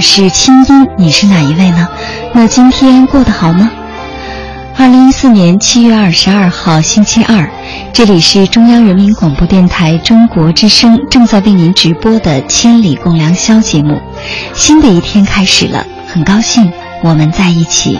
[0.00, 1.86] 是清音，你是哪一位呢？
[2.32, 3.70] 那今天过得好吗？
[4.76, 7.50] 二零一四年七月二十二号星期二，
[7.92, 14.00] 这里是中央人民广播电台中国之声正在为您直播的《千里共良宵》节目。
[14.54, 16.72] 新的一天开始了，很高兴
[17.02, 17.98] 我们在一起。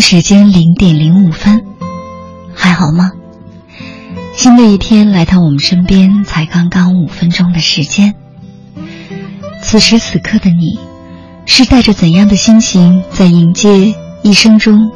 [0.00, 1.64] 时间零点零五分，
[2.54, 3.12] 还好吗？
[4.34, 8.14] 新的一天来到我们身边，才刚刚五分钟的时间。
[9.62, 10.78] 此时此刻的你，
[11.44, 14.90] 是带着怎样的心情在迎接一生中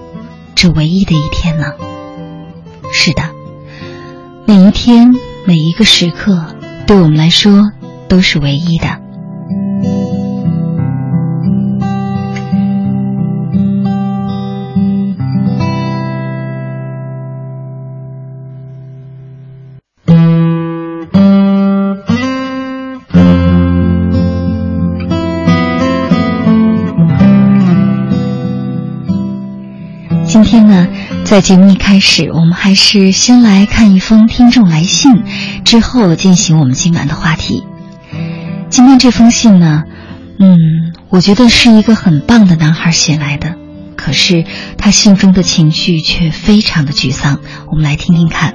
[0.55, 1.67] 这唯一的一天呢？
[2.93, 3.23] 是的，
[4.47, 5.13] 每一天
[5.45, 6.55] 每一个时刻，
[6.87, 7.73] 对我们来说
[8.09, 8.87] 都是唯一的。
[31.33, 35.23] 在节目一开始，我们还是先来看一封听众来信，
[35.65, 37.65] 之后进行我们今晚的话题。
[38.69, 39.85] 今天这封信呢，
[40.39, 40.59] 嗯，
[41.09, 43.57] 我觉得是一个很棒的男孩写来的，
[43.97, 44.45] 可是
[44.77, 47.41] 他信中的情绪却非常的沮丧。
[47.71, 48.53] 我们来听听看。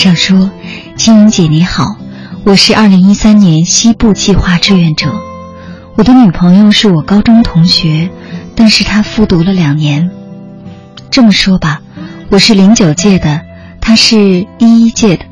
[0.00, 0.50] 上说
[0.96, 1.96] ：“青云姐你好，
[2.44, 5.12] 我是二零一三年西部计划志愿者，
[5.94, 8.08] 我的女朋友是我高中同学，
[8.56, 10.10] 但是她复读了两年。
[11.10, 11.82] 这么说吧，
[12.30, 13.42] 我是零九届的，
[13.78, 15.26] 她是一一届的。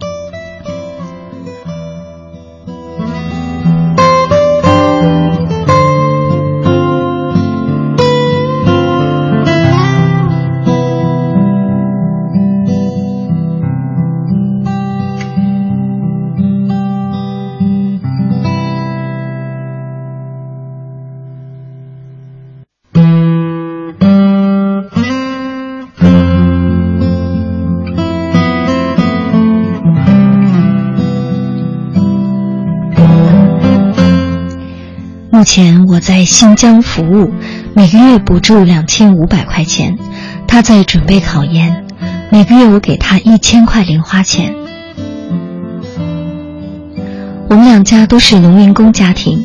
[36.29, 37.33] 新疆服务，
[37.75, 39.99] 每个月补助两千五百块钱。
[40.47, 41.87] 他在准备考研，
[42.31, 44.55] 每个月我给他一千块零花钱。
[47.49, 49.43] 我们两家都是农民工家庭，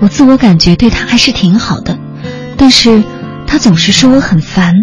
[0.00, 1.98] 我自我感觉对他还是挺好的，
[2.58, 3.02] 但是
[3.46, 4.74] 他总是说我很烦。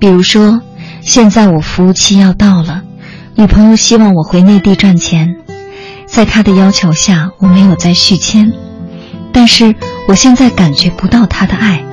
[0.00, 0.60] 比如说，
[1.02, 2.82] 现在我服务期要到了，
[3.36, 5.36] 女朋友希望我回内地赚钱，
[6.04, 8.52] 在他的要求下，我没有再续签。
[9.40, 9.72] 但是
[10.08, 11.84] 我现在感觉不到他的爱。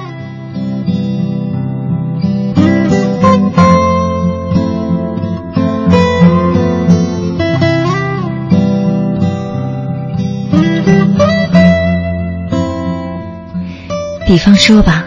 [14.26, 15.06] 比方说吧，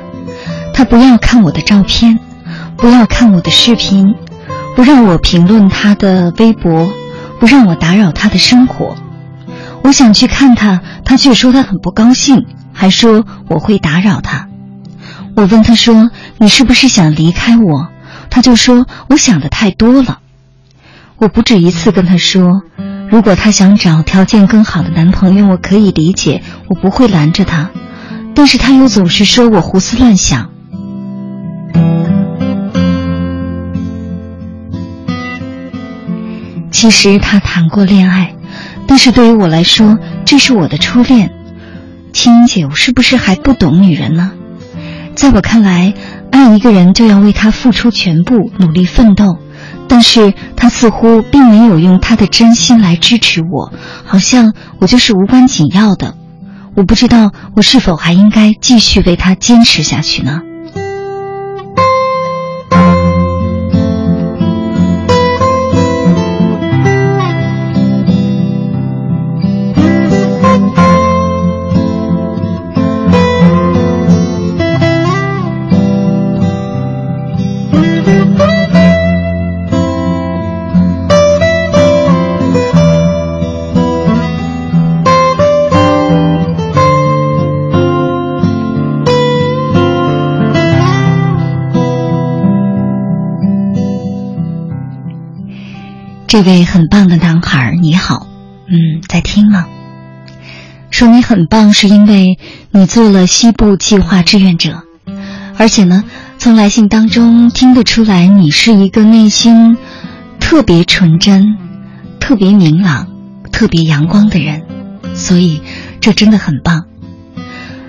[0.72, 2.20] 他不要看我的照片，
[2.76, 4.14] 不要看我的视频，
[4.76, 6.88] 不让我评论他的微博，
[7.40, 8.96] 不让我打扰他的生活。
[9.82, 14.48] 我想去看他，他却说他很不高兴，还说我会打扰他。
[15.34, 17.88] 我问他说：“你是不是想离开我？”
[18.28, 20.18] 他就说：“我想的太多了。”
[21.16, 22.62] 我不止一次跟他说
[23.10, 27.70] ：“如果他想找条件更好的男朋友，我可以理解，我不会拦着他。”
[28.34, 30.50] 但是他又总是说我胡思乱想。
[36.70, 38.37] 其实他谈过恋爱。
[38.88, 41.30] 但是对于我来说，这是我的初恋，
[42.12, 44.32] 青姐，我是不是还不懂女人呢？
[45.14, 45.94] 在我看来，
[46.32, 49.38] 爱一个人就要为他付出全部，努力奋斗。
[49.88, 53.72] 但是他似乎并没有用他的真心来支持我，
[54.04, 56.14] 好像我就是无关紧要的。
[56.74, 60.42] 我不知道我是否还应该继续为他坚持下去呢？
[96.28, 98.26] 这位很棒的男孩，你好，
[98.66, 99.64] 嗯，在听吗？
[100.90, 102.38] 说你很棒，是因为
[102.70, 104.82] 你做了西部计划志愿者，
[105.56, 106.04] 而且呢，
[106.36, 109.78] 从来信当中听得出来，你是一个内心
[110.38, 111.56] 特别纯真、
[112.20, 113.08] 特别明朗、
[113.50, 114.64] 特别阳光的人，
[115.14, 115.62] 所以
[116.02, 116.84] 这真的很棒。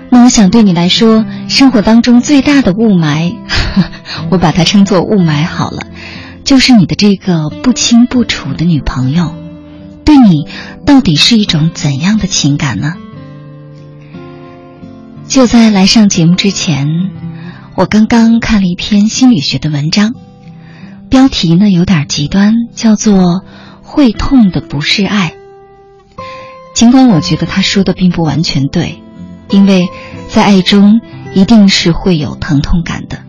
[0.08, 3.36] 那我想对你来说，生活当中最大的雾霾，
[4.32, 5.82] 我把它称作雾霾好了。
[6.50, 9.36] 就是你的这个不清不楚的女朋友，
[10.04, 10.48] 对你
[10.84, 12.96] 到底是一种怎样的情感呢？
[15.28, 16.88] 就在来上节目之前，
[17.76, 20.16] 我刚刚看了一篇心理学的文章，
[21.08, 23.44] 标题呢有点极端，叫做
[23.80, 25.34] “会痛的不是爱”。
[26.74, 29.00] 尽管我觉得他说的并不完全对，
[29.50, 29.88] 因为
[30.26, 31.00] 在爱中
[31.32, 33.20] 一定是会有疼痛感的，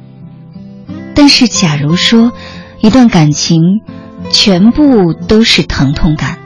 [1.13, 2.31] 但是假如说。
[2.81, 3.61] 一段感情
[4.31, 6.39] 全部都是疼痛感，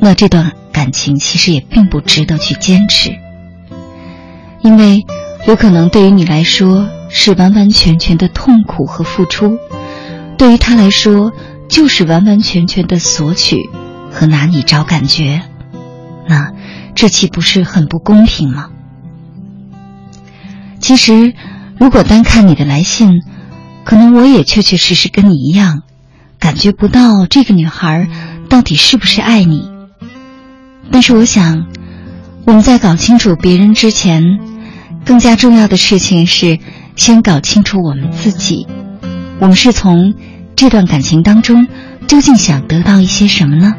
[0.00, 3.14] 那这段感情其实也并不值得去坚持，
[4.62, 5.04] 因为
[5.46, 9.58] 有可能对于你来说是完完全全的痛苦和付出，
[10.38, 11.32] 对于他来说
[11.68, 13.68] 就是完完全全的索取
[14.10, 15.42] 和拿你找感觉，
[16.26, 16.50] 那
[16.94, 18.70] 这岂不是很不公平吗？
[20.80, 21.34] 其实，
[21.76, 23.22] 如果单看你的来信。
[23.88, 25.80] 可能我也确确实实跟你一样，
[26.38, 28.06] 感觉不到这个女孩
[28.50, 29.70] 到底是不是爱你。
[30.92, 31.64] 但是我想，
[32.44, 34.40] 我们在搞清楚别人之前，
[35.06, 36.58] 更加重要的事情是
[36.96, 38.66] 先搞清楚我们自己。
[39.40, 40.12] 我们是从
[40.54, 41.66] 这段感情当中
[42.06, 43.72] 究竟想得到一些什么呢？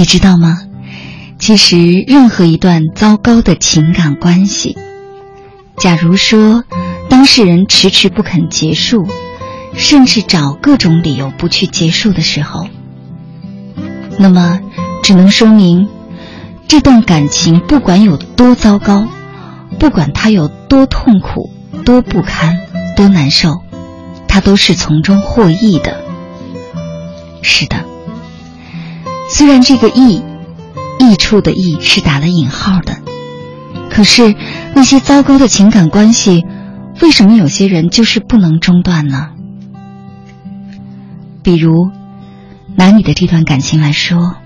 [0.00, 0.62] 你知道吗？
[1.38, 1.76] 其实，
[2.06, 4.78] 任何一段糟糕的情感关系，
[5.76, 6.64] 假如说
[7.10, 9.06] 当事人迟迟不肯结束，
[9.74, 12.66] 甚至找各种理由不去结束的时候，
[14.18, 14.60] 那么
[15.02, 15.86] 只能说明
[16.66, 19.06] 这段感情不管有多糟糕，
[19.78, 21.50] 不管它有多痛苦、
[21.84, 22.58] 多不堪、
[22.96, 23.60] 多难受，
[24.26, 26.00] 它都是从中获益的。
[27.42, 27.84] 是的，
[29.30, 30.22] 虽然这个益。
[31.02, 32.98] 益处的益是打了引号的，
[33.88, 34.36] 可是
[34.74, 36.44] 那些糟糕的情感关系，
[37.00, 39.30] 为什么有些人就是不能中断呢？
[41.42, 41.90] 比如，
[42.76, 44.36] 拿你的这段感情来说，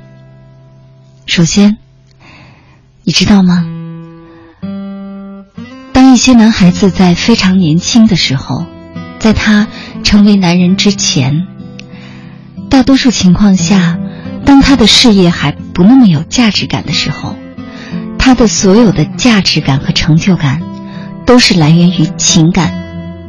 [1.26, 1.76] 首先，
[3.03, 3.67] 你知道吗？
[5.93, 8.64] 当一些男孩子在非常年轻的时候，
[9.19, 9.67] 在他
[10.05, 11.49] 成为男人之前，
[12.71, 13.99] 大多数情况下。
[14.45, 17.35] 当他的事业还不那么有价值感的时候，
[18.19, 20.63] 他的所有的价值感和成就感，
[21.27, 22.73] 都是来源于情感，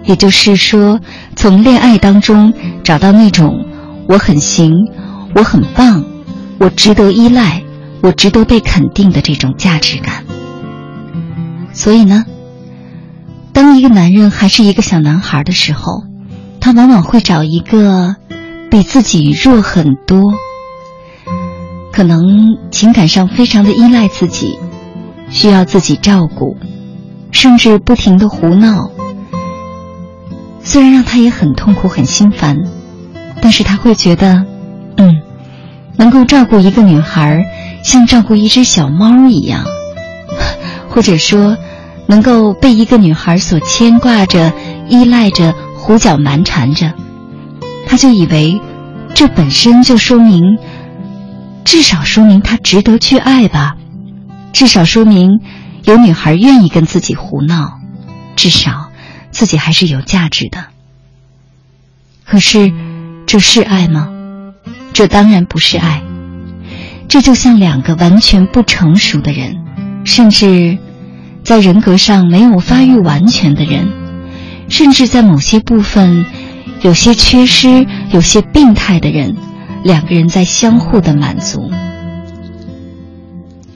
[0.03, 0.99] 也就是说，
[1.35, 2.53] 从恋爱当中
[2.83, 3.65] 找到那种
[4.07, 4.73] 我很行，
[5.33, 6.03] 我很棒，
[6.59, 7.63] 我值得依赖，
[8.01, 10.23] 我值得被肯定的这种价值感。
[11.73, 12.25] 所以呢，
[13.51, 16.03] 当一个男人还是一个小男孩的时候，
[16.61, 18.15] 他往往会找一个
[18.69, 20.33] 比自己弱很多。
[21.95, 24.59] 可能情感上非常的依赖自己，
[25.29, 26.57] 需要自己照顾，
[27.31, 28.89] 甚至不停的胡闹。
[30.61, 32.57] 虽然让他也很痛苦、很心烦，
[33.41, 34.43] 但是他会觉得，
[34.97, 35.21] 嗯，
[35.95, 37.45] 能够照顾一个女孩，
[37.81, 39.63] 像照顾一只小猫一样，
[40.91, 41.55] 或者说，
[42.07, 44.51] 能够被一个女孩所牵挂着、
[44.89, 46.91] 依赖着、胡搅蛮缠着，
[47.87, 48.59] 他就以为，
[49.13, 50.57] 这本身就说明。
[51.65, 53.75] 至少说明他值得去爱吧，
[54.53, 55.41] 至少说明
[55.83, 57.79] 有女孩愿意跟自己胡闹，
[58.35, 58.91] 至少
[59.31, 60.67] 自己还是有价值的。
[62.23, 62.71] 可是，
[63.25, 64.09] 这是爱吗？
[64.93, 66.01] 这当然不是爱。
[67.07, 69.57] 这就像两个完全不成熟的人，
[70.05, 70.77] 甚至
[71.43, 73.91] 在人格上没有发育完全的人，
[74.69, 76.25] 甚至在某些部分
[76.81, 79.35] 有些缺失、有些病态的人。
[79.85, 81.69] 两个人在相互的满足，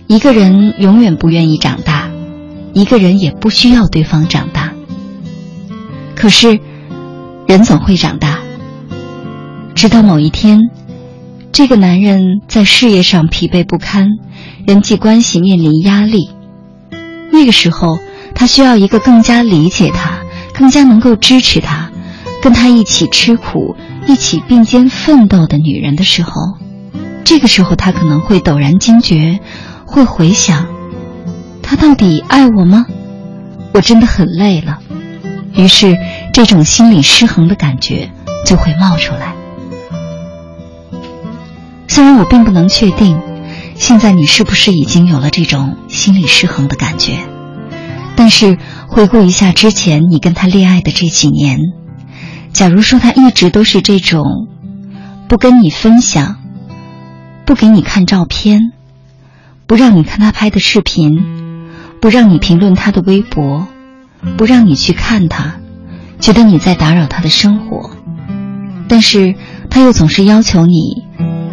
[0.07, 2.09] 一个人永远不愿意长大，
[2.73, 4.73] 一个人也不需要对方长大。
[6.15, 6.59] 可是，
[7.45, 8.39] 人总会长大，
[9.75, 10.71] 直到某一天，
[11.51, 14.07] 这个男人在事业上疲惫不堪，
[14.65, 16.31] 人际关系面临压力，
[17.31, 17.99] 那个时候，
[18.33, 20.17] 他需要一个更加理解他、
[20.55, 21.91] 更加能够支持他、
[22.41, 23.75] 跟他一起吃苦。
[24.09, 26.57] 一起并肩奋斗的女人的时候，
[27.23, 29.39] 这个时候他可能会陡然惊觉，
[29.85, 30.65] 会回想，
[31.61, 32.87] 他到底爱我吗？
[33.71, 34.79] 我真的很累了。
[35.53, 35.95] 于是，
[36.33, 38.09] 这种心理失衡的感觉
[38.47, 39.35] 就会冒出来。
[41.87, 43.21] 虽然我并不能确定，
[43.75, 47.19] 现在你是不是已经有了这种心理失衡的感觉，
[48.15, 51.59] 但是回顾一下之前你跟他恋爱的这几年。
[52.51, 54.47] 假如说他一直都是这种，
[55.27, 56.37] 不跟你分享，
[57.45, 58.73] 不给你看照片，
[59.65, 61.23] 不让你看他拍的视频，
[62.01, 63.67] 不让你评论他的微博，
[64.35, 65.55] 不让你去看他，
[66.19, 67.91] 觉得你在打扰他的生活，
[68.89, 69.35] 但是
[69.69, 71.05] 他又总是要求你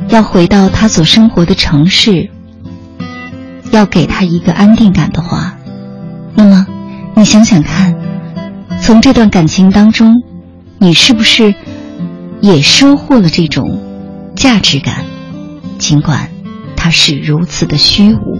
[0.08, 2.30] 要回到他所生活的城市，
[3.70, 5.54] 要给他一个安定感的话，
[6.34, 6.66] 那么
[7.14, 7.94] 你想想看，
[8.80, 10.22] 从这段感情当中。
[10.78, 11.54] 你是不是
[12.40, 13.80] 也收获了这种
[14.36, 15.04] 价值感？
[15.78, 16.30] 尽管
[16.76, 18.38] 它是如此的虚无。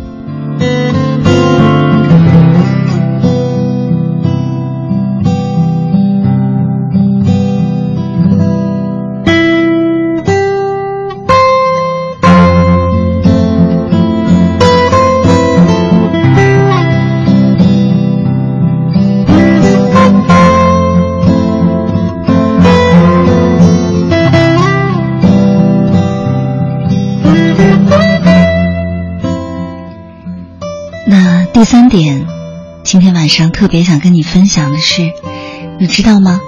[31.57, 32.27] 第三点，
[32.85, 35.11] 今天晚上特别想跟你分享的是，
[35.81, 36.39] 你知道吗？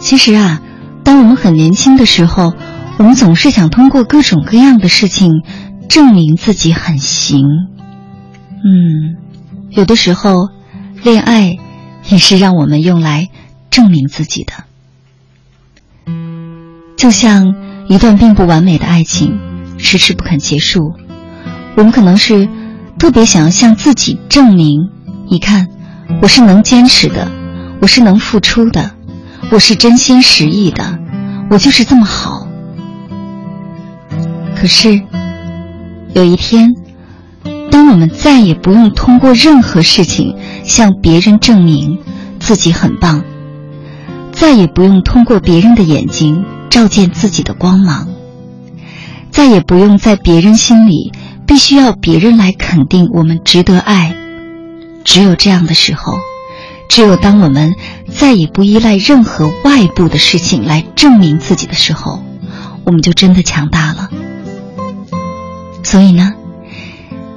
[0.00, 0.60] 其实啊，
[1.04, 2.52] 当我们很年轻的时候，
[2.98, 5.44] 我们总是想通过各种各样的事情
[5.88, 7.46] 证明自己很行。
[8.64, 9.14] 嗯，
[9.70, 10.48] 有的时候，
[11.04, 11.56] 恋爱
[12.08, 13.28] 也是让我们用来
[13.70, 14.52] 证明自己的。
[16.96, 17.54] 就像
[17.88, 19.38] 一段并不完美的爱情，
[19.78, 20.94] 迟迟不肯结束。
[21.76, 22.48] 我们可能是
[23.00, 24.90] 特别想要向自己证明：
[25.26, 25.68] 你看，
[26.20, 27.32] 我是能坚持的，
[27.80, 28.90] 我是能付出的，
[29.50, 30.98] 我是真心实意的，
[31.48, 32.46] 我就是这么好。
[34.54, 35.00] 可是，
[36.12, 36.74] 有一天，
[37.70, 42.00] 当我们再也不用通过任何事情向别人证明
[42.38, 43.24] 自己很棒，
[44.30, 48.08] 再也不用通过别人的眼睛照见自己的光芒，
[49.30, 51.12] 再也不用在别人心里
[51.50, 54.14] 必须要别人来肯定我们值得爱。
[55.04, 56.16] 只有这样的时候，
[56.88, 57.74] 只有当我们
[58.08, 62.22] 再也不依赖任何外部的事情来证明自己的时候，
[62.84, 64.08] 我们就真的强大了。
[65.82, 66.32] 所以呢，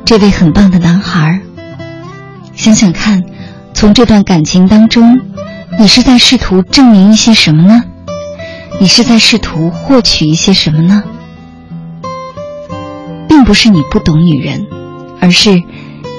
[0.06, 1.42] 这位很棒的男孩，
[2.54, 3.24] 想想看，
[3.74, 5.20] 从这段感情当中，
[5.80, 7.84] 你是在试图证明一些什么呢？
[8.80, 11.02] 你是在试图获取一些什么呢？
[13.34, 14.68] 并不是你不懂女人，
[15.20, 15.64] 而是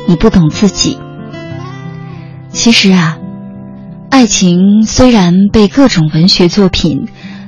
[0.08, 0.98] 你不懂自己。
[2.50, 3.18] 其实啊，
[4.10, 7.06] 爱情虽然被各种文学作品、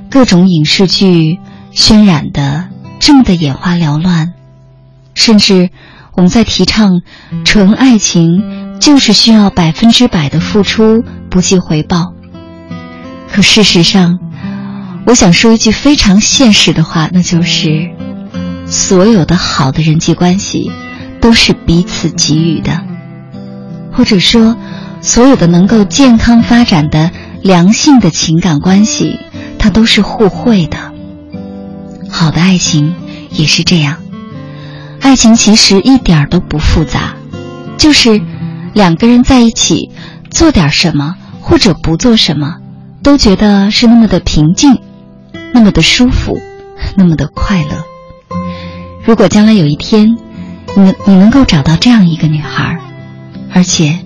[0.09, 1.39] 各种影视剧
[1.73, 2.69] 渲染的
[3.01, 4.31] 这么的眼花缭乱。
[5.13, 5.69] 甚至，
[6.13, 7.01] 我们在提倡
[7.43, 12.13] 纯爱情就是需要百分之百的付出，不计回报。
[13.29, 14.17] 可事实上，
[15.05, 17.89] 我想说一句非常现实的话，那就是：
[18.69, 20.71] 所有的好的人际关系
[21.21, 22.81] 都是彼此给予的，
[23.93, 24.57] 或者说，
[25.01, 29.19] 所有的能够健康发展的良性的情感关系，
[29.57, 30.77] 它都是互惠的。
[32.09, 32.93] 好的爱情
[33.31, 33.97] 也是这样。
[34.99, 37.15] 爱情其实一点都不复杂，
[37.77, 38.21] 就是
[38.73, 39.91] 两个人在一起
[40.29, 42.57] 做点什么或者不做什么，
[43.01, 44.79] 都觉得是那么的平静，
[45.53, 46.37] 那么的舒服，
[46.95, 47.96] 那么的快乐。
[49.07, 50.17] 如果将来有一天，
[50.75, 52.77] 你你能够找到这样一个女孩，
[53.53, 53.99] 而且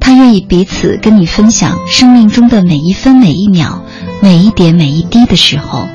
[0.00, 3.84] 她愿意彼此跟你分享生命中的每一分每一秒、
[4.20, 5.86] 每一点每一滴的时候，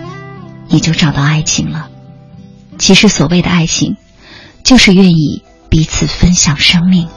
[0.69, 1.89] 你就找到爱情了。
[2.77, 3.97] 其实所谓的爱情。
[4.63, 7.07] 就是愿意彼此分享生命。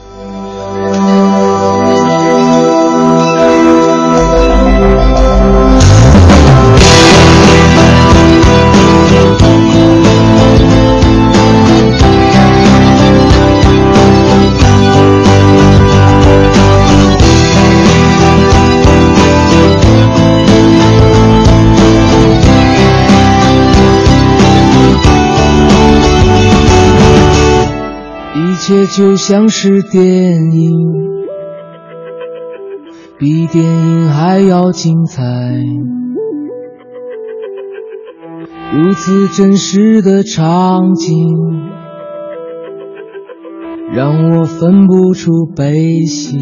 [28.61, 30.71] 一切就像是电影，
[33.17, 35.23] 比电影还要精彩。
[38.75, 41.27] 如此真实的场景，
[43.95, 46.37] 让我分不出悲喜。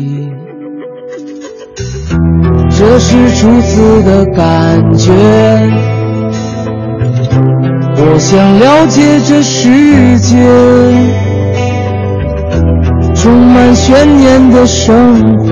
[2.69, 5.13] 这是初次的感觉，
[7.95, 11.28] 我想了解这世界。
[13.21, 15.45] 充满悬念的生活，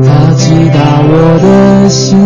[0.00, 2.16] 它击打我的心。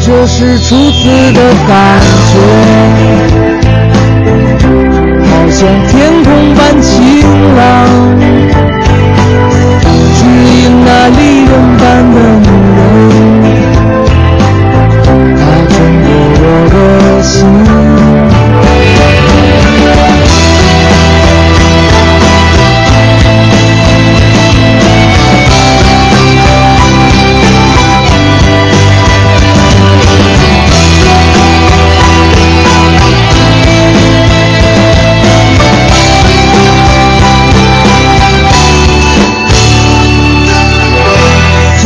[0.00, 1.70] 这是初次的感
[2.32, 2.34] 觉，
[5.30, 5.92] 好像天
[6.24, 6.92] 空般晴
[7.56, 7.60] 朗，
[10.16, 12.18] 指引那离人般的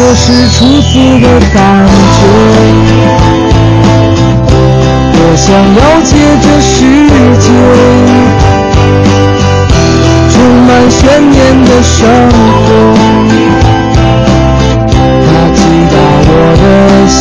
[0.08, 2.22] 这是初次的感觉，
[5.18, 6.76] 我想了解这世
[7.40, 7.46] 界，
[10.30, 11.98] 充满悬念的生
[12.30, 12.68] 活，
[15.26, 15.58] 它击
[15.90, 16.30] 打我
[16.62, 16.64] 的
[17.08, 17.18] 心。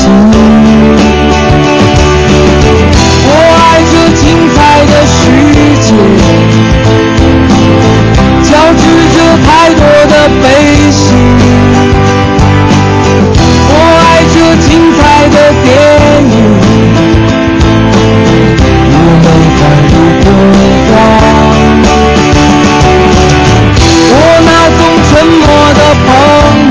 [3.25, 5.17] 我爱这精彩的世
[5.81, 5.89] 界，
[8.43, 8.83] 交织
[9.17, 10.45] 着太多的悲
[25.91, 26.64] upon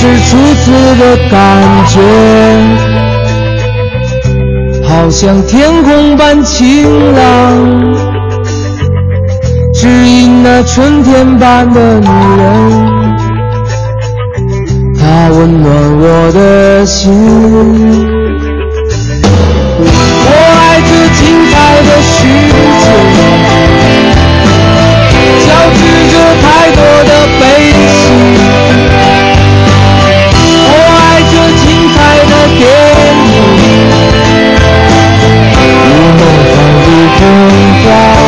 [0.00, 1.38] 是初次的感
[1.88, 2.00] 觉，
[4.88, 7.20] 好像天空般晴朗，
[9.74, 12.48] 只因那春天般的女人，
[14.98, 17.12] 她温暖我的心。
[20.24, 21.20] 我爱这精
[21.52, 22.16] 彩的世
[22.80, 22.88] 界，
[25.44, 25.78] 交织
[26.10, 27.42] 着太多的悲
[27.92, 28.39] 喜。
[32.60, 32.68] 天
[33.56, 33.62] 地，
[35.86, 36.20] 如梦
[36.52, 37.20] 幻如童
[37.82, 38.19] 话。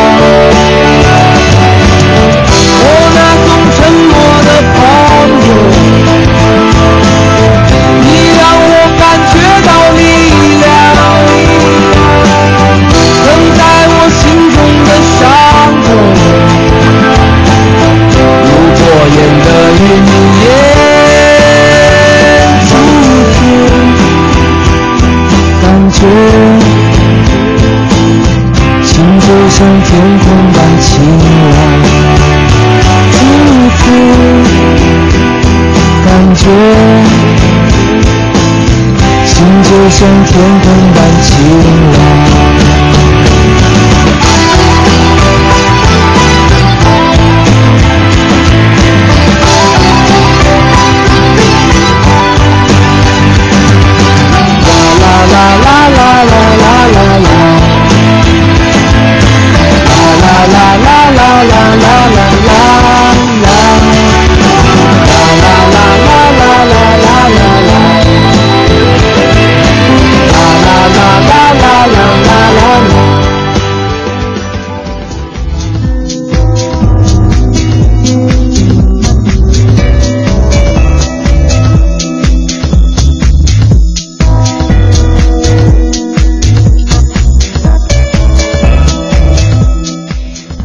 [40.02, 41.62] 像天空般晴
[41.92, 42.31] 朗。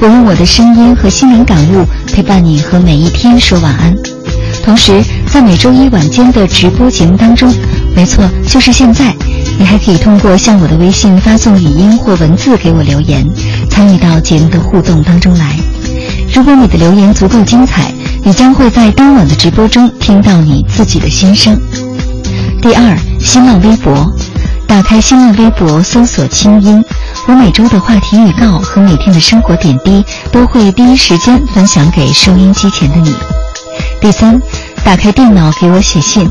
[0.00, 3.94] 我用我的声音和心灵感悟陪伴你和每一天说晚安。
[4.62, 7.52] 同时，在每周一晚间的直播节目当中，
[7.94, 9.14] 没错，就是现在，
[9.58, 13.26] 你还可以通过向我的微信发送语音或文字给我留言，
[13.70, 15.56] 参与到节目的互动当中来。
[16.34, 17.92] 如果你的留言足够精彩，
[18.24, 21.58] 你将会在当晚的直播中听到你自己的心声。
[22.60, 24.12] 第二，新浪微博，
[24.66, 26.84] 打开新浪微博搜索“清音”。
[27.28, 33.12] 我每周的话题预告和每天的生活点滴都会第一时间分享给收音机前的你。
[34.00, 34.40] 第三，
[34.84, 36.30] 打开电脑给我写信，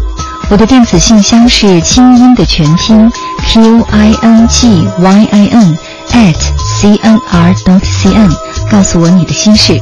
[0.49, 3.12] 我的电子信箱是清音的全拼
[3.45, 5.77] q i n g y i n
[6.12, 6.36] at
[6.79, 8.31] c n r dot c n，
[8.71, 9.81] 告诉我你的心事。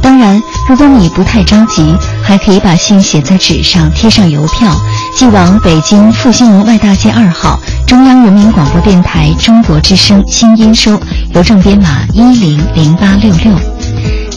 [0.00, 4.74] 当然，如果你不太着急，还可以把信写在纸上，贴上邮票，
[5.14, 11.00] 寄往北京复兴门外大街二号中央人民广播电台中国之声新音收，
[11.32, 13.58] 邮政编码一零零八六六。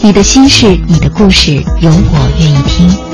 [0.02, 3.11] 你的心事，你的故事，有我愿意听。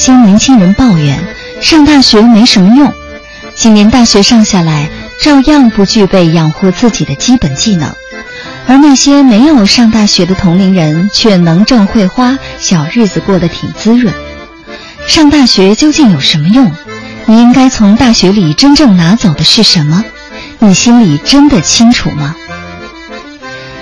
[0.00, 1.22] 些年轻人抱怨
[1.60, 2.90] 上大学没什么用，
[3.54, 4.88] 几年大学上下来，
[5.20, 7.94] 照样不具备养活自己的基本技能，
[8.66, 14.14] 而那些没有上大学的同龄人却能挣会花，小日子过得挺滋润。
[15.06, 16.72] 上大学究竟有什么用？
[17.26, 20.02] 你应该从大学里真正拿走的是什么？
[20.60, 22.34] 你心里真的清楚吗？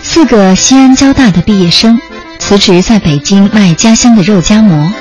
[0.02, 2.00] 四个西安交大的毕业生
[2.40, 4.92] 辞职在北京卖家乡的肉夹馍。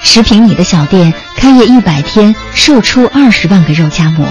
[0.00, 4.26] 十平米的小店，开业一百天，售出二十万个肉夹馍，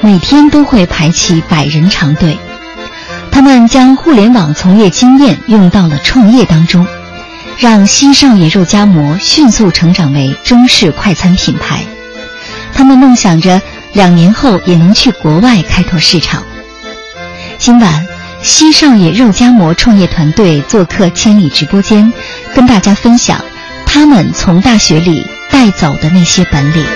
[0.00, 2.38] 每天都会排起百人长队。
[3.30, 6.86] 他们将互联网从业经验用到了创业当中，
[7.58, 11.84] 让西少爷肉夹馍迅速成长为中式快餐品牌。
[12.72, 13.60] 他们梦想着
[13.92, 16.42] 两年后也能去国外开拓市场。
[17.58, 18.06] 今晚，
[18.42, 22.12] 西少爷肉夹馍创业团队做客千里直播间，
[22.54, 23.44] 跟大家分享
[23.92, 26.86] 他们从大学里带走的那些本领。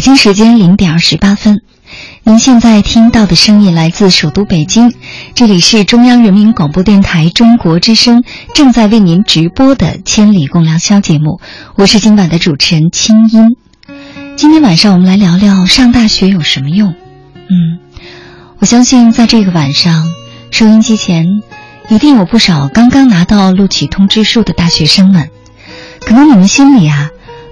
[0.00, 1.60] 北京时间零点二十八分，
[2.24, 4.94] 您现在听到的声音来自首都北京，
[5.34, 11.38] 这里是中央人民广播电台中国之声正在为您直播的《千里共良宵》节目，
[11.74, 13.56] 我是今晚的主持人清音。
[14.36, 16.94] 今天晚上我们来聊聊上大学有什么用？
[17.50, 17.78] 嗯，
[18.58, 20.08] 我相信在这个晚上，
[20.50, 21.26] 收音机前
[21.90, 25.28] 一定有不少刚刚拿到录取通知书的大学生们，
[26.00, 27.10] 可能你们心里啊。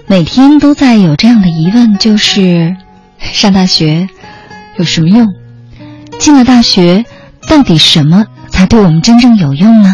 [0.09, 2.75] 每天都在有这样的疑问，就是
[3.21, 4.09] 上大学
[4.75, 5.27] 有什么用？
[6.17, 7.05] 进了大学，
[7.47, 9.93] 到底什么才对我们真正有用呢？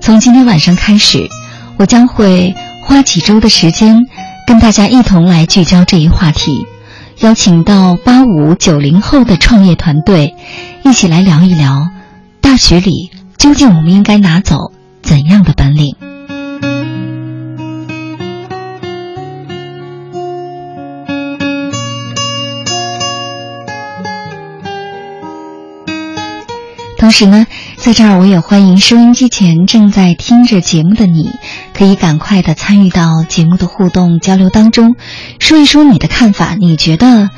[0.00, 1.28] 从今天晚上开始，
[1.76, 2.54] 我将会
[2.86, 4.06] 花几周的时间，
[4.46, 6.66] 跟大家一同来聚焦这一话题，
[7.18, 10.34] 邀请到八五九零后的创业团队，
[10.82, 11.90] 一起来聊一聊
[12.40, 14.72] 大学里究竟我们应该拿走
[15.02, 15.94] 怎样的本领。
[27.08, 27.46] 同时呢，
[27.78, 31.30] 在这儿我也欢迎收音机前正在听着节目的你，
[31.72, 34.94] 可以赶快的参与到节目的互动交流当中，
[35.38, 36.54] 说一说你的看法。
[36.60, 37.30] 你觉得，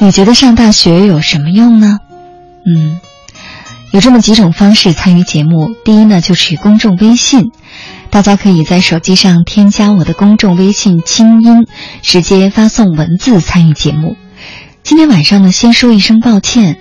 [0.00, 1.98] 你觉得上大学有什么用呢？
[2.64, 3.00] 嗯，
[3.90, 5.74] 有这么几种方式参与节目。
[5.84, 7.50] 第一呢，就是公众微信，
[8.10, 11.66] 大家可以在手机上添加我的公众微信“清音”，
[12.00, 14.16] 直接发送文字参与节目。
[14.84, 16.78] 今天晚上呢，先说一声抱歉。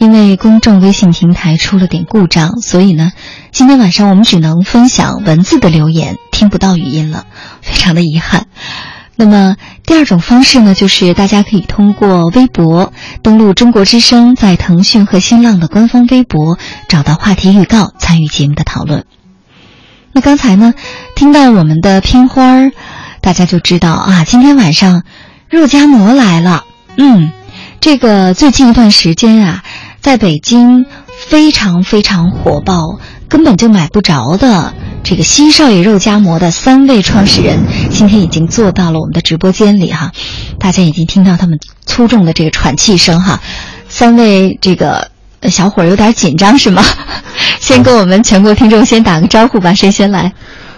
[0.00, 3.12] 因为公众微信平台出了点故障，所以呢，
[3.52, 7.26] 今天晚上我们只能分享文字的留言，听不到语音了，
[7.60, 8.46] 非常的遗憾。
[9.14, 16.58] 那么第二种方式呢，就是大家可以通过微博登录中国之声，在腾讯和新浪的官方微博
[16.88, 19.04] 找到话题预告，参与节目的讨论。
[20.12, 20.72] 那刚才呢，
[21.14, 22.72] 听到我们的片花儿，
[23.20, 25.02] 大家就知道啊，今天晚上
[25.50, 26.64] 肉夹馍来了。
[26.96, 27.30] 嗯，
[27.80, 29.62] 这个最近一段时间啊。
[30.00, 30.86] 在北京
[31.28, 34.72] 非常非常火爆，根本就买不着的
[35.04, 37.58] 这个西少爷肉夹馍的三位创始人，
[37.90, 40.10] 今天已经坐到了我们的直播间里哈，
[40.58, 43.40] 大家已经听到他们粗重的这个喘气声哈，
[43.88, 45.10] 三位这个
[45.50, 46.82] 小伙有点紧张是吗？
[47.60, 50.32] 先跟我们全国听众先打个招呼吧，谁先来？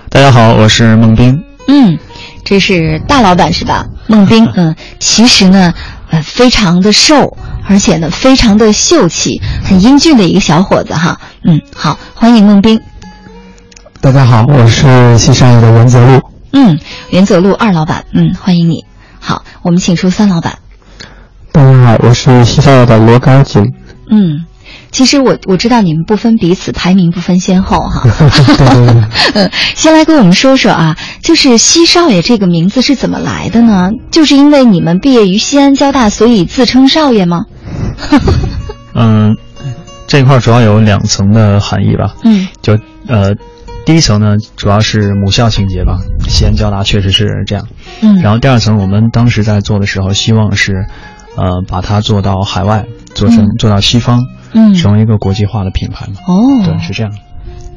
[0.08, 1.40] 大家好，我是孟斌。
[1.68, 1.96] 嗯，
[2.44, 3.86] 这是大老板是吧？
[4.08, 5.72] 孟斌， 嗯，其实呢。
[6.12, 11.20] 呃，非常的瘦，而且呢，非常的秀气，很英俊的一个小伙子哈。
[11.44, 12.80] 嗯，好，欢迎孟斌。
[14.00, 16.20] 大家好，我是西少爷的袁泽路。
[16.52, 16.78] 嗯，
[17.10, 18.84] 袁泽路二老板，嗯，欢迎你。
[19.20, 20.58] 好，我们请出三老板。
[21.52, 23.72] 大家好，我是西少爷的罗刚景。
[24.10, 24.44] 嗯。
[24.92, 28.02] 其实我我知道你们不分彼此，排名不分先后哈。
[29.34, 33.90] 嗯，先来跟我们说说啊，就是西少爷这个名字是怎么来的呢？
[34.10, 37.46] 就是因为你们毕业于西安交大，所以自称少爷吗？
[38.94, 39.34] 嗯，
[40.06, 42.14] 这块主要有两层的含义吧。
[42.24, 42.78] 嗯，就
[43.08, 43.34] 呃，
[43.86, 47.66] 第一层呢，主要是母校情节吧，西安交大确实是这样。
[48.02, 50.84] 嗯，然后第二层，我们当时在做的时候，希望是，
[51.36, 54.22] 呃，把它做到海外，做成做到西方。
[54.52, 56.14] 嗯，成为一个国际化的品牌嘛？
[56.26, 57.12] 哦，对，是这样。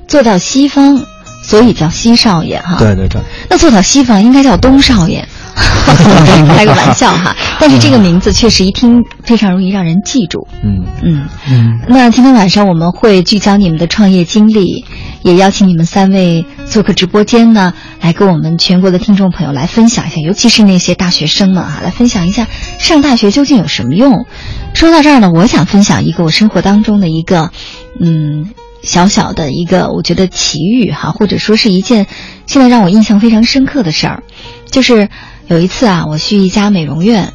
[0.07, 1.03] 做到西方，
[1.43, 2.77] 所以叫西少爷哈。
[2.77, 3.21] 对对对。
[3.49, 5.27] 那做到西方应该叫东少爷，
[6.55, 7.35] 开个玩笑哈。
[7.59, 10.47] 但是这个名字确实一听非常容易让人记住。
[10.63, 14.85] 嗯嗯嗯，那今天晚上我们会聚焦你们的创业经历，
[15.23, 24.25] 也邀请你们三位做客直播间呢，来跟我们全国的听众朋友来分享一下，尤其是那些大学生们啊，来分享一下上大学究竟有什么用。
[24.73, 27.51] 说到这儿呢，我想分享一个我生活当中的一个，
[27.99, 28.49] 嗯。
[28.83, 32.05] 小小的一个，我觉得奇遇哈，或者说是一件
[32.45, 34.21] 现在让我印象非常深刻的事儿，
[34.69, 35.09] 就是
[35.47, 37.33] 有一次啊，我去一家美容院，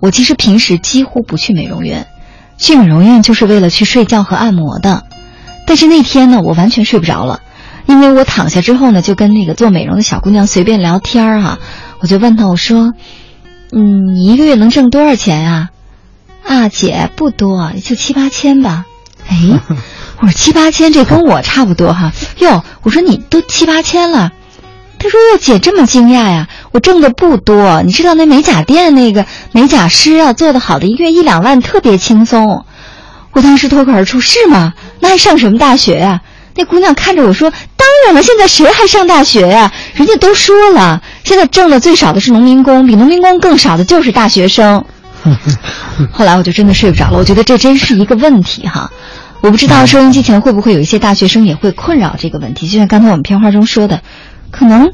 [0.00, 2.06] 我其实平时几乎不去美容院，
[2.58, 5.04] 去美容院就是为了去睡觉和按摩的，
[5.66, 7.40] 但是那天呢，我完全睡不着了，
[7.86, 11.58] 因为我躺下之后呢，就跟那个做美容的小姑娘随便聊天儿哈，
[12.00, 12.92] 我就问她我说，
[13.72, 15.70] 嗯，你一个月能挣多少钱呀？
[16.46, 18.84] 啊，姐不多，也就七八千吧。
[19.28, 19.60] 哎。
[20.20, 22.12] 我说七八千，这跟我差不多哈。
[22.38, 24.32] 哟，我说你都七八千了，
[25.04, 26.48] 他说哟姐这么惊讶呀？
[26.72, 32.64] 我挣的不多，你知道那美甲店那个美甲师啊做的好的一个月一两万特别轻松。
[33.32, 34.72] 我当时脱口而出是吗？
[35.00, 36.22] 那还上什么大学呀？
[36.56, 39.70] 那姑娘看着我说当然了，现在谁还上大学呀？
[39.92, 44.86] 人家都说了，现在挣的最少的是农民工，比农民工更少的就是大学生。
[46.12, 48.90] 后来我就真的睡不着了，我觉得这真是一个问题哈。
[49.42, 54.00] 我不知道收音机前会不会有一些大学生也会困扰这个问题，就像刚才我们片花中说的，
[54.54, 54.92] 可能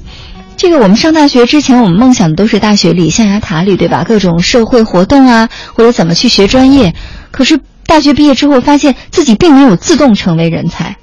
[0.56, 4.04] 这个我们上大学之前，我们梦想的都是大学里象牙塔里，对吧？
[4.04, 6.94] 各种社会活动啊，或者怎么去学专业。
[7.30, 10.96] 可是大学毕业之后，发现自己并没有自动成为人才。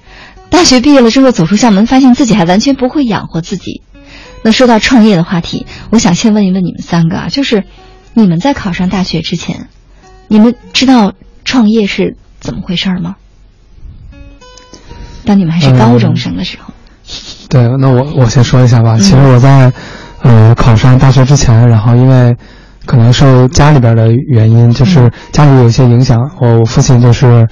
[0.49, 3.83] 大学毕业了之后，走出校门，发现自己还完全不会养活自己。
[4.41, 7.63] 那说到创业的话题，我想先问一问你们三个啊，就是
[8.15, 9.67] 你们在考上大学之前，
[10.27, 11.13] 你们知道
[11.45, 13.17] 创业是怎么回事吗？
[15.25, 16.73] 当你们还是高中生的时候，
[17.49, 18.97] 对，那我我先说一下吧。
[18.97, 19.71] 其实我在
[20.21, 22.35] 呃考上大学之前，然后因为
[22.85, 27.47] 可能受家里边的原因，就是家里有一些影响，我我父亲就是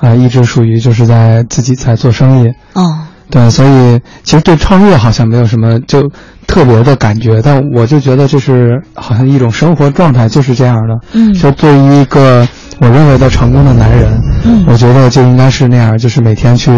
[0.00, 2.48] 啊一直属于就是在自己在做生意。
[2.74, 2.98] 哦，
[3.30, 6.10] 对，所以其实对创业好像没有什么就
[6.48, 10.98] 特别的感觉，但我就觉得这是好像一种生活状态，就是这样的。
[11.12, 12.44] 嗯，就对于一个。
[12.80, 14.08] 我认为的成功的男人，
[14.44, 16.70] 嗯，我觉得就应该是那样，就是每天去，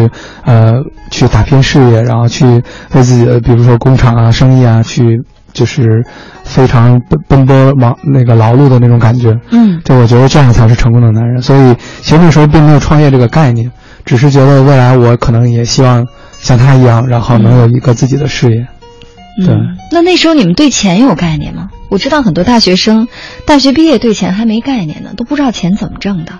[0.46, 0.72] 呃，
[1.10, 5.20] 去打拼事业，然后去为自己的，比如说工厂啊、生意啊，去
[5.52, 6.02] 就是
[6.42, 11.42] 非常奔奔波忙那个劳碌的那种感觉，嗯，就我觉得这样才是成功的男人。
[11.42, 13.70] 所以其实那时候并没有创业这个概念，
[14.06, 16.06] 只是觉得未来我可能也希望
[16.38, 18.66] 像他一样，然后能有一个自己的事业。
[19.44, 19.56] 对，
[19.92, 21.68] 那那时候你们对钱有概念吗？
[21.88, 23.08] 我知道很多大学生，
[23.46, 26.32] 大学毕业对钱还没概念呢，都不知道钱怎么挣的。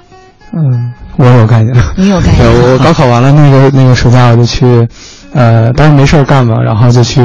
[0.53, 1.75] 嗯，我有概念。
[1.97, 2.45] 你有概念？
[2.45, 4.89] 我高考完了那个那个暑假我就去，
[5.33, 7.21] 呃，当时没事干嘛，然后就去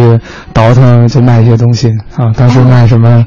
[0.54, 2.32] 倒腾，就卖一些东西啊。
[2.36, 3.26] 当时卖什么，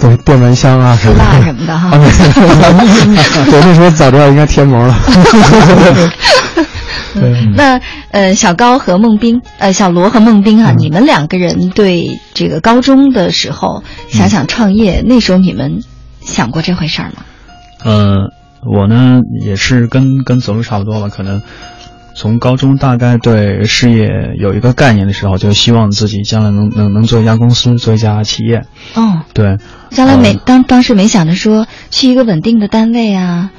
[0.00, 1.90] 对，电蚊香啊，丝袜什么的哈。
[3.50, 4.94] 对，那时候早知道应该贴膜了。
[7.54, 7.80] 那
[8.10, 15.80] 呃，小高和孟冰，呃，小罗和孟冰啊，你们两个人对这个高中的时候想想创业，那时候你们
[16.20, 17.24] 想过这回事儿吗？
[17.84, 18.30] 呃，
[18.64, 21.40] 我呢也是跟跟走路差不多吧，可能
[22.14, 24.08] 从高中大概对事业
[24.40, 28.64] 有一个概念的时候，就希望自己将来能能能做一家公司，做一家企业。
[28.94, 29.56] 哦，对，
[29.90, 33.52] 将来没当当时没想着说去一个稳定的单位啊，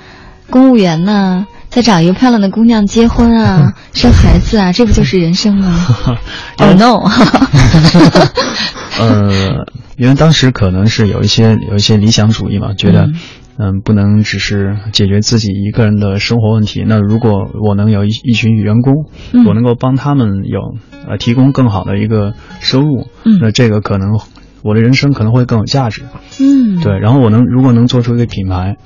[0.49, 1.47] 公务员呢。
[1.69, 5.85] 再找一个漂亮的姑娘结婚啊， 生孩子啊，这不就是人生吗？
[6.57, 7.07] Oh no！
[8.99, 13.07] 呃，因为当时可能是有一些有一些理想主义嘛，觉得
[13.59, 16.83] 嗯，不能只是解决自己一个人的生活问题。
[16.87, 19.05] 那如果我能有一一群员工，
[19.45, 20.59] 我能够帮他们有
[21.07, 23.05] 呃提供更好的一个收入，
[23.39, 24.19] 那这个可能
[24.63, 26.01] 我的人生可能会更有价值。
[26.39, 26.97] 嗯，对。
[26.97, 28.77] 然后我能如果能做出一个品牌。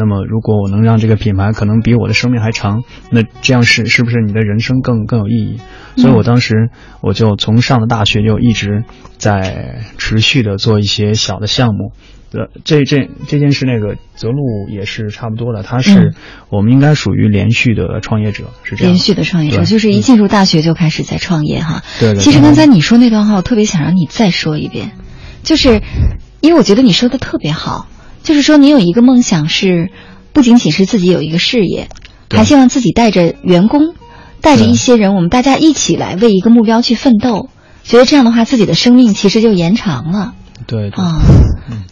[0.00, 5.60] 那么，如果我能让这个品牌可能比我的生命还长，那这样是是不是你的人生更更有意义？
[6.00, 6.70] 所以我当时
[7.02, 8.84] 我就从上了大学就一直
[9.18, 11.92] 在持续的做一些小的项目。
[12.32, 15.64] 呃，这这这件事，那个泽路也是差不多的。
[15.64, 16.14] 他是
[16.48, 18.94] 我们应该属于连续的创业者，是这样。
[18.94, 21.82] 连续的创业者就是一进入大学就开始在创业哈。
[21.98, 22.22] 对对。
[22.22, 24.92] 其实刚才你说那段话，我特别想让你再说一遍，
[25.42, 25.82] 就是
[26.40, 27.88] 因为我觉得你说的特别好。
[28.22, 29.90] 就是说，你有一个梦想是，
[30.32, 31.88] 不仅仅是自己有一个事业，
[32.30, 33.94] 还希望自己带着员工，
[34.40, 37.48] 带着一些人，我们大家一起来为一个目标去奋斗。
[37.82, 40.34] 觉得这样的话，自己的生命其实就延长了。
[40.66, 41.18] 对啊，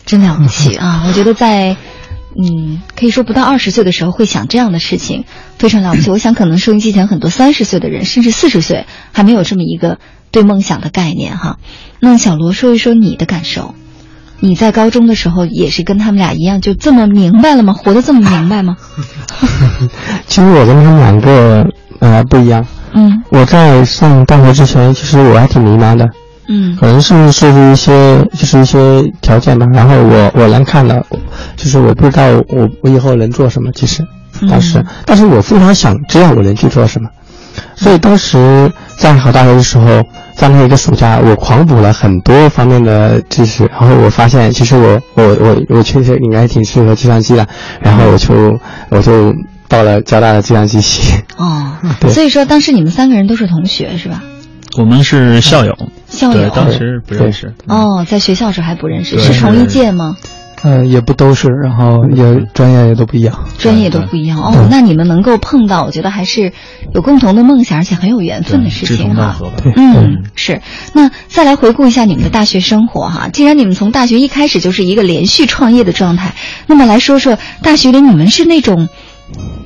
[0.04, 1.04] 真了不起啊！
[1.08, 1.76] 我觉得在，
[2.40, 5.24] 嗯，可以说不到二十岁的时候会想这样的事情，
[5.58, 6.10] 非常了不起。
[6.10, 9.98] 我想可能收音机前很多三十岁的人，甚至四十岁还没有这么一个
[10.30, 11.56] 对梦想的概念哈。
[12.00, 13.74] 那小罗说一说你的感受。
[14.40, 17.72] 你在高中的时候也是跟他们俩一样，就这么明白了吗？
[17.72, 18.76] 活得这么明白吗？
[20.26, 21.66] 其实我跟他们两个
[22.00, 22.64] 呃不一样。
[22.94, 26.08] 嗯我在上大学之前，其实我还挺迷茫的，
[26.48, 29.66] 嗯可能是受制于一些就是一些条件吧。
[29.74, 30.96] 然后我我能看到，
[31.56, 33.70] 就是我不知道我我以后能做什么。
[33.72, 34.02] 其实
[34.48, 37.08] 当时，但是我非常想知道我能去做什么。
[37.74, 40.02] 所以当时在考大学的时候，
[40.38, 47.44] 在那一个暑假，我狂补了很多方面的知识，然后我发现其实我我我我确实应该挺适合计算机的，
[47.80, 48.56] 然后我就
[48.90, 49.34] 我就
[49.68, 51.12] 报了交大的计算机系。
[51.36, 54.22] 哦， 对所以说当时你们三个人都是同学是吧？
[54.78, 55.76] 我们是校友，
[56.06, 57.52] 校友，当时不认识。
[57.66, 60.16] 哦，在学校时候还不认识，是同一届吗？
[60.62, 63.44] 呃，也不都是，然后也专业也都不一样。
[63.58, 66.52] 专业都不一样哦，那你们能够碰到，我觉得还是
[66.94, 69.14] 有共同的梦想，而且很有缘分的事情哈。
[69.14, 69.72] 同道合吧。
[69.76, 70.60] 嗯，是。
[70.94, 73.28] 那再来回顾一下你们的大学生活哈。
[73.32, 76.34] 既然你们从大学一开始就是一个连续创业的状态，
[76.66, 78.88] 那么来说说大学里你们是那种。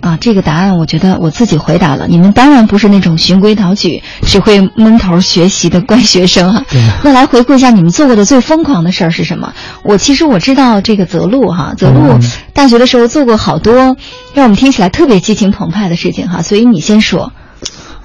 [0.01, 2.07] 啊，这个答案我觉得我自己回答了。
[2.09, 6.65] 你们当然不是那种循规蹈矩、只会闷头学习的乖学生哈。
[7.03, 9.53] 那来回顾一下你们做过的最疯狂的事儿是什么？
[9.85, 12.19] 我其实我知道这个泽路哈，泽路
[12.53, 13.97] 大学的时候做过好多
[14.35, 17.33] 让我们听起来特别激情澎湃的事情哈，所以你先说。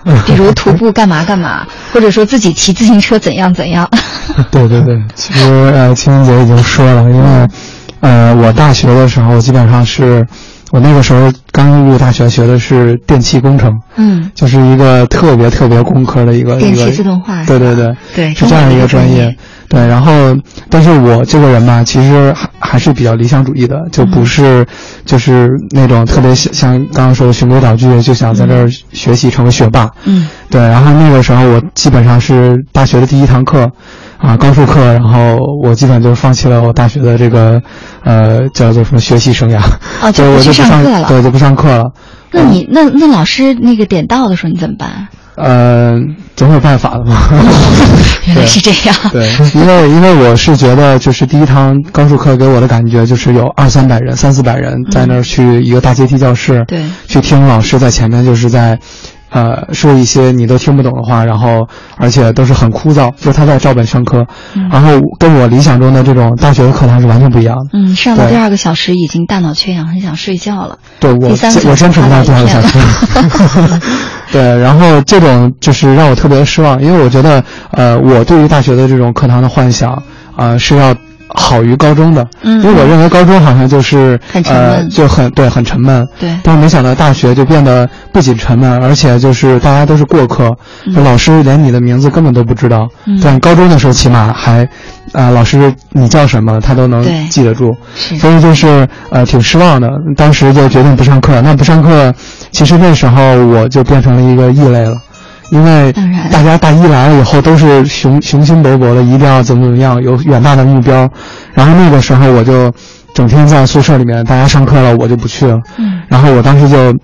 [0.26, 3.90] 比如徒步干嘛干嘛，或者说自己骑自行车怎样怎样。
[4.50, 5.44] 对对对，其实
[5.74, 7.48] 呃，青云姐已经说了，因为
[8.00, 10.26] 呃，我大学的时候基本上是，
[10.72, 19.36] 我那个时候刚入大学学的是电气工程，嗯，就是一个特别特别工科的一个电气自动化对对对对是这样一个专业。
[19.70, 20.14] 对，然后，
[20.70, 24.66] 但是我这个人吧，其实还还是比较理想主义的，就不是，
[25.06, 29.92] 就是那种特别像像刚刚说的循规蹈矩，就想在这儿学习成为学霸。
[30.06, 33.70] 嗯，对，然后那个时候我基本上是大学的第一堂课，
[34.20, 37.62] 啊，高数课，然后我基本就放弃了我大学的这个，
[38.04, 39.60] 呃，叫做什么学习生涯。
[40.02, 41.08] 哦，就，我不去就不上上课了。
[41.08, 41.84] 对，就不上课了。
[42.32, 45.08] 那你那那老师那个点到的时候你怎么办？
[45.38, 45.96] 呃，
[46.36, 47.16] 总有办法的嘛。
[48.26, 48.96] 原来是这样。
[49.12, 58.78] 对，因为因为我是觉得，就是第一堂高数课给我的感觉就是有二三百人、三四百人在那儿去一个大阶梯教室，对去听老师在前面就是在，
[59.30, 61.68] 呃，说一些你都听不懂的话，然后
[61.98, 64.26] 而且都是很枯燥，就他在照本宣科，
[64.72, 67.72] 然后跟我理想中的这种大学的课堂是完全不一样的。
[67.74, 70.78] 嗯，上到第二个小时已经大脑缺氧，很想睡觉了。
[71.00, 72.80] 对我我坚持不到第二个小时。
[74.32, 80.04] 对，然后这种就是让我特别失望，因为我觉得，呃，我对于大学的这种课堂的幻想，
[80.36, 80.94] 啊、是要
[81.30, 82.62] 好于高中的，嗯。
[82.62, 84.72] 因为我认为高中好像就是很沉闷。
[84.72, 86.30] 呃，就很对，很沉闷，对。
[86.44, 90.56] 但是没想到大学就变得不仅沉闷，而且就是大家都是过客，
[90.86, 91.04] 嗯。
[91.04, 93.20] 老师连你的名字根本都不知道，嗯。
[93.24, 94.68] 但高中的时候起码还，
[95.14, 98.18] 啊、老师你叫什么他都能记得住，是。
[98.18, 101.42] 所以就是呃挺失望的，当时就决定不上课。
[101.42, 102.14] 那不上课，
[102.52, 104.96] 其实那时候我就变成了一个异类了，
[105.52, 105.94] 因为
[106.32, 111.10] 大家大一来了以后都是雄雄心勃勃的，一定要怎么怎么样，有远大的目标。
[111.54, 112.72] 然后那个时候我就
[113.14, 115.60] 整天在宿舍里面，大家上课了我就不去了。
[115.78, 116.98] 嗯然后我当时就。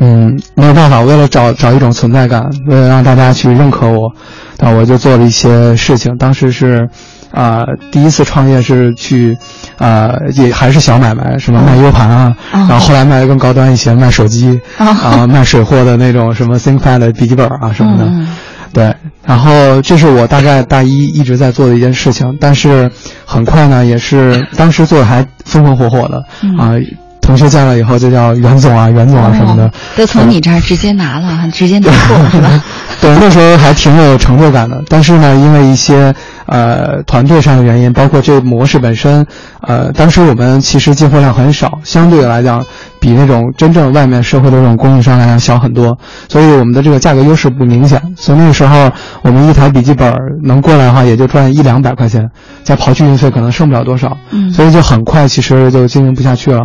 [0.00, 4.12] 嗯，没有办法，为了找找一种存在感，为了让大家去认可我，
[4.58, 6.16] 那，我就做了一些事情。
[6.18, 6.88] 当时是，
[7.34, 9.36] 啊、第一次创业是去，
[9.76, 12.66] 啊、也还是小买卖，什么卖 U 盘啊，哦。
[12.68, 14.86] 然后后来卖的更高端一些，卖手机，哦。
[14.86, 18.28] 啊、卖水货的那种什么 ThinkPad 的笔记本啊什么的，嗯。
[18.72, 18.94] 对。
[19.24, 22.90] 然后这是我大概大一一直在做的一件事情，但是
[23.24, 26.56] 很快呢，也是当时做的还风风火火的，嗯。
[26.56, 26.72] 啊、
[27.20, 29.64] 同学见了以后就叫袁总啊、袁总啊什么的。
[29.64, 32.62] 哦，都从你这儿直接拿了，直接拿货是吧？
[33.04, 34.82] 对，那时候还挺有成就感的。
[34.88, 36.14] 但是呢，因为一些
[36.46, 39.26] 呃团队上的原因，包括这个模式本身，
[39.60, 42.64] 呃，当时我们其实进货量很少，相对来讲
[42.98, 45.98] 比那种真正外面社会的这种供应商来讲小很多，
[46.30, 48.00] 所以我们的这个价格优势不明显。
[48.16, 48.90] 所以那个时候，
[49.20, 50.10] 我们一台笔记本
[50.42, 52.26] 能过来的话，也就赚一两百块钱，
[52.62, 54.16] 再刨去运费，可能剩不了多少。
[54.30, 56.64] 嗯所以就很快其实就经营不下去了。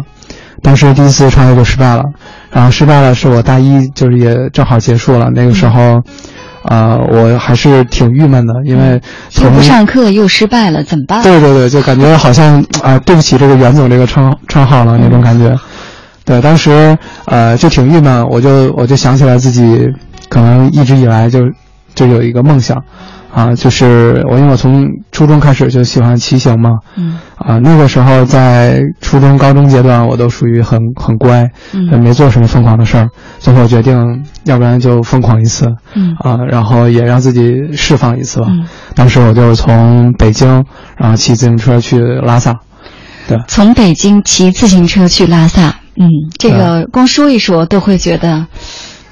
[0.62, 2.04] 当时第一次创业就失败了，
[2.52, 6.02] 然后失败了是我大一就是也正好结束了，那个时候，
[6.64, 11.24] 呃，我还是挺郁闷的，因为又从不上课又失败了，怎么办？
[11.24, 15.56] 对对对，就感觉好像啊、对不起这个袁总这个称称号了那种感觉。
[16.26, 16.96] 对，当时
[17.26, 19.88] 呃就挺郁闷，我就我就想起来自己
[20.30, 21.40] 可能一直以来就
[21.96, 22.84] 就有一个梦想，
[23.34, 33.08] 啊，就是我因为我从初中开始就喜欢骑行嘛，嗯啊，那个时候在初中、高中阶段，我都属于很很乖，嗯也没做什么疯狂的事儿。
[33.40, 38.48] 最后决定，要不然就疯狂一次，嗯啊，然后也让自己释放一次吧。
[38.50, 38.66] 嗯
[38.96, 40.66] 当时我就从北京，
[40.98, 42.60] 然后骑自行车去拉萨。
[43.28, 48.48] 对，从北京骑自行车去拉萨，嗯，这个光说一说都会觉得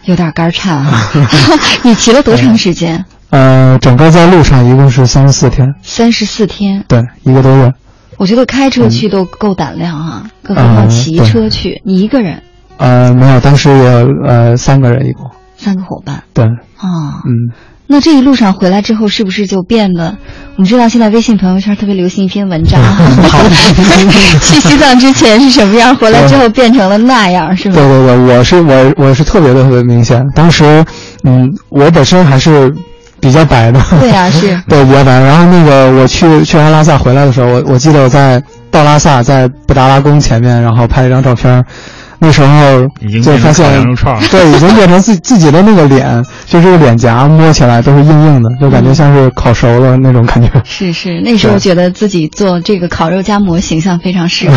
[0.05, 0.91] 有点肝颤啊。
[1.83, 3.05] 你骑了多长时间？
[3.29, 5.67] 呃，整个在路上一共是三十四天。
[5.81, 6.83] 三十四天。
[6.87, 7.71] 对，一个多月。
[8.17, 12.41] 我觉得开车去都够胆量啊，更何况骑车去，你一个人？
[12.77, 15.29] 呃，没有，当时也呃三个人一共。
[15.57, 16.23] 三个伙伴。
[16.33, 16.45] 对。
[16.45, 17.21] 啊。
[17.25, 17.51] 嗯。
[17.89, 20.17] 那这一路上回来之后，是不是就变得？
[20.57, 22.81] 我们知道现在微信朋友圈特别流行一篇文章，
[24.43, 27.75] 去西藏之前是什么样，回来之后变成了那样，是吗？
[27.75, 30.21] 对对对，我是我我是特别的特别明显。
[30.35, 30.83] 当时，
[31.23, 32.73] 嗯，我本身还是
[33.19, 33.79] 比较白的。
[33.99, 34.59] 对啊， 是。
[34.67, 35.19] 对，比较白。
[35.19, 41.63] 然后那个我去去完拉萨回来的时候，我我记得我在到拉萨，在布达拉宫前面，然后拍了一张照片。
[42.19, 42.81] 那时候
[43.23, 43.83] 就发现，
[44.31, 50.49] 对，已经变成自 自己的那个脸，就这个脸颊摸起来都是硬硬的，就感觉像是烤熟了那种感觉。
[50.65, 54.55] 是是，那时候觉得自己做这个烤肉夹馍形象非常适合。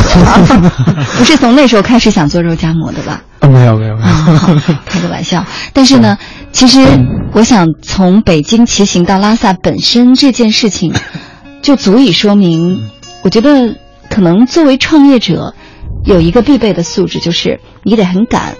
[1.18, 3.20] 不是从那时候开始想做肉夹馍的吧？
[3.40, 5.44] 啊，没有没有没有，开个玩笑。
[5.74, 6.16] 但是呢，
[6.52, 6.80] 其实
[7.32, 10.94] 我想从北京骑行到拉萨本身这件事情，
[11.60, 12.80] 就足以说明，
[13.22, 13.74] 我觉得
[14.08, 15.54] 可能作为创业者。
[16.04, 18.54] 有一个必备的素质，就是你得很敢，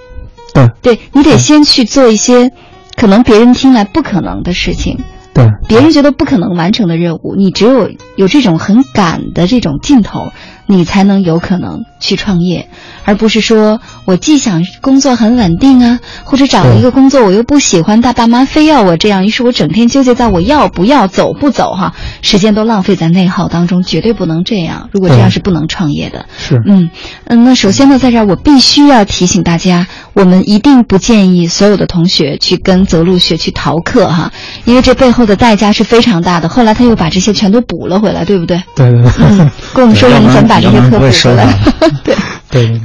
[0.54, 2.52] 对，对你得先去做一些
[2.96, 4.98] 可能别人听来不可能的事情，
[5.32, 10.30] 对，别人觉得不可能完成的任务，你只有有这种很敢的这种劲头。
[10.66, 12.68] 你才能有可能去创业，
[13.04, 24.88] 而不是说我既想工作很稳定啊，或者找了一个工作我又不喜欢，大爸妈非要我这样，于是我整天纠结在我要不要走不走哈，时间都浪费在内耗当中，绝对不能这样。
[24.92, 26.26] 如果这样是不能创业的。
[26.38, 26.90] 是，嗯
[27.26, 34.32] 嗯，那首先呢，在这儿我必须要提醒大家，我们一定不建议所有的同学去跟泽路学去逃课哈，
[34.64, 36.48] 因为这背后的代价是非常大的。
[36.48, 38.62] 后来他又把这些全都补了回来，对不对？
[38.76, 39.10] 对对对。
[39.18, 40.60] 嗯，跟我们说说你怎么把。
[40.60, 41.58] 这些课补回来，
[42.04, 42.14] 对
[42.50, 42.80] 对对，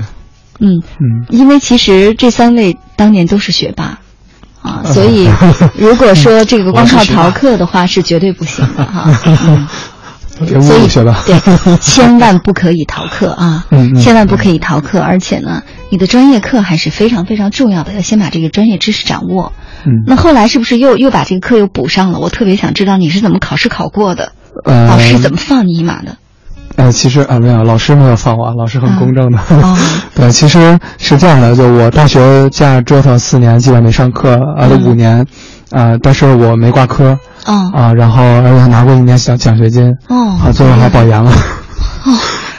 [0.60, 4.00] 嗯嗯，因为其实这三位当年都是学霸，
[4.62, 5.30] 啊，所以
[5.78, 9.10] 如果说这个光靠逃课的话是绝对不行的哈。
[10.38, 10.46] 所
[10.78, 10.86] 以
[11.26, 13.66] 对，千万不可以逃课啊，
[13.98, 19.54] 千万不可以逃课，而且呢，你的专业课还是非常非常重要的，要先把这个专业知识掌握。
[19.86, 22.20] 嗯，那后来是不是又又把这个课又补上了？
[22.20, 24.34] 我特别想知道你是怎么考试考过的，
[24.66, 26.18] 老师怎么放你一马的？
[26.78, 29.40] 呃，其实啊，没有，老师没有放我，老师很公正的。
[30.14, 35.26] 对，其实是这样的，就我大学这样折腾四年，基本没上课，啊，五年，
[35.72, 41.32] 啊，但是我没挂科，啊，然后而且还拿过一年奖奖学金，哦，啊，最后还保研了，
[42.04, 42.12] 哦，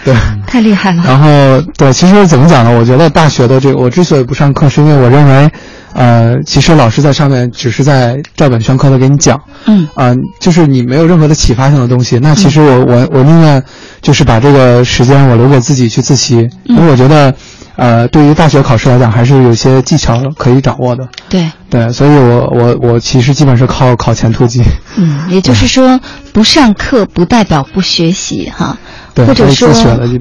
[0.05, 0.15] 对，
[0.47, 1.03] 太厉害了。
[1.07, 2.77] 然后，对，其实怎么讲呢？
[2.79, 5.51] 我觉得大学的这个，我之所以不上课，是因为我认为。
[5.97, 12.19] 呃，其实老师在上面只是在照本宣科的给你讲，嗯，啊，就是你没有任何的启发性的东西。
[12.19, 13.63] 那其实我我我宁愿
[14.03, 17.35] 就是把这个时间我留给自己去自习，因为我觉得，
[17.77, 21.09] 呃，对于大学考试来讲，还是有些技巧可以掌握的。
[21.29, 24.63] 对对，所以我我我其实基本是靠考前突击。
[24.97, 26.01] 嗯，也就是说，
[26.33, 28.79] 不上课不代表不学习哈。
[29.15, 29.73] 或者说，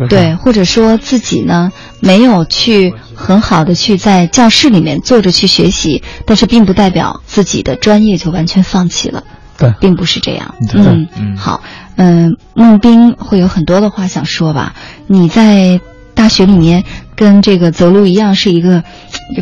[0.08, 9.24] 对，或者说自己呢没有去很好的去在教室里面坐着去学习，但是并不代表自己的专业就完全放弃了。
[9.58, 10.56] 对，并不是这样。
[10.74, 11.62] 嗯嗯，好，
[11.98, 14.74] 嗯，孟斌会有很多的话想说吧？
[15.08, 15.82] 你在
[16.16, 16.84] 大学里面
[17.16, 18.84] 跟这个走路一样是一个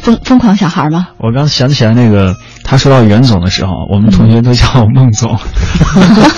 [0.02, 1.08] 疯疯狂小孩吗？
[1.20, 2.36] 我刚想起来那个。
[2.66, 5.38] 他说到袁总的时候，我们同学都叫我孟总。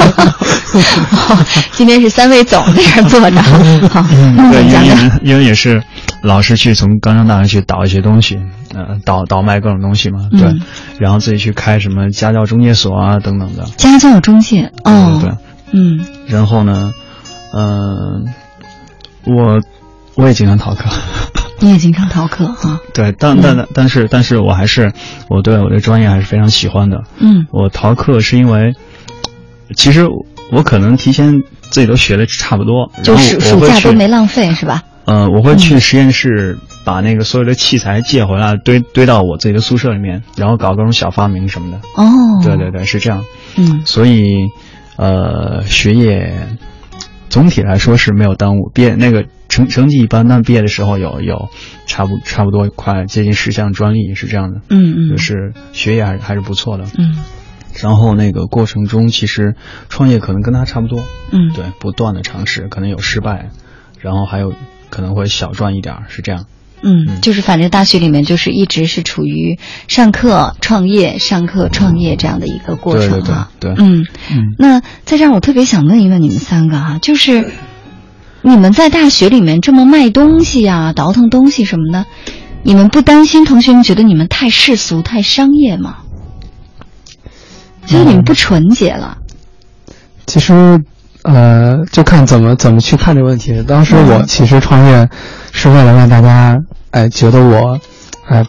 [1.71, 3.41] 今天是三位总在这坐着。
[3.89, 4.01] 好，
[4.51, 5.81] 对，因为因为也是
[6.23, 8.39] 老师去从刚上大学去倒一些东西，
[8.73, 10.51] 呃，倒倒卖各种东西嘛，对。
[10.97, 13.63] 然后自己去开什么家教中介所啊等等的。
[13.77, 15.31] 家教中介哦，对，
[15.73, 16.03] 嗯。
[16.27, 16.91] 然后呢，
[17.53, 18.25] 嗯，
[19.25, 19.61] 我
[20.15, 20.89] 我也经常逃课。
[21.59, 22.79] 你也经常逃课哈？
[22.93, 24.91] 对，但但但是但是我还是
[25.29, 27.03] 我对我的专业还是非常喜欢的。
[27.17, 28.73] 嗯，我逃课是因为，
[29.75, 30.05] 其实
[30.51, 34.83] 我可能提前自己都学的差不多，就暑暑假都没浪费是吧？
[35.05, 41.77] 呃，我会去实验室把那个所有的器材借回来，堆堆到我自己的宿舍里面，然后搞各种小发明什么的。
[41.95, 42.03] 哦，
[42.43, 43.23] 对对对，是这样。
[43.55, 44.49] 嗯，所以
[44.97, 46.33] 呃，学业
[47.29, 49.25] 总体来说是没有耽误，毕业那个。
[49.47, 51.49] 成成绩一般，但毕业的时候有有
[51.85, 57.15] 差不差不多快接近十项专利是这样的，嗯嗯，就是学业还是还是不错的，嗯。
[57.79, 59.55] 然后那个过程中，其实
[59.87, 63.51] 创业可能跟他差不多，嗯，对，不断的尝试，可能有失败，
[64.01, 64.51] 然后还有
[64.89, 66.47] 可能会小赚一点，是这样。
[66.87, 69.57] 嗯，就是反正大学里面就是一直是处于
[69.87, 73.49] 上课创业、上课创业这样的一个过程啊。
[73.59, 74.53] 对对对，嗯嗯。
[74.59, 77.49] 那在这儿，我特别想问一问你们三个哈，就是
[78.43, 82.05] 你们在大学里面这么卖东西呀、倒腾东西什么的，
[82.61, 85.97] 你们不担心同学们觉得你们太世俗、太商业吗？
[87.87, 89.17] 觉得你们不纯洁了？
[90.27, 90.83] 其实。
[91.27, 93.63] 呃，就看怎么怎么去看这个问题。
[93.67, 95.09] 当时我其实创业，
[95.51, 96.55] 是为了让大家，
[96.95, 97.77] 哎，觉得我，
[98.25, 98.41] 哎，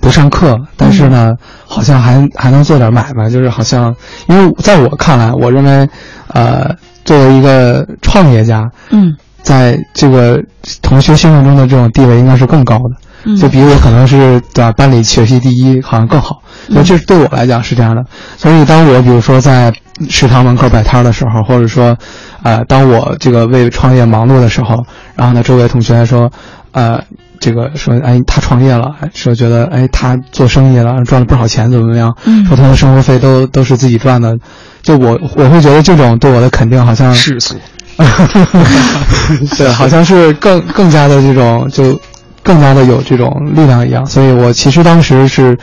[0.00, 1.32] 不上课，但是呢，
[1.64, 3.94] 好像还还能做点买卖，就是好像，
[4.26, 5.88] 因为在我看来，我认为，
[6.34, 6.68] 呃，
[7.04, 10.42] 作为一个创业家，嗯，在这个
[10.82, 13.36] 同学心目中的这种地位应该是更高的。
[13.36, 14.72] 就比我可能是对吧？
[14.72, 16.40] 班里学习第一，好像更好。
[16.70, 18.02] 所以这对我来讲是这样的。
[18.36, 19.72] 所以当我比如说在
[20.08, 21.96] 食堂门口摆摊的时候，或者说，
[22.42, 26.30] 呃，当我这个为创业忙碌的时候，然后呢，周围同学说，
[26.72, 27.02] 呃，
[27.40, 32.14] 这个说，哎，他创业了，说觉得，哎，他做生意了，赚了不少钱，怎么怎么样？
[32.48, 34.36] 说他的生活费都都是自己赚的。
[34.82, 37.54] 就我我会觉得这种对我的肯定好像世俗，
[39.56, 42.00] 对，好像是更更加的这种就。
[42.42, 45.58] 更加的有这种力量一样，所以我其实当时是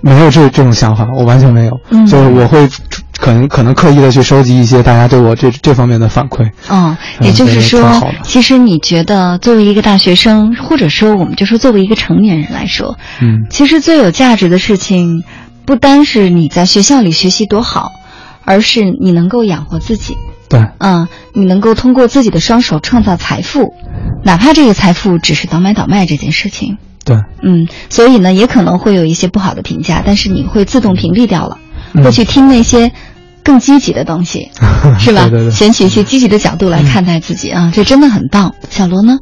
[0.00, 2.68] 没有这这种想法，我完全没有，就是我会
[3.18, 6.50] 可能可能刻意的去收集一些大家对我这这方面的反馈。
[6.68, 7.82] 哦，也就是说，
[8.22, 15.24] 其实你觉得作为一个大学生，或者说我们就说作为一个成年人来说，嗯，其实最有价值的事情，
[15.66, 17.92] 不单是你在学校里学习多好，
[18.46, 20.16] 而是你能够养活自己。
[20.50, 23.72] 对，嗯，你能够通过自己的双手创造财富。
[24.24, 31.56] 哪怕这个财富只是倒买倒卖这件事情，对，嗯，所以呢，也可能会有一些不好的评价，但是你会自动屏蔽掉了，
[32.04, 32.92] 会去听那些
[33.42, 34.50] 更积极的东西，
[34.98, 35.30] 是吧？
[35.50, 38.52] 选取一些积极的角度来看待自己啊，这真的很棒。
[38.68, 39.16] 小罗呢？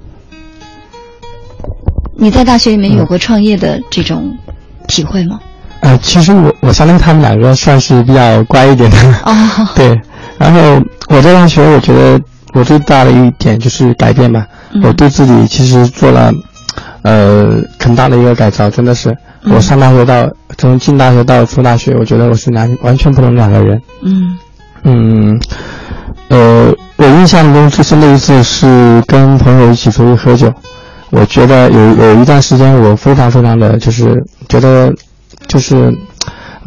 [2.16, 4.36] 你在大学里面有过创业的这种
[4.88, 5.38] 体会吗？
[5.80, 9.32] 呃，其实我我相当于他们两个算是比较乖一点的哦，
[9.76, 10.00] 对，
[10.38, 12.20] 然后我在大学，我觉得。
[12.54, 14.44] 我最大的一点就是改变吧，
[14.82, 16.32] 我对自己其实做了，
[17.02, 19.14] 呃，很大的一个改造，真的是。
[19.44, 20.26] 我上大学到
[20.56, 23.80] 从进大学到出大学，我觉得我是两完全不同两个人。
[24.02, 24.38] 嗯
[24.82, 25.40] 嗯，
[26.28, 28.66] 呃，我印象中最深的一次是
[29.06, 30.50] 跟朋友一起出去喝酒，
[31.10, 34.90] 我觉得有有一段时间我非常非常的就是觉得，
[35.46, 35.94] 就是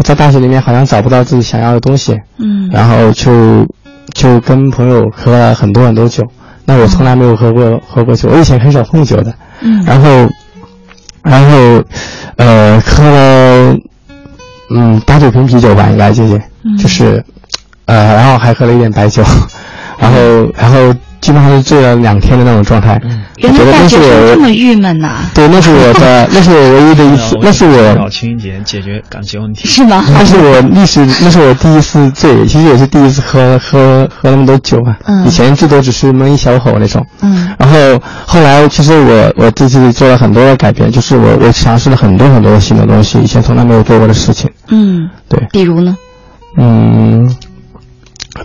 [0.03, 2.19] 在大学里面好像找不到自己想要的东西。
[2.37, 3.65] 嗯，然后就。
[4.13, 6.27] 就跟朋友喝了很多很多酒，
[6.65, 9.33] 那我从来没有喝过喝过酒，我以前很少碰酒的。
[9.61, 10.29] 嗯，然后，
[11.23, 11.81] 然后，
[12.35, 13.77] 呃，喝了，
[14.71, 16.37] 嗯，八九瓶啤酒吧，应该这些，
[16.77, 17.23] 就是，
[17.85, 19.23] 呃，然后还喝了一点白酒，
[19.97, 20.17] 然后，
[20.57, 20.93] 然后。
[21.21, 22.99] 基本上是醉了两天的那种状态，
[23.37, 25.17] 原来大学生这么郁闷呐！
[25.35, 30.03] 对，那是我的， 那是我唯一的一次， 那是我找情人节解决感情问题是吗？
[30.09, 34.97] 那是我历史，那是我第一次醉，其实也是第一次喝喝喝那么多酒啊。
[35.05, 37.05] 嗯，以前最多只是闷一小口那种。
[37.21, 37.77] 嗯，然后
[38.25, 44.49] 后来其实我我自己做了很多的改变，就是我我尝试了很多很多新的东西，以前从来没有做过的事情。
[44.69, 45.95] 嗯，对，比如呢？
[46.57, 47.31] 嗯。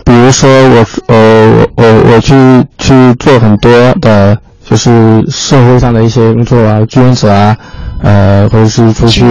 [0.03, 2.33] 比如说我呃我我我去
[2.77, 3.71] 去做很多
[4.01, 7.55] 的，就是社会上的一些工作啊，志愿者啊，
[8.01, 9.23] 呃或者是出去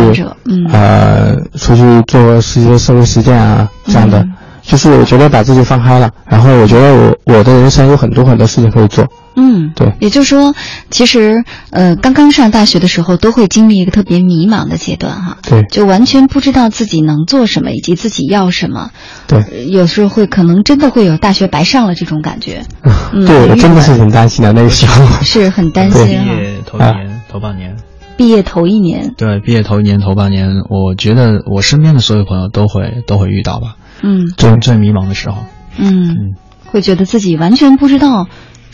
[0.72, 4.26] 呃出去做一些社会实践啊这样的，
[4.62, 9.06] 就是我觉得把自己放开了，然后我觉得我我的人生有很多很多事情可以做。
[9.36, 10.54] 嗯，对，也就是说，
[10.90, 18.90] 其实，呃，刚刚上大学的时候，都会经历一个特别迷茫的阶段，哈，对，就完全不知道自己能做什么，以及自己要什么，
[19.28, 22.64] 对，有时候会可能真的会有大学白上了这种感觉，
[23.12, 26.34] 对，我真的是很担心的那个时候， 是很担心哈。
[26.34, 27.76] 毕业头一年、头半年，
[28.16, 35.44] 毕业头一年，对，毕业头一年、头半年，我觉得我身边的所有朋友都会都会遇到吧，嗯，最最迷茫的时候，
[35.76, 36.08] 嗯。
[36.08, 36.16] 嗯，
[36.68, 38.26] 会觉得自己完全不知道。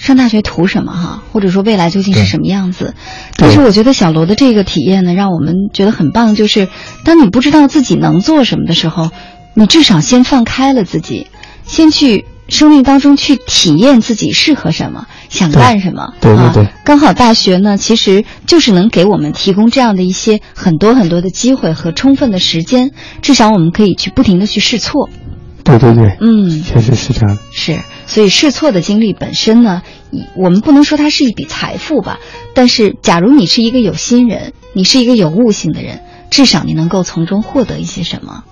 [0.03, 1.23] 上大学图什么哈？
[1.33, 2.95] 或者说未来究竟是什么样子？
[3.37, 6.35] 但是我觉得小罗的这个体验呢，让我们觉得很棒。
[6.35, 6.69] 就是
[7.05, 9.11] 当你不知道自己能做什么的时候，
[9.55, 11.29] 你至少先放开了自己，
[11.63, 16.15] 先去生命当中去体验自己适合什么，想干什么。
[16.21, 16.69] 对对对。
[16.85, 22.91] 刚好大学呢，其实就是能给我们提供这样的一些很多很多的机会和充分的时间，
[23.23, 25.09] 至少我们可以去不停的去试错。
[25.63, 27.39] 对对对，嗯，确实是这样。
[27.53, 29.83] 是，所以试错的经历本身呢，
[30.35, 32.19] 我们不能说它是一笔财富吧，
[32.55, 36.01] 但是假如你是一个有心人，你是一个有悟性的人，
[36.31, 38.45] 至少你能够从中获得一些什么。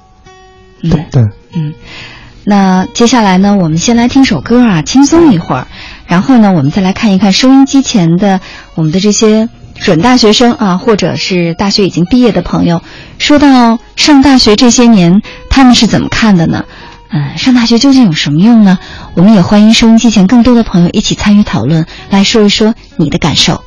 [0.82, 1.22] 对对，
[1.52, 1.74] 嗯。
[2.42, 5.66] 那接下来呢，我们先来听首歌啊，轻松一会儿，
[6.06, 8.40] 然后呢，我们再来看一看收音机前的
[8.74, 12.82] 我们的这些准大学生啊，或者是大学已经毕业的朋友，
[13.18, 15.20] 说到上大学这些年，
[15.50, 16.64] 他们是怎么看的呢？
[17.12, 18.78] 嗯，上大学究竟有什么用呢？
[19.14, 23.64] 我们也欢迎收音机前更多的朋友一起参与讨论，来说一说你的感受。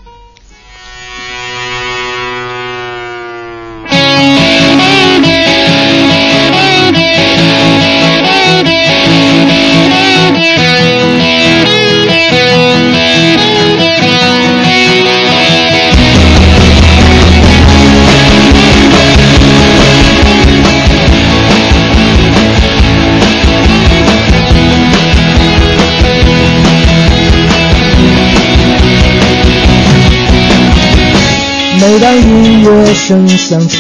[31.94, 33.78] 每当音乐声响起，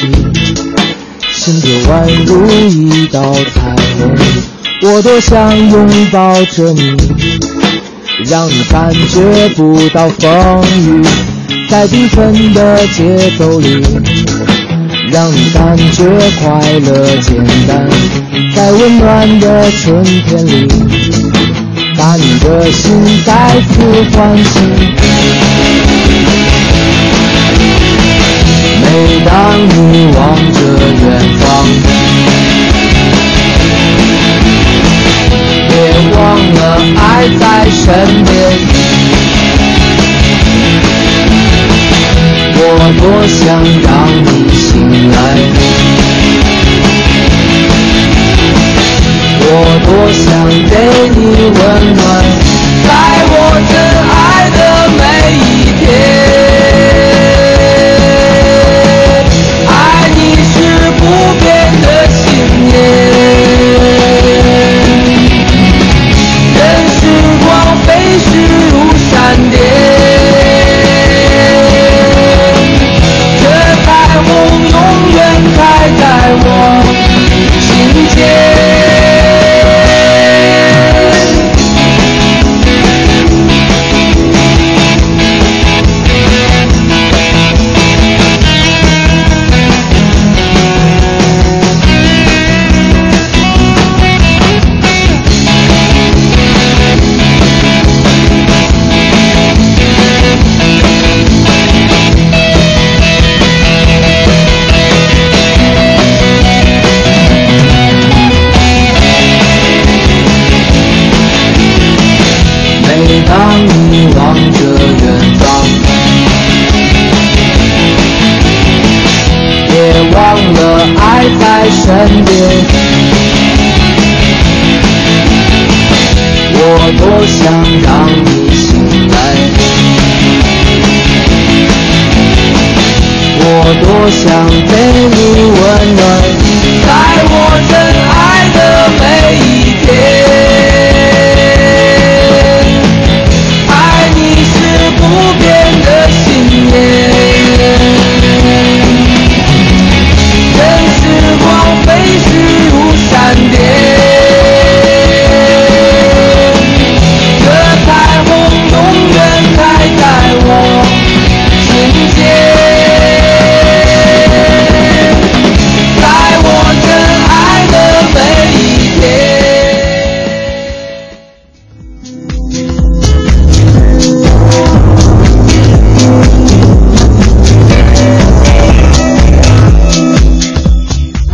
[1.31, 4.15] 心就宛如一道彩虹。
[4.83, 6.95] 我多想拥抱着你，
[8.29, 11.03] 让你感觉不到风雨，
[11.67, 13.83] 在缤纷的节奏里，
[15.11, 16.05] 让你感觉
[16.39, 17.89] 快乐简单，
[18.55, 20.67] 在温暖的春天里，
[21.97, 22.91] 把你的心
[23.25, 25.52] 再次唤醒。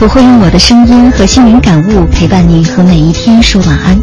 [0.00, 3.98] 我会用我的声音和心灵感悟陪伴你和每一天说晚安。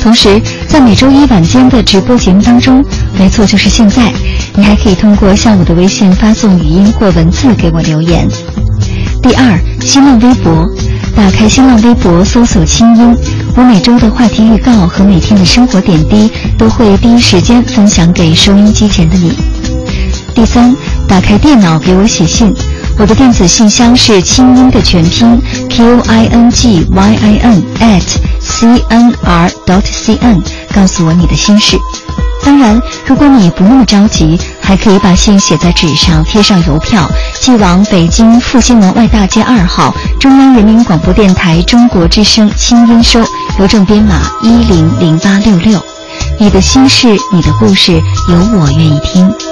[0.00, 2.84] 同时，在每周一晚间的直播节目当中，
[3.18, 4.12] 没错，就是现在，
[4.54, 8.28] 你还可以通过向我的微信发送语音或文字给我留言。
[9.20, 10.68] 第二，新浪微博，
[11.16, 13.16] 打开新浪微博搜索“清音”，
[13.56, 19.32] 我每周的话题预告和每天的生活点滴都会第一时间分享给收音机前的你。
[20.32, 20.72] 第三，
[21.08, 22.54] 打开电脑给我写信。
[22.96, 28.02] 我的电子信箱是清音的全拼 q i n g y i n at
[28.40, 30.40] c n r dot c n，
[30.72, 31.76] 告诉我你的心事。
[32.44, 37.08] 当然，如果你不那么着急，还可以把信写在纸上，贴上邮票，
[37.40, 43.20] 寄往北京复兴门外大街二号中央人民广播电台中国之声清音收，
[43.58, 45.84] 邮政编码一零零八六六。
[46.38, 47.92] 你的心事，你的故事，
[48.28, 49.43] 有我愿意听。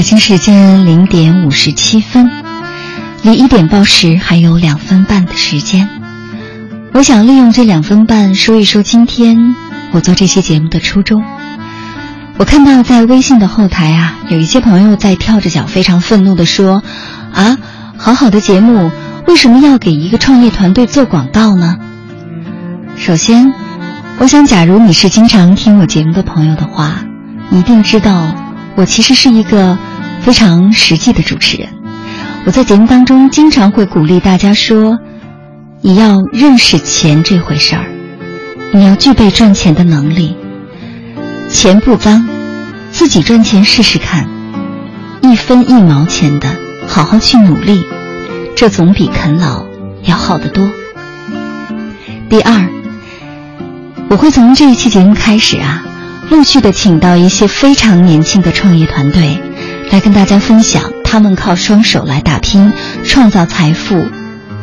[0.00, 2.30] 北京时间零点五十七分，
[3.20, 5.90] 离一点报时还有两分半的时间。
[6.94, 9.54] 我想利用这两分半说一说今天
[9.92, 11.22] 我做这期节目的初衷。
[12.38, 16.82] 我看到在微信的后台啊，有一些朋友在跳着脚，非常愤怒地说
[17.34, 17.58] ：“啊，
[17.98, 18.90] 好好的节目，
[19.26, 21.76] 为什么要给一个创业团队做广告呢？”
[22.96, 23.52] 首先，
[24.16, 27.04] 我想，假如你是经常听我节目的朋友的话，
[27.50, 28.34] 一定知道，
[28.76, 29.76] 我其实是一个。
[30.22, 31.68] 非常实际的主持人，
[32.44, 34.98] 我在节目当中经常会鼓励大家说
[35.80, 37.86] ：“你要认识钱这回事儿，
[38.72, 40.36] 你要具备赚钱的能力。
[41.48, 42.28] 钱不脏，
[42.92, 44.28] 自己赚钱试试看，
[45.22, 46.48] 一分一毛钱的，
[46.86, 47.86] 好好去努力，
[48.54, 49.64] 这总比啃老
[50.04, 50.70] 要好得多。”
[52.28, 52.68] 第二，
[54.08, 55.82] 我会从这一期节目开始啊，
[56.30, 59.40] 陆续的请到一些非常年轻的创业团队。
[59.90, 62.72] 来跟大家分享他们靠双手来打拼、
[63.04, 64.06] 创造财富、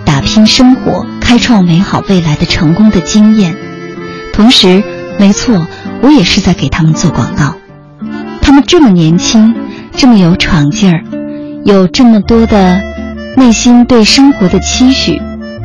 [0.05, 3.55] 打拼生活、开创美好未来的成功的经验。
[4.33, 4.83] 同时，
[5.19, 5.67] 没错，
[6.01, 7.55] 我也是在给他们做广告。
[8.41, 9.53] 他们这么年轻，
[9.95, 11.03] 这么有闯劲儿，
[11.65, 12.81] 有这么多的
[13.35, 15.21] 内心对生活的期许，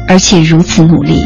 [0.08, 1.22] 而且如此努力，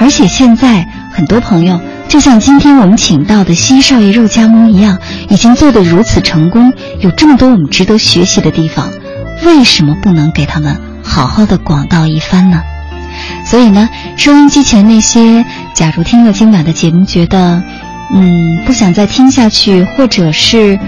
[0.00, 1.80] 而且现在很多朋友。
[2.12, 4.98] 就像今天我们请到的西少爷肉夹馍一样，
[5.30, 8.92] 已经做得如此成功，有这么多我们值得学习的地方，
[9.46, 12.60] 为什么不能给他们好好的广告一番呢？
[13.46, 13.88] 所以呢，
[14.18, 15.42] 收音机前那些
[15.72, 17.62] 假如听了今晚的节目觉得，
[18.12, 20.78] 嗯，不想再听下去，或者是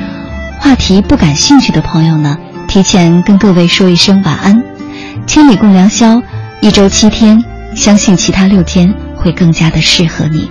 [0.60, 2.36] 话题不感兴趣的朋友呢，
[2.68, 4.62] 提前跟各位说一声晚安。
[5.26, 6.22] 千里共良宵，
[6.60, 7.42] 一周七天，
[7.74, 10.50] 相信其他六天会更加的适合你。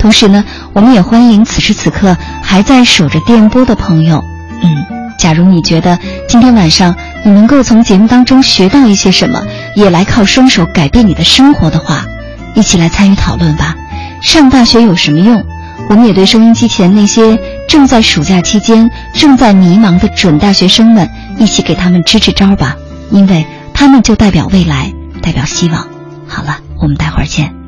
[0.00, 0.42] 同时呢，
[0.72, 4.24] 我们也欢迎此时此刻还在守着电波的朋友。
[4.62, 4.86] 嗯，
[5.18, 9.42] 假如你觉得今天晚上你能够从节目当中学到一些什么，
[9.76, 12.06] 也来靠双手改变你的生活的话，
[12.54, 13.76] 一起来参与讨论吧。
[14.22, 15.44] 上大学有什么用？
[15.90, 17.38] 我们也对收音机前那些
[17.68, 22.76] 正在暑假期间正在迷茫的准大学生们，一起给他们支支招吧，
[23.10, 23.44] 因为
[23.74, 25.86] 他们就代表未来，代表希望。
[26.26, 27.59] 好了，我们待会儿见。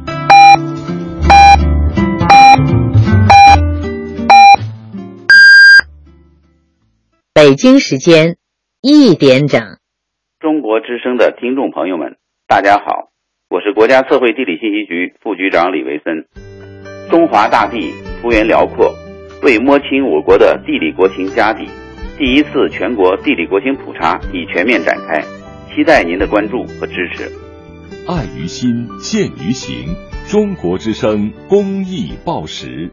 [7.34, 8.36] 北京时间
[8.82, 9.78] 一点整，
[10.38, 13.08] 中国之声的听众朋友们，大家好，
[13.48, 16.26] 我是国家测绘地理信息局副局长李维森。
[17.10, 18.94] 中华大地幅员辽阔，
[19.42, 21.66] 为摸清我国的地理国情家底，
[22.18, 25.22] 第一次全国地理国情普查已全面展开，
[25.74, 27.32] 期待您的关注和支持。
[28.06, 29.96] 爱于心，见于行，
[30.28, 32.92] 中国之声公益报时。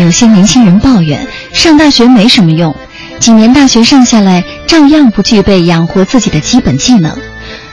[0.00, 2.74] 有些年轻人抱怨上大学没什么用，
[3.18, 7.16] 几年大学上下来照样不具备养活自己的基本技能，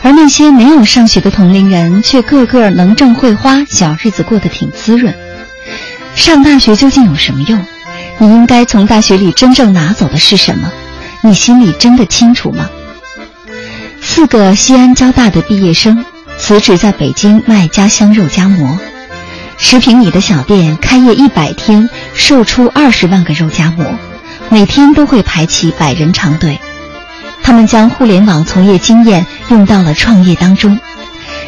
[0.01, 5.13] 而那些没有上学的同龄人却个个能挣会花，小日子过得挺滋润。
[6.15, 7.65] 上大学究竟有什么用？
[8.17, 10.71] 你应该从大学里真正拿走的是什么？
[11.21, 12.69] 你心里真的清楚吗？
[14.01, 16.05] 四个西安交大的毕业生
[16.37, 18.79] 辞职在北京卖家乡肉夹馍。
[19.57, 23.85] 十平米的小店，开业一百天，售出二十万个肉夹馍，
[24.49, 26.59] 每天都会排起百人长队。
[27.41, 30.79] 他们将互联网从业经验用到了创业当中，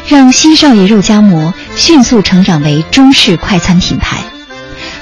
[0.08, 4.18] 让西少爷肉夹馍迅速成长为中式快餐品牌。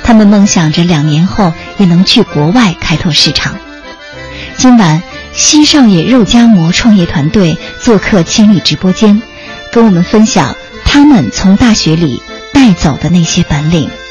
[0.03, 3.56] 他们梦想着两年后也能去国外开拓市场。
[4.58, 5.01] 今晚，
[5.34, 9.22] 西少爷肉夹馍创业团队做客千里直播间，
[9.72, 12.22] 跟我们分享他们从大学里。
[12.56, 14.05] 带走的那些本领。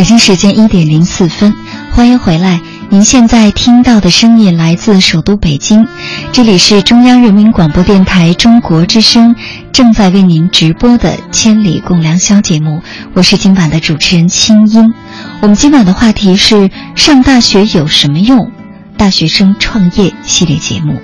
[0.00, 1.52] 北京时间一点零四分，
[1.92, 2.62] 欢迎回来。
[2.88, 5.86] 您现在听到的声音来自首都北京，
[6.32, 9.36] 这里是中央人民广播电台中国之声
[9.74, 12.80] 正在为您直播的《千里共良宵》节目。
[13.12, 14.94] 我是今晚的主持人清音。
[15.42, 18.50] 我们今晚的话题是上大学有什么用？
[18.96, 20.98] 大学生创业系列节目。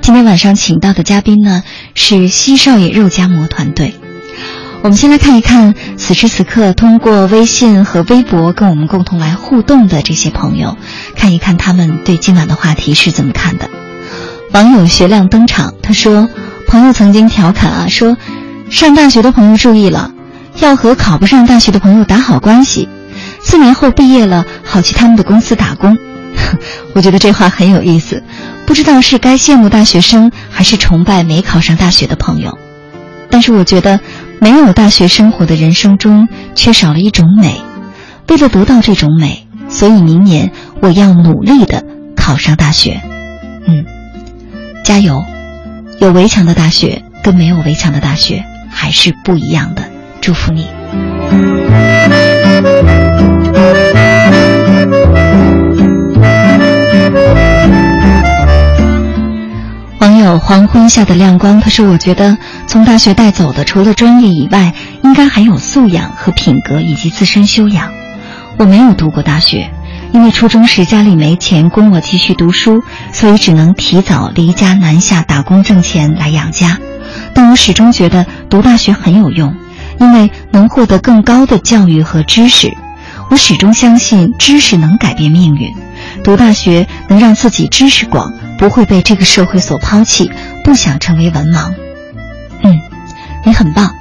[0.00, 1.62] 今天晚上请到的嘉宾呢
[1.94, 3.92] 是西少爷肉夹馍团队。
[4.82, 10.76] 我们先来看一看此时此刻通过微信和微博跟我们共同来互动的这些朋友，
[11.14, 13.70] 看一看他们对今晚的话题是怎么看的。
[14.50, 16.28] 网友学亮登场，他说
[16.66, 18.16] ：“朋友曾经调侃啊，说
[18.70, 20.10] 上大学的朋友注意了，
[20.58, 22.88] 要和考不上大学的朋友打好关系，
[23.40, 25.96] 四年后毕业了好去他们的公司打工。
[26.92, 28.24] ”我觉得这话很有意思，
[28.66, 32.58] 不知道是该羡慕大学生，还是崇拜没考上大学的朋友。
[33.30, 34.00] 但是我觉得。
[34.42, 36.26] 没有大学生活的人生中，
[36.56, 37.60] 缺少了一种美。
[38.26, 41.84] 为了得到这种美，所以明年我要努力的
[42.16, 43.00] 考上大学。
[43.66, 43.84] 嗯，
[44.82, 45.24] 加油！
[46.00, 49.84] 有围墙的大学跟没有围墙的大学还是不一样的。
[50.20, 50.66] 祝福你。
[60.02, 62.36] 网友黄昏下的亮光，他说：“我觉得
[62.66, 64.74] 从大学带走的，除了专业以外，
[65.04, 67.92] 应该还有素养和品格以及自身修养。
[68.56, 69.70] 我没有读过大学，
[70.12, 72.82] 因为初中时家里没钱供我继续读书，
[73.12, 76.78] 所以只能提早离家南下打工挣钱来养家。
[77.32, 79.54] 但我始终觉得读大学很有用，
[80.00, 82.76] 因为能获得更高的教育和知识。
[83.30, 85.72] 我始终相信知识能改变命运，
[86.22, 90.30] 读大学能让自己知识广。”不会被这个社会所抛弃，
[90.62, 91.74] 不想成为文盲。
[92.62, 92.80] 嗯，
[93.44, 93.92] 你很棒。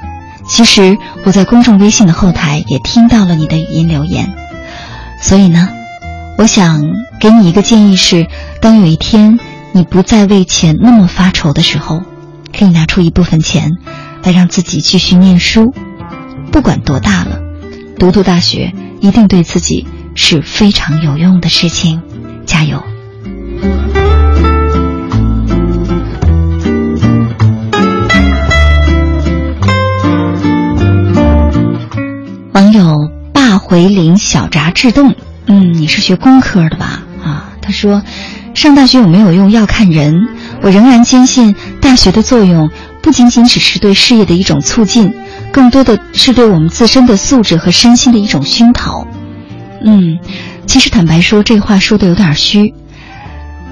[0.47, 4.31] 其实我在公众微信的后台也听到了你的语音留言，
[5.19, 5.69] 所以呢，
[6.37, 6.79] 我想
[7.19, 8.27] 给你一个建议是：
[8.61, 9.39] 当有一天
[9.71, 12.03] 你不再为钱那么发愁的时候，
[12.55, 13.71] 可以拿出一部分钱
[14.21, 15.73] 来让自己继续念书。
[16.51, 17.39] 不管多大了，
[17.97, 22.03] 读读大学一定对自己是非常有用的事情。
[22.51, 22.83] 加油！
[32.51, 37.03] 网友霸回林小闸制动，嗯，你是学工科的吧？
[37.23, 38.03] 啊，他说，
[38.53, 40.13] 上大学有没有用要看人。
[40.61, 42.69] 我仍然坚信大学的作用
[43.01, 45.13] 不仅仅只是对事业的一种促进，
[45.53, 49.07] 更多的是对我们自身的素质和身心的一种熏陶。
[49.83, 50.19] 嗯，
[50.67, 52.73] 其实坦白说，这话说的有点虚，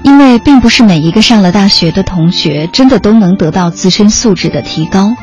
[0.02, 5.14] 因为并不是每一个上了大学的同学真的都能得到自身素质的提高。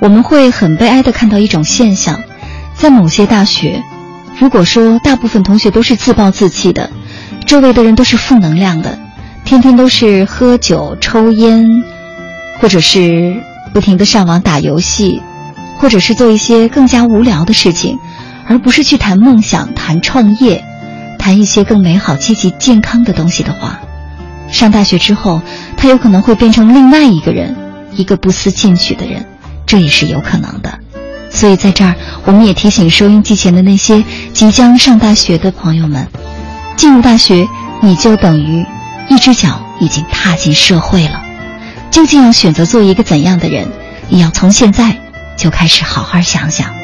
[0.00, 2.20] 我们会很悲哀的看到一种现象，
[2.74, 3.82] 在某些大学，
[4.38, 6.90] 如果说大部分同学都是自暴自弃的，
[7.44, 8.98] 周围的人都是负能量的，
[9.44, 11.66] 天天都是喝酒、抽烟，
[12.60, 13.36] 或者是
[13.74, 15.20] 不停的上网打游戏，
[15.76, 17.98] 或者是做一些更加无聊的事情。
[18.50, 20.64] 而不是去谈梦想、谈创业、
[21.18, 23.80] 谈一些更美好、积极、健康的东西的话，
[24.50, 25.42] 上大学之后，
[25.76, 27.54] 他有可能会变成另外一个人，
[27.92, 29.26] 一个不思进取的人，
[29.66, 30.78] 这也是有可能的。
[31.30, 31.94] 所以在这儿，
[32.24, 34.02] 我们也提醒收音机前的那些
[34.32, 36.08] 即将上大学的朋友们：，
[36.76, 37.46] 进入大学，
[37.82, 38.64] 你就等于
[39.08, 41.22] 一只脚已经踏进社会了。
[41.90, 43.68] 究竟要选择做一个怎样的人，
[44.08, 44.96] 你要从现在
[45.36, 46.77] 就开始好好想想。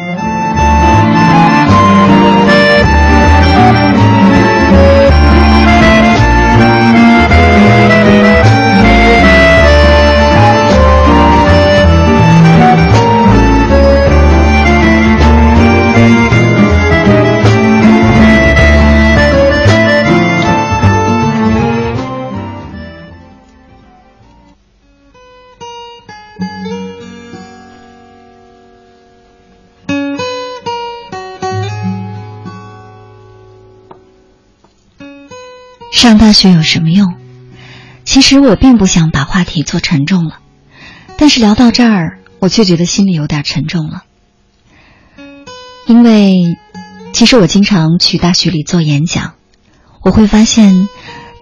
[36.24, 37.16] 大学有什么用？
[38.06, 40.38] 其实我并不想把话题做沉重了，
[41.18, 44.04] 但是聊到这儿，我却觉得心里有点沉重了。
[45.86, 46.56] 因为，
[47.12, 49.34] 其实我经常去大学里做演讲，
[50.00, 50.88] 我会发现，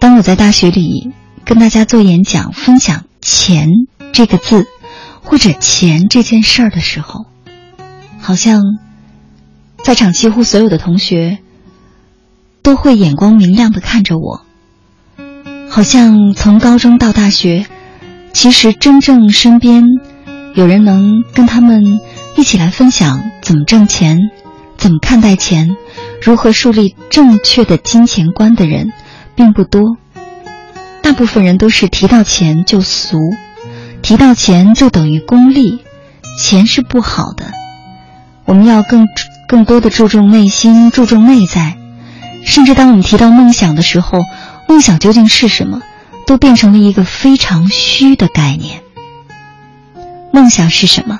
[0.01, 1.13] 当我在大学里
[1.45, 3.69] 跟大家做演讲、分享“钱”
[4.13, 4.67] 这个字，
[5.23, 7.27] 或者“钱”这件事儿的时候，
[8.19, 8.61] 好像
[9.85, 11.39] 在场几乎所有的同学
[12.65, 14.45] 都会眼光明亮的看着我。
[15.75, 17.65] 好像从高中到大学，
[18.35, 19.85] 其实真正身边
[20.55, 21.99] 有人能跟他们
[22.37, 24.19] 一起来分享怎么挣钱、
[24.77, 25.75] 怎么看待钱、
[26.21, 28.93] 如何树立正确的金钱观的人，
[29.35, 29.97] 并不多。
[31.01, 33.17] 大部分人都是提到钱就俗，
[34.03, 35.83] 提到钱就等于功利，
[36.39, 37.47] 钱是不好的。
[38.45, 39.07] 我们要更
[39.49, 41.79] 更多的注重内心，注重内在。
[42.45, 44.19] 甚至当我们提到梦想的时候。
[44.69, 45.83] 梦想究竟是什么？
[46.27, 48.81] 都变成了一个非常虚的概念。
[50.33, 51.19] 梦想是什么？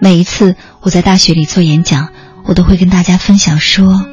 [0.00, 2.08] 每一次我在大学里做演讲，
[2.44, 4.06] 我都会跟大家分享说，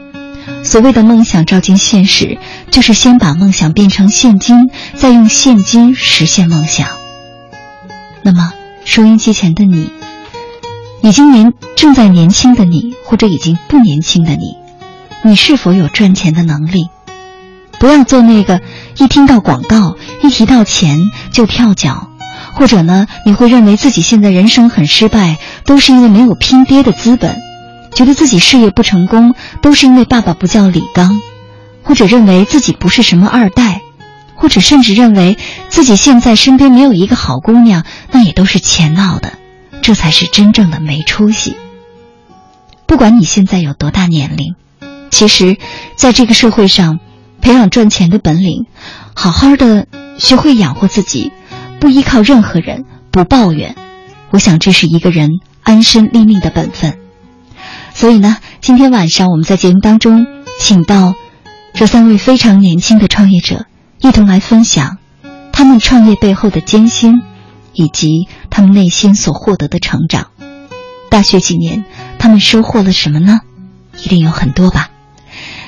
[0.64, 2.38] 所谓的梦想照进现实，
[2.72, 6.88] 就是先把梦想变成现金，再用现金实现梦想。
[8.22, 8.54] 那么，
[8.86, 9.92] 收音机前的你，
[11.02, 14.56] 已经年正在年轻的你，或者已经不年轻的你，
[15.24, 16.90] 你是否有赚钱的能力？
[17.80, 18.62] 不要做那个
[18.98, 20.98] 一听到广告、一提到钱
[21.32, 22.10] 就跳脚，
[22.54, 27.42] 或者呢，你会认为自己现在人生很失败，都是因为没有拼爹的资本，
[27.94, 31.22] 觉得自己事业不成功，都是因为爸爸不叫李刚，
[31.84, 33.82] 或者认为自己不是什么二代，
[34.36, 35.38] 或者甚至认为
[35.70, 39.34] 自己现在身边没有一个好姑娘，那也都是钱闹的，
[39.82, 41.58] 这才是真正的没出息。
[42.88, 44.56] 不管你现在有多大年龄，
[45.12, 45.58] 其实，
[45.96, 47.00] 在这个社会上。
[47.46, 48.66] 培养赚钱的本领，
[49.14, 49.86] 好好的
[50.18, 51.32] 学会养活自己，
[51.80, 53.76] 不依靠任何人，不抱怨。
[54.32, 55.30] 我想这是一个人
[55.62, 56.98] 安身立命的本分。
[57.94, 60.26] 所以呢，今天晚上我们在节目当中
[60.60, 61.14] 请到
[61.76, 63.68] 这三位非常年轻的创业者，
[64.00, 64.98] 一同来分享
[65.52, 67.22] 他们创业背后的艰辛，
[67.74, 70.32] 以及他们内心所获得的成长。
[71.12, 71.86] 大学几年，
[72.18, 73.42] 他们收获了什么呢？
[74.04, 74.90] 一定有很多吧。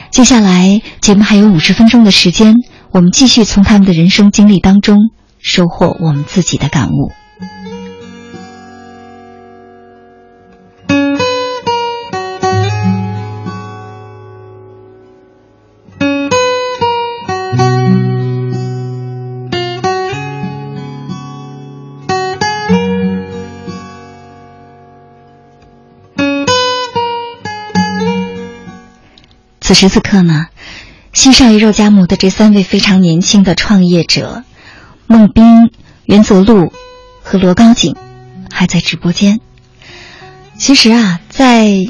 [0.10, 2.56] 接下来节目还有五十分钟的时间，
[2.92, 4.98] 我们继续从他们的人生经历当中
[5.40, 7.12] 收获我们自己的感悟。
[29.68, 30.46] 此时此刻呢，
[31.12, 34.46] 新少爷肉夹馍的这三位非常年轻的创业者，
[35.08, 35.72] 孟斌、
[36.06, 36.72] 袁泽路
[37.22, 37.98] 和罗高景，
[38.50, 39.42] 还在直播间。
[40.58, 41.86] 其实啊，在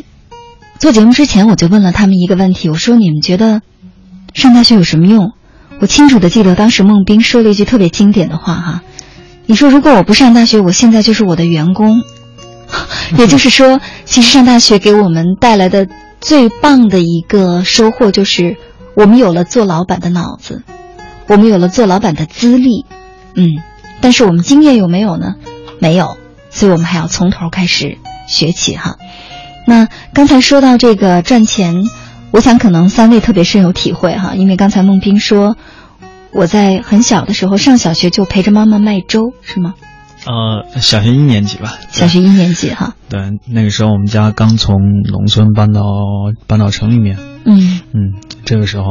[0.80, 3.62] 做节目之前，我就问了他们一个问题：我说你们觉得
[4.34, 5.34] 上大学有什么用？
[5.80, 8.82] 我清楚的记得当时孟斌说了一句特别经典的话哈，
[9.46, 12.02] 你说如果我不上大学，我现在就是我的员工。
[13.20, 15.88] 也就是说，其实上大学给我们带来的
[16.20, 18.58] 最棒的一个收获，就是
[18.96, 20.64] 我们有了做老板的脑子，
[21.28, 22.86] 我们有了做老板的资历，
[23.36, 23.62] 嗯，
[24.02, 25.36] 但是我们经验有没有呢？
[25.80, 26.18] 没有，
[26.50, 28.98] 所以我们还要从头开始学起哈。
[29.66, 31.76] 那刚才说到这个赚钱，
[32.32, 35.56] 我想可能三位特别深有体会哈，因为刚才孟斌说。
[36.34, 39.74] 我在很小的时候上小学就陪着妈妈卖粥，是吗？
[40.26, 41.78] 呃，小学一年级吧。
[41.92, 42.96] 小学一年级哈。
[43.08, 45.82] 对，那个时候我们家刚从农村搬到
[46.48, 47.18] 搬到城里面。
[47.46, 48.14] 嗯嗯，
[48.44, 48.84] 这个时候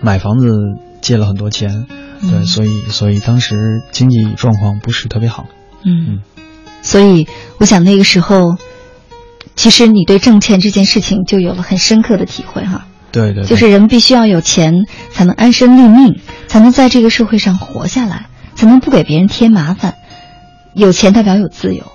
[0.00, 0.48] 买房子
[1.00, 1.86] 借了很多钱，
[2.20, 5.46] 对，所以所以当时经济状况不是特别好。
[5.84, 6.20] 嗯嗯，
[6.82, 7.26] 所以
[7.58, 8.56] 我想那个时候，
[9.56, 12.86] 其实你对挣钱这件事情就有了很深刻的体会哈。
[13.10, 19.96] 对对，就是人必须要有钱，才能安身立命，才能在这个社会上活下来，才能不给别人添麻烦。
[20.74, 21.92] 有钱代表有自由。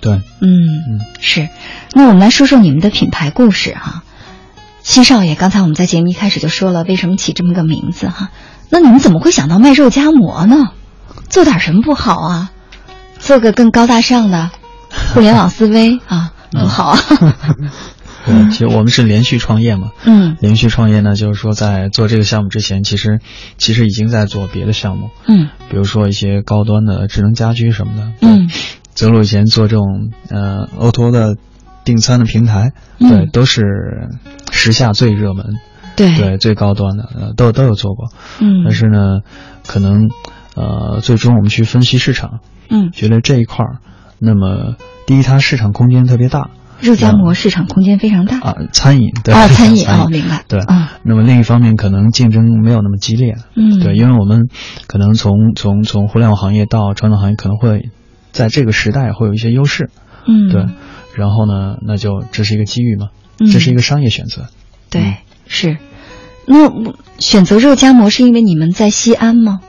[0.00, 0.48] 对，嗯
[0.88, 1.48] 嗯是。
[1.92, 4.02] 那我们来说说你们的品牌故事哈。
[4.82, 8.30] 七少爷，刚才我们在节目一开始就说了，为什么起这么个名字哈？
[8.70, 10.70] 那你们怎么会想到卖肉夹馍呢？
[11.28, 12.52] 做点什么不好啊？
[13.18, 14.50] 做个更高大上的
[15.12, 17.00] 互联网思维啊，多好啊！
[18.26, 19.92] 对，其实我们是连续创业嘛。
[20.04, 23.20] 嗯，连续创业呢，就是说在做这个项目之前，其实
[23.56, 25.10] 其实已经在做别的项目。
[25.28, 28.12] 嗯，比如说一些高端的智能家居什么的。
[28.20, 28.50] 嗯，
[28.94, 31.36] 泽鲁以前做这种呃 O to 的
[31.84, 33.62] 订餐的平台，对，都是
[34.50, 35.46] 时下最热门，
[35.94, 38.08] 对对最高端的，呃，都都有做过。
[38.40, 39.20] 嗯，但是呢，
[39.66, 40.08] 可能
[40.56, 42.40] 呃，最终我们去分析市场，
[42.70, 43.78] 嗯，觉得这一块儿，
[44.18, 44.74] 那么
[45.06, 46.50] 第一，它市场空间特别大。
[46.80, 50.92] 肉夹馍市场空间非常大啊，餐饮对啊，餐饮啊，明白对啊。
[51.02, 54.48] 那么另一方面，可能竞争没有那么激烈，嗯，对，因为我们
[54.86, 57.90] 可能从从从互联网行业到传统行业，可能会
[58.32, 59.90] 在这个时代会有一些优势，
[60.26, 60.66] 嗯，对。
[61.14, 63.08] 然后呢，那就这是一个机遇嘛，
[63.38, 64.48] 这是一个商业选择，
[64.90, 65.16] 对，
[65.46, 65.78] 是。
[66.46, 66.70] 那
[67.18, 69.60] 选择肉夹馍是因为你们在西安吗？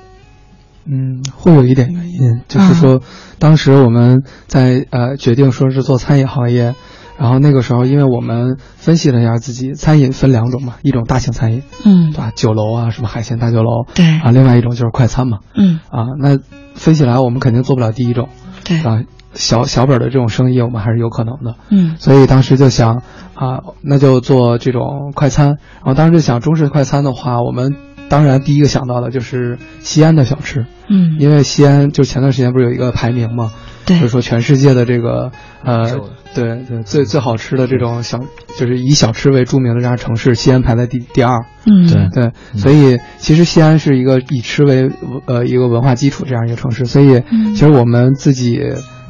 [0.85, 3.01] 嗯，会有一点原因，就是说，
[3.39, 6.75] 当时我们在呃决定说是做餐饮行业。
[7.18, 12.31] 然后那个时候，因为我们分析了一下自己，餐饮分两种嘛，一种大型餐饮，嗯，对吧？
[12.35, 14.06] 酒楼啊，什么海鲜大酒楼，对。
[14.19, 16.38] 啊，另外一种就是快餐嘛，嗯，啊，那
[16.76, 18.30] 分析来，我们肯定做不了第一种，
[18.64, 18.80] 对。
[18.81, 19.03] 啊，
[19.34, 23.02] 小小本的这种生意，我们还是有可能的，嗯，所以当时就想
[23.35, 25.48] 啊，那就做这种快餐。
[25.48, 27.76] 然后当时就想中式快餐的话，我们
[28.10, 33.51] 当然第一个想到的就是西安的小吃，嗯，因为西安就前段时间不是有一个排名嘛，
[33.85, 35.31] 对，就是说全世界的这个
[35.64, 35.99] 呃。
[36.35, 38.19] 对对，最最好吃的这种小，
[38.59, 41.45] 就是以小吃为著名的这样城市，西安排在第第二。
[41.65, 44.91] 嗯，对对，所以其实西安是一个以吃为
[45.26, 47.23] 呃一个文化基础这样一个城市，所以
[47.55, 48.59] 其实我们自己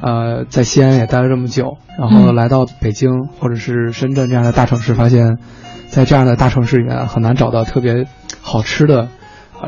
[0.01, 5.39] 呃在西安也待了这么久，然后来到北京或者是深圳这样的大城市，发现，
[5.89, 8.05] 在这样的大城市里面很难找到特别
[8.39, 9.09] 好吃的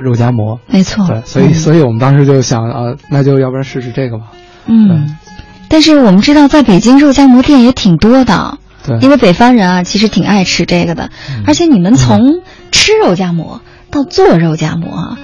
[0.01, 0.59] 肉夹馍。
[0.67, 4.25] 没错，对，所以所以我们当时就想啊，那就要不然试试这个吧。
[4.67, 5.17] 嗯。
[5.71, 11.11] 但是我们知道，在北京肉夹馍店也挺多的，对，因为北方人啊，其实挺爱吃这个的。
[11.45, 12.41] 而且你们从
[12.71, 13.61] 吃肉夹馍
[13.91, 15.17] 到做肉夹馍啊，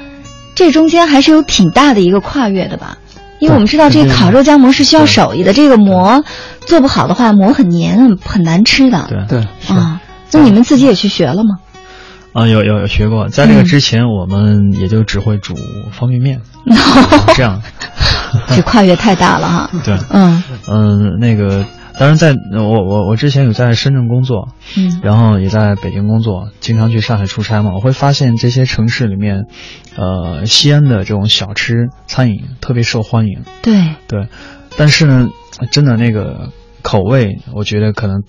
[0.53, 2.99] 这中间还是有挺大的一个跨越的吧？
[3.39, 6.23] 因为我们知道，这个烤肉夹馍是需要手艺的，这个馍
[6.61, 9.07] 做不好的话，馍很黏，很难吃的。
[9.09, 9.99] 对对啊，
[10.31, 11.57] 那你们自己也去学了吗？
[12.35, 15.55] 啊，有有有学过，在这个之前，我们也就只会煮
[15.93, 16.41] 方便面，
[17.33, 17.61] 这样。
[18.53, 19.71] 这跨越太大了哈。
[19.85, 21.65] 对，嗯嗯，那个，
[21.97, 29.45] 当然，在我我我之前有在深圳工作，嗯，然后也在北京工作，经常去上海出差嘛，我会发现这些城市里面，
[29.95, 33.43] 呃，西安的这种小吃餐饮特别受欢迎。
[33.61, 34.27] 对对，
[34.75, 35.29] 但是呢，
[35.71, 36.49] 真的那个
[36.81, 38.23] 口味，我觉得可能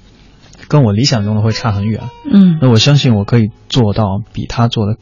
[0.68, 2.02] 跟我理想中的会差很远。
[2.30, 4.96] 嗯，那我相信我可以做到比他做的。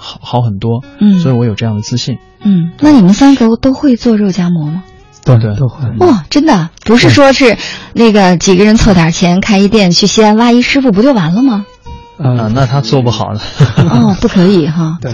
[0.00, 2.70] 好好很多，嗯，所以我有这样的自信，嗯。
[2.78, 4.84] 那你们三个都会做肉夹馍吗？
[5.24, 5.88] 对对都会。
[5.98, 7.56] 哇，真的不是说是
[7.94, 11.66] 那个几个人凑点钱开一店，去西安挖一师傅不就完了吗？
[12.16, 13.40] 啊，那他做不好的。
[13.90, 14.98] 哦，不可以哈。
[15.02, 15.12] 对。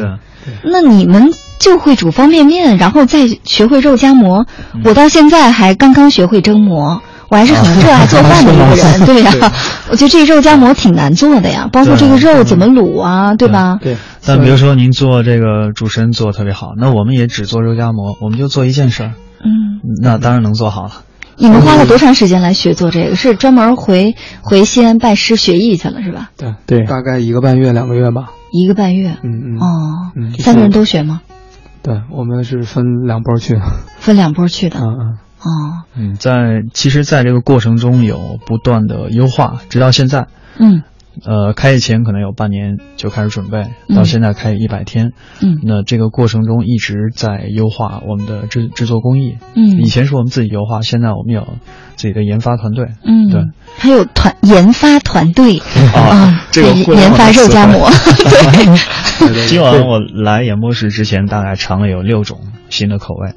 [0.62, 4.44] 那你们就会煮方便面，然后再学会肉夹馍。
[4.84, 7.00] 我到现在还刚刚学会蒸馍。
[7.34, 9.52] 我还是很热爱做饭的一个人，对呀。
[9.90, 13.76] 我觉得这肉夹馍挺难做的呀，包括这个肉怎么卤啊，对吧？
[13.82, 13.96] 对。
[14.24, 19.12] 但比如说您做这个主持人做的特别好，那我们也只做肉夹馍，我们就做一件事儿。
[19.40, 19.82] 嗯。
[20.00, 20.92] 那当然能做好了。
[21.36, 23.16] 你们花了多长时间来学做这个？
[23.16, 26.30] 是专门回回西安拜师学艺去了，是吧？
[26.36, 28.26] 对对，大概一个半月两个月吧。
[28.52, 29.16] 一个半月。
[29.24, 29.58] 嗯嗯。
[29.58, 30.38] 哦。
[30.38, 31.22] 三个人都学吗？
[31.82, 33.60] 对，我们是分两波去的。
[33.98, 34.78] 分两波去的。
[34.78, 35.18] 嗯嗯。
[35.44, 35.84] 哦。
[35.96, 40.26] 嗯，在其实，在这个过程中有不断的优化，直到现在。
[40.58, 40.82] 嗯。
[41.24, 45.12] 呃，开业前可能有半年就开始准备，到现在开业一百天。
[45.40, 45.60] 嗯。
[45.62, 49.36] 那这个过程中一直在优化我们的制制作工艺。
[49.54, 49.80] 嗯。
[49.80, 51.46] 以前是我们自己优化，现在我们有
[51.94, 52.88] 自己的研发团队。
[53.04, 53.30] 嗯。
[53.30, 53.44] 对。
[53.76, 55.58] 还有团研发团队
[55.94, 57.88] 啊，这个研发肉夹馍。
[59.20, 59.46] 对。
[59.46, 62.40] 今晚我来演播室之前，大概尝了有六种
[62.70, 63.34] 新的口味。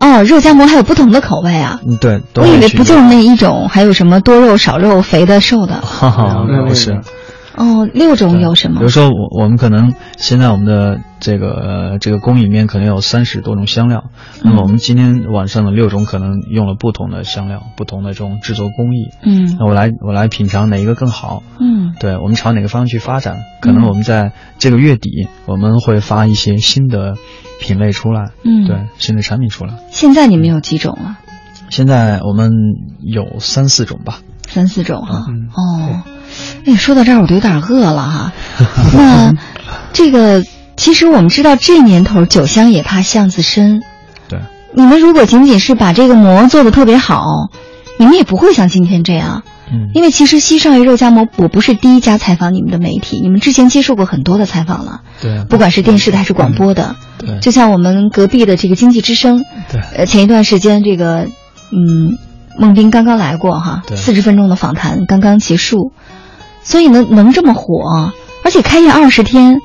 [0.00, 1.78] 哦，肉夹馍还有不同的口味啊！
[1.86, 5.80] 嗯，对，我以为不就是那一种，还有什么多肉、少肉、肥的、瘦的？
[5.82, 6.98] 哈哈，不是。
[7.60, 8.78] 哦，六种有什么？
[8.78, 14.04] 比如说，我我们可能现在我们的这个这个工艺里面可能有三十多种香料，
[14.42, 19.10] 那么我们今天晚上的六种可能用了不同的香料，不同的这种制作工艺。
[19.22, 21.42] 嗯，那我来我来品尝哪一个更好？
[21.60, 23.36] 嗯，对，我们朝哪个方向去发展？
[23.60, 27.16] 可能我们在这个月底我们会发一些新的
[27.60, 28.30] 品类出来。
[28.42, 29.74] 嗯，对，新的产品出来。
[29.90, 31.18] 现在你们有几种了？
[31.68, 32.50] 现在我们
[33.02, 34.20] 有三四种吧。
[34.52, 35.24] 三四种哈。
[35.28, 36.02] 嗯、哦。
[36.66, 38.32] 哎，说到这儿我都有点饿了哈。
[38.96, 39.34] 那
[39.92, 40.44] 这个
[40.76, 43.82] 其实我们知道，这年头酒香也怕巷子深。
[44.28, 44.38] 对。
[44.72, 47.50] 你们如果仅仅是把这个馍做的特别好，
[47.98, 49.42] 你们也不会像今天这样。
[49.72, 49.90] 嗯。
[49.92, 55.00] 因为其实西少爷肉夹馍，我不是第一家采访你们的媒体，你们之前接受过很多的采访了。
[55.20, 55.44] 对。
[55.44, 56.94] 不管是电视的还是广播的。
[57.18, 57.40] 对。
[57.40, 59.44] 就像我们隔壁的这个经济之声。
[59.70, 59.80] 对。
[59.96, 61.26] 呃，前一段时间这个，
[61.72, 62.18] 嗯，
[62.58, 65.92] 孟斌刚刚来过哈，四十分钟的访谈刚刚结束。
[66.62, 68.12] 所以能能这么火，
[68.44, 69.60] 而且开业二十天，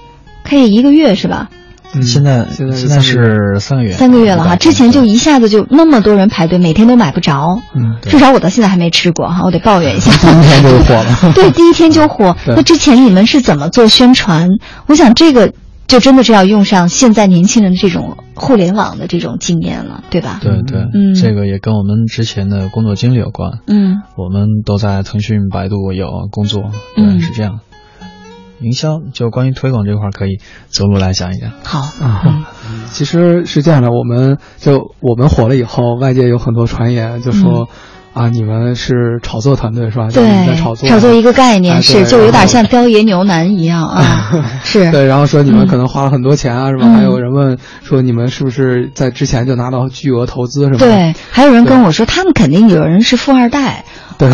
[0.45, 1.49] 开业一个月是吧？
[1.93, 4.55] 嗯，现在现在现在是三个月，三个月了哈。
[4.55, 7.59] 之前就一下子就那么多人排队，每天都买不着。
[7.75, 10.09] 嗯，至少我到现在还没吃过哈，我得抱怨一下。
[10.17, 11.31] 第一天就火了。
[11.35, 12.35] 对，第一天就火。
[12.47, 14.49] 那之前你们是怎么做宣传？
[14.87, 15.51] 我想这个
[15.87, 20.39] 就真的是要用上现在年轻人的这种互联网的这种经验了，对吧？
[20.41, 23.59] 对对，嗯，这个也跟我们之前的工作经历有关。
[23.67, 27.59] 嗯，我们都在腾讯、百度有工作，嗯，是这样。
[28.61, 31.51] 营销就关于推广这块，可以走路来讲一讲。
[31.63, 32.47] 好啊，
[32.87, 37.67] 其实是这样的，我们就我们火了以后，外界有很多传言，就说
[38.15, 40.07] 啊，你们是炒作团队是吧？
[40.13, 44.31] 对，在炒作，炒作一个概念是，就有点像雕爷牛腩一样啊。
[44.63, 46.87] 是对，然后说你们可能花了很多钱啊，是吧？
[46.87, 50.77] 还有人问说你们是不是在之前就拿到巨额投资，是吧？
[50.79, 53.83] 对，还有人跟我说，他们肯定有人是富二代。
[54.17, 54.31] 对，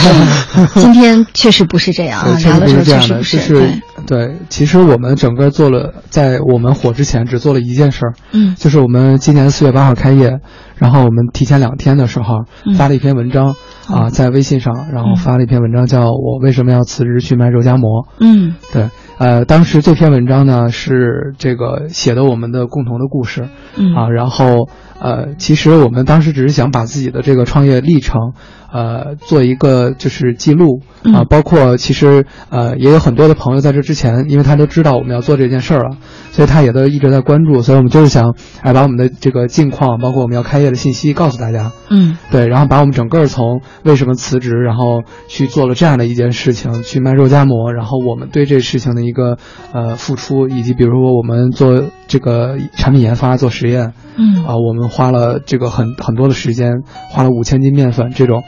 [0.76, 3.70] 今天确实不是这样啊，聊的时候确实不是。
[4.06, 10.38] 对，其实我们整个做了，在我们火之前只做了一件事儿，嗯，就是我们今年四月八号开业，
[10.76, 12.44] 然后我们提前两天的时候
[12.76, 13.54] 发了一篇文章
[13.88, 18.06] 啊，在微信上，然后发了一篇文章，叫我为什么要辞职去卖肉夹馍。
[18.20, 24.68] 嗯，对，呃，当时这篇文章呢是这个写的我们的共同的故事，嗯啊，然后
[25.00, 28.32] 呃，其实我们当时只是想把自己的这个创业历程。
[28.68, 30.82] 呃，做一个就是记录
[31.14, 35.96] 啊，包括其实呃也有很多的朋友在这之前，因为他都知道我们要做这件事儿了，
[36.32, 49.38] 所以他也都一直在关注，所以我们就是想哎把我们的这个近况，包括我们要开业的信息告诉大家，嗯，对，然后把我们整个从为什么辞职，然后去做了这样的一件事情，去卖肉夹馍，然后我们对这事情的一个
[49.72, 54.44] 呃付出，以及比如说我们做这个产品研发、做实验，嗯。
[54.44, 58.42] 啊，我们花了这个很很多的时间，花了五千斤面粉这种。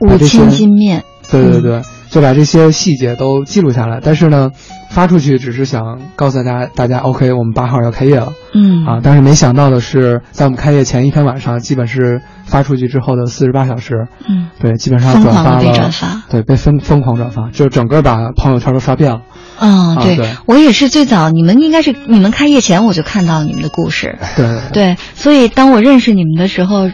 [0.00, 1.82] 五千斤面，对对对，
[2.14, 3.98] 就把这些细节都记录下来。
[4.00, 4.50] 但是呢，
[4.88, 19.22] 发出去只是想告诉大家，大家 OK，我们八号要开业了，嗯啊，但是没想到的是，在我们开业前一天晚上，基本是发出去之后的四十八小时，嗯，对，基本上转发了，转发，对，被疯疯狂转发，就整个把朋友圈都刷遍了。
[19.58, 20.16] 啊，对
[20.46, 26.88] 我也是最早，你们应该是你们开业前我就看到你们的故事，对对，所以当我认识你们的时候。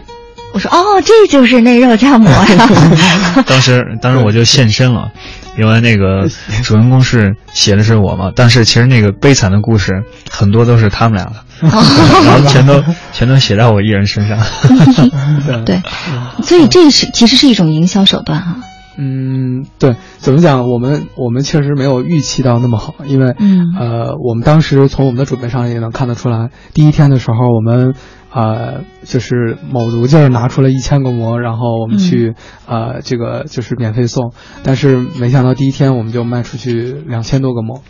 [0.53, 2.69] 我说哦，这就是那肉夹馍呀！
[3.47, 5.11] 当时，当时我就现身了，
[5.57, 6.27] 因为那个
[6.63, 11.35] 主人公是写的是我嘛，但是其实那个悲惨的故事很多都是他们俩的，
[11.69, 12.83] 然后全都
[13.13, 14.37] 全都写在我一人身上。
[15.65, 15.81] 对，
[16.43, 18.57] 所以这是其实是一种营销手段哈。
[18.97, 20.67] 嗯，对，怎么讲？
[20.69, 27.93] 我们我们确实没有预期到那么好，因为嗯呃，我们当时从我们的准备上也能看得出来，第一天的时候我们。
[28.33, 32.33] 呃，就是卯足劲儿拿出了一千个馍，然后我们去，
[32.65, 34.31] 呃，这个就是免费送，
[34.63, 37.81] 但是没想到第一天我们就卖出去两千多个馍。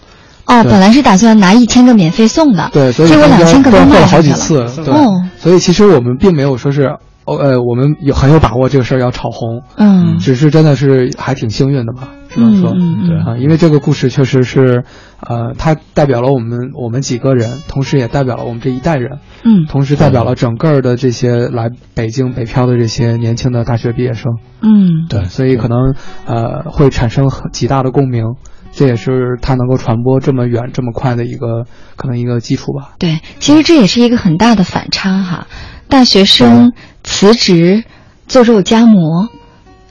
[0.45, 12.09] 哦，本来是打算拿一千个免费送的，对，所以结果两千个都卖了好几次，对，哦，所以其实我们并没有说是，哦呃，我们有很有把握这个事儿要炒红，嗯，只是真的是还挺幸运的吧。
[12.33, 13.17] 只能说，嗯对。
[13.19, 14.83] 啊，因为这个故事确实是，
[15.19, 19.65] 呃，它代表了我们我们几个人，同时也代表了我们这一代人，嗯。
[19.67, 25.93] 同时代表了整个的这些来北京北漂的这些年轻的大学毕业生，嗯，对，所以可能
[26.25, 28.23] 呃会产生很极大的共鸣，
[28.71, 32.95] 这也是它能够传播这么远这么快的一个可能一个基础吧。
[32.97, 35.47] 对，其实这也是一个很大的反差哈。
[35.87, 36.71] 大学生
[37.03, 37.83] 辞职
[38.27, 39.27] 做肉夹馍，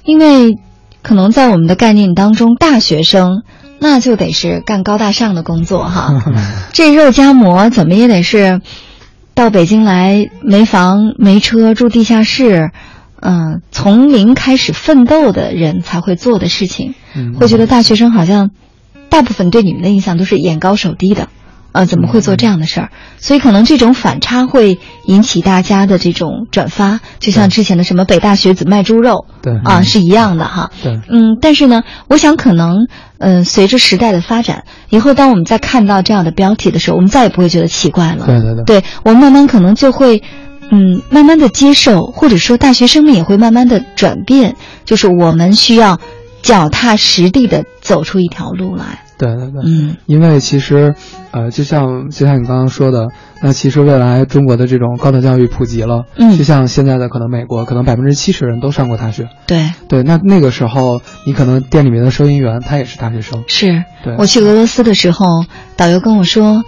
[0.02, 0.56] 因为
[1.02, 3.42] 可能在我们的概念当中，大学生
[3.78, 6.22] 那就得是干高大上的工作哈。
[6.72, 8.60] 这肉夹馍怎么也得是
[9.34, 12.70] 到北京来，没房没车，住地下室，
[13.20, 16.94] 嗯、从零开始奋斗的人才会做的事情。
[17.14, 18.50] 嗯，会觉得大学生好像
[19.08, 21.28] 大部分对你们的印象都是眼高手低的，
[21.72, 22.90] 呃，怎么会做这样的事儿？
[23.18, 30.70] 所以可能这种反差会引起大家的这种转发，就像之前的什么北大学子卖猪肉对啊是一样的哈。
[30.82, 32.88] 对，嗯，但是呢，我想可能，
[33.18, 38.26] 嗯、随着时代的发展，以后当我们在看到这样的标题的时候，我们再也不会觉得奇怪了。
[38.26, 40.22] 对对对对我们慢慢可能就会，
[40.70, 46.00] 嗯，慢慢的接受，或者说大学生们也会慢慢的转变，就是我们需要
[46.42, 49.04] 脚踏实地的走出一条路来。
[49.20, 49.96] 对对对，嗯。
[50.06, 50.94] 因为其实，
[51.30, 53.08] 呃，就像就像你刚刚说的，
[53.42, 56.38] 那其实未来中国的这种高等教育普及了，嗯。
[56.38, 63.84] 就像现在的可能美国，可能百分之七十人都上过大学，对，对，那那个时候你可能店里面的收银员他也是大学生，是。
[64.02, 64.16] 对。
[64.16, 65.44] 我去俄罗斯的时候，
[65.76, 66.64] 导游跟我说。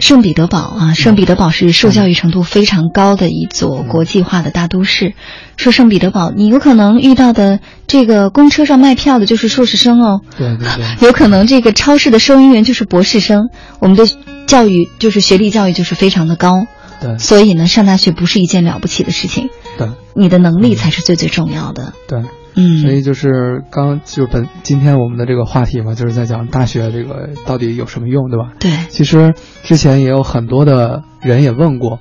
[0.00, 5.14] 圣彼得堡啊，圣彼得堡是受教育程度非常高的一座国际化的大都市。
[5.56, 13.50] 说圣彼得堡，你有可能遇到的这个公车上卖票的就是硕士生哦，对对对， 有可能这个超市的收银员就是博士生。
[13.78, 14.04] 我们的
[14.46, 16.66] 教育就是学历教育就是非常的高，
[17.00, 17.18] 对。
[17.18, 19.88] 所以呢，上大学不是一件了不起的事情，对。
[20.14, 21.92] 你的能力才是最最重要的。
[22.08, 22.22] 对，
[22.54, 28.52] 嗯，所以就是刚就本今天我们的这个话题嘛，就是在讲大学这个到底有什么用，对吧？
[28.58, 32.00] 对，其实之前也有很多的人也问过，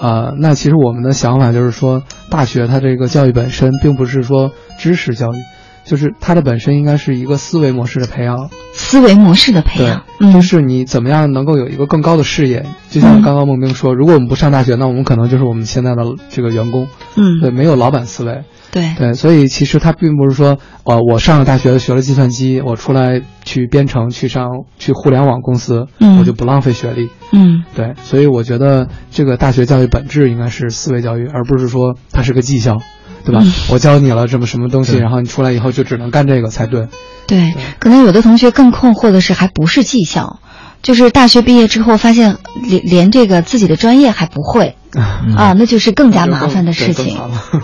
[0.00, 5.36] 啊、那其实我们的想法就是说，大学它这个教育本身并不是说知识教育，
[5.84, 12.66] 就是它的本身应该是一个思维模式的培养，思维模式的培对养，，就嗯，是你怎么样能够有一个更高的视野。
[12.90, 18.42] 就像刚刚孟冰说，如果我们不上大学，那我们可能就是我们现在的这个员工，嗯，对，没有老板思维。
[18.74, 24.48] 对，对，所以其实它并不是说，呃，我上了大学学了计算机，我出来去编程，去上
[24.80, 26.18] 去互联网公司，嗯。
[26.18, 27.08] 我就不浪费学历。
[27.30, 27.62] 嗯。
[27.76, 32.78] 对，所以我觉得这个大学教育本质应该是思维教育，而不是说它是个技校，
[33.24, 33.42] 对吧？
[33.44, 33.52] 嗯。
[33.70, 36.88] 我教你了这么什么东西，然后你出来以后就只能干这个才对。
[37.28, 37.52] 对。
[37.52, 40.40] 对，可能有的同学更困惑的是，还不是技校，
[40.82, 44.74] 就是大学毕业之后发现连连这个自己的专业还不会。
[44.96, 47.18] 嗯 啊，那就是更加麻烦的事情。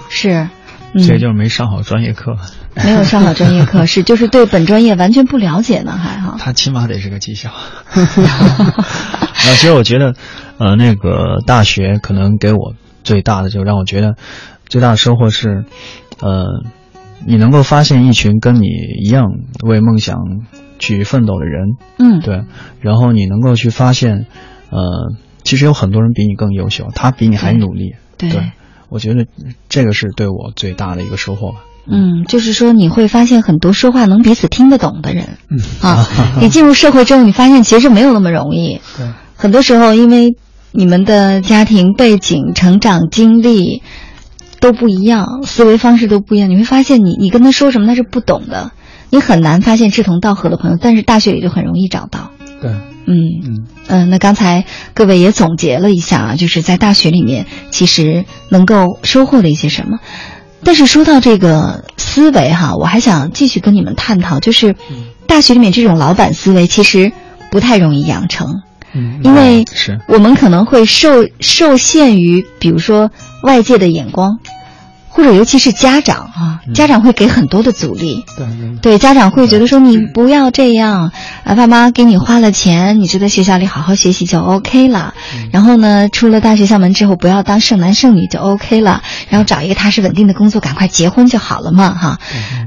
[0.09, 0.51] 是，嗯，
[0.95, 2.37] 这就是没上好专业课，
[2.75, 6.37] 没有上好专业课， 是就是对本专业完全不了解呢，还哈。
[6.39, 7.51] 他起码得是个技校。
[7.51, 7.95] 啊，
[9.55, 10.15] 其实我觉得，
[10.59, 14.17] 呃，那个大学可能给我最大的，就让我觉得
[14.67, 15.65] 最大的收获是，
[16.21, 16.45] 呃，
[17.27, 18.67] 你能够发现一群跟你
[19.03, 19.27] 一样
[19.63, 20.19] 为梦想
[20.79, 22.45] 去奋斗的人，嗯，对，
[22.81, 24.27] 然后你能够去发现，
[24.71, 25.13] 呃，
[25.45, 28.31] 其实有很多人比你更优秀，他比你还努力，对。
[28.31, 28.51] 对，
[28.91, 29.27] 我觉得
[29.69, 31.61] 这个是对我最大的一个收获吧。
[31.87, 36.07] 嗯，就是说你会发现很多说话能彼此听得懂的人，嗯啊，
[36.41, 38.81] 你进入社会之后，你发现其实没有那么容易。
[38.99, 40.37] 对，很多时候因为
[40.73, 43.83] 你们的家庭背景、成长经历
[44.61, 48.73] 都不一样，思维方式都不一样，你会发现你你跟他说什么他是不懂的，
[49.09, 52.31] 你很难发现志同道合的朋友，但是大学里就很容易找到。
[52.61, 52.73] 对，
[53.11, 53.43] 嗯。
[53.45, 54.65] 嗯，嗯，那刚才
[54.95, 59.99] 各位也总结了一下啊，就是在大学里面其实能够收获的一些什么。
[60.63, 64.77] 但是说到这个思维哈，我还想继续跟你们探讨，就是
[65.27, 67.13] 大学里面这种老板思维其实
[67.51, 68.61] 不太容易养成，
[68.93, 69.99] 嗯，因为是。
[70.07, 73.11] 我们可能会受受限于，比如说
[73.43, 74.39] 外界的眼光，
[75.21, 78.25] 或者尤其是家长啊，家长会给很多的阻力。
[78.81, 81.13] 对家长会觉得说你不要这样，
[81.45, 85.13] 啊，爸妈给你花了钱，你就在学校里好好学习就 OK 了。
[85.53, 92.19] 然后呢，出了大学校门之后，不要当剩男剩女就 OK 了，然后找一个踏实稳定的工作，赶快结婚就好了嘛，哈。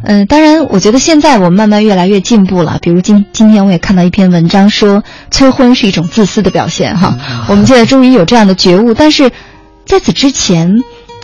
[0.03, 2.77] 嗯、当然，我觉得现在我们慢慢越来越进步了。
[2.83, 7.17] 比如今今天我也看到一篇文章说，催婚是一种自私的表现，哈。
[7.47, 9.31] 我们现在终于有这样的觉悟，但是
[9.87, 10.83] 在此之前。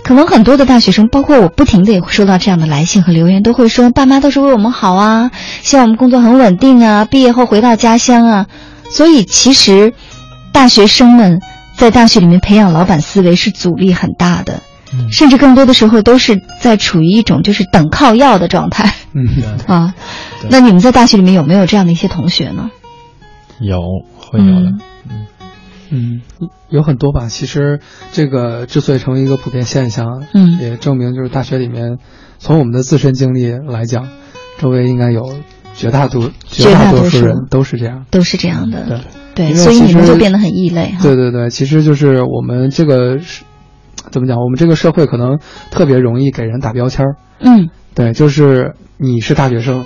[0.09, 5.29] 可能很多的大学生，包括我，不停的也会收到这样的来信和留言，都会说爸妈都是为我们好啊，
[5.61, 8.47] 希望我们工作很稳定啊，毕业后回到家乡啊。
[8.89, 9.93] 所以其实，
[10.51, 11.43] 大学生们
[11.75, 14.63] 在大学里面培养老板思维是阻力很大的，
[15.11, 18.95] 甚至更多的时候都是在处于一种就是等靠要的状态。
[19.13, 19.27] 嗯
[19.67, 19.93] 啊，
[20.49, 22.71] 那你们在大学里面有没有这样的一些同学呢？
[23.61, 23.79] 有，
[24.17, 24.71] 会有的。
[25.07, 25.27] 嗯
[25.91, 26.21] 嗯，
[26.69, 27.27] 有很多吧。
[27.27, 27.79] 其实
[28.11, 31.97] 这个之所以成为一个普遍现象，嗯，也证明就是大学里面，
[32.37, 34.07] 从我们的自身经历来讲，
[34.59, 35.33] 周围应该有
[35.73, 39.01] 绝大多绝大多数人都是这样，都是这样的。
[39.35, 40.95] 对对，所以你们就变得很异类。
[41.01, 43.43] 对对对，其实就是我们这个是
[44.11, 44.37] 怎么讲？
[44.37, 45.39] 我们这个社会可能
[45.71, 47.15] 特别容易给人打标签儿。
[47.39, 49.85] 嗯，对，就是你是大学生，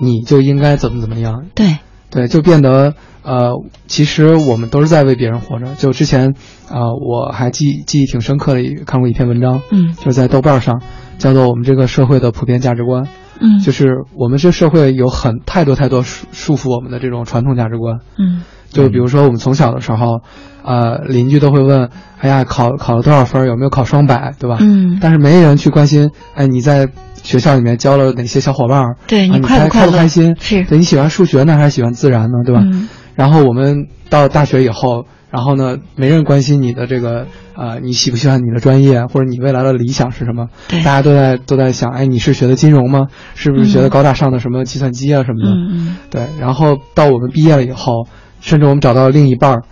[0.00, 1.46] 你就应该怎么怎么样。
[1.54, 1.78] 对
[2.10, 3.52] 对，就变得呃，
[3.86, 5.74] 其实我们都是在为别人活着。
[5.76, 6.34] 就之前
[6.68, 10.82] 啊、呃，我还记记忆挺深刻的，看过一篇文章，嗯，就是在豆瓣上，
[11.18, 13.04] 叫做《我们这个社会的普遍价值观》。
[13.40, 18.00] 嗯，就是我们这社会有很太多太多束束缚我们的这种传统价值观。
[18.18, 20.20] 嗯，就比如说我们从小的时候，
[20.62, 23.46] 呃，邻居都会问，哎呀，考考了多少分？
[23.46, 24.32] 有没有考双百？
[24.38, 24.56] 对吧？
[24.60, 26.88] 嗯，但是没人去关心，哎，你在
[27.22, 28.82] 学校里面交了哪些小伙伴？
[29.06, 30.36] 对你快不开不开心？
[30.40, 32.38] 是，对你喜欢数学呢，还是喜欢自然呢？
[32.44, 32.62] 对吧？
[32.64, 32.88] 嗯。
[33.14, 40.46] 然后我们到大学以后，然后呢，没人关心你的这个啊、呃，你喜不喜欢你的专业，或者你未来的理想是什么？
[40.68, 43.08] 对，大家都在都在想，哎，你是学的金融吗？
[43.34, 45.50] 是不是学的高大上的什么计算机啊什么的？
[45.52, 45.96] 嗯嗯。
[46.10, 48.06] 对，然后到我们毕业了以后，
[48.40, 49.62] 甚至我们找到另一半儿，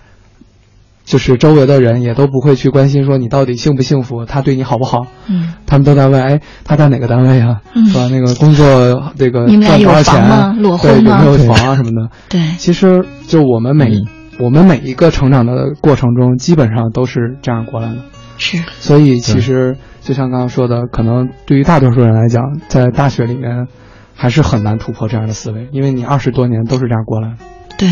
[1.05, 5.07] 就是周围的人也都不会去关心说你到底幸不幸福，他对你好不好？
[5.27, 7.63] 嗯，他们都在问，哎，他在哪个单位啊？
[7.75, 8.09] 嗯，是吧？
[8.11, 10.55] 那个工作这个赚多少钱啊？
[10.59, 11.25] 裸对，婚吗？
[11.25, 12.11] 有没有房啊什么的？
[12.29, 14.07] 对，其实就我们每、嗯、
[14.39, 17.97] 我们每一个成长的过程中，基本上都是这样过来的。
[18.37, 23.67] 是，所以其实就像刚刚说的，可能对于大多数人来讲，在大学里面
[24.15, 27.37] 还是很难突破这样的思维，因为你二十多年都是这样过来的。
[27.79, 27.89] 对。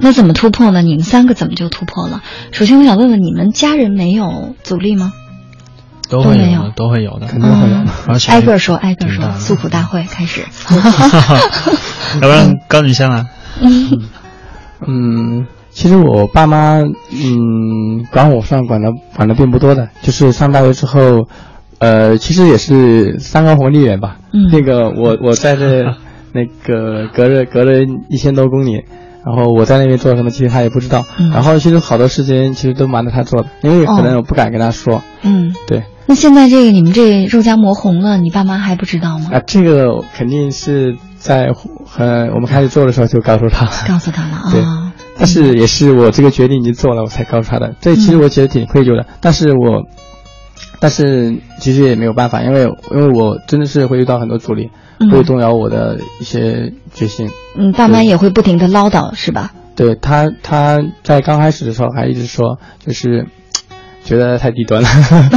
[0.00, 0.82] 那怎么突破呢？
[0.82, 2.22] 你们三个怎么就突破了？
[2.52, 5.12] 首先，我想问问你们家人没有阻力吗？
[6.10, 7.90] 都会有，都会有的，肯定会有的。
[8.06, 10.40] 而且挨个说，挨个说，诉苦大会开始。
[12.20, 13.26] 要不然高女先来。
[13.60, 14.08] 嗯
[14.86, 21.28] 嗯，其实我爸妈嗯管我算管的管的并不多的，就是上大学之后，
[21.78, 24.16] 呃，其实也是三个红利人吧。
[24.32, 24.48] 嗯。
[24.50, 25.94] 那个我我在这
[26.32, 28.82] 那个隔着隔着一千多公里。
[29.28, 31.04] 然后我在那边做什么，其实他也不知道。
[31.18, 35.02] 嗯、然后其实好多事情其实都瞒着他做的，因为可能我不敢跟他说。
[35.22, 35.82] 嗯，对。
[36.06, 39.28] 那现在这个你们这肉夹馍红了，你爸妈还不知道吗？
[39.32, 41.50] 啊，这个肯定是在
[41.98, 43.66] 呃我们开始做的时候就告诉他。
[43.86, 44.48] 告诉他了啊。
[44.50, 44.62] 对。
[45.18, 47.74] 但是也是我这个决定已经做了，我才告诉他的。
[47.80, 49.82] 这其实我觉得挺愧疚的，但是我，
[50.80, 54.70] 但是其实也没有办法，因为因为我真的是会遇到很多阻力。
[55.12, 57.30] 会动摇我的一些决心。
[57.56, 59.52] 嗯，爸妈也会不停的唠叨，是吧？
[59.76, 63.28] 对他，他在刚开始的时候还一直说，就是
[64.02, 64.88] 觉得太低端了。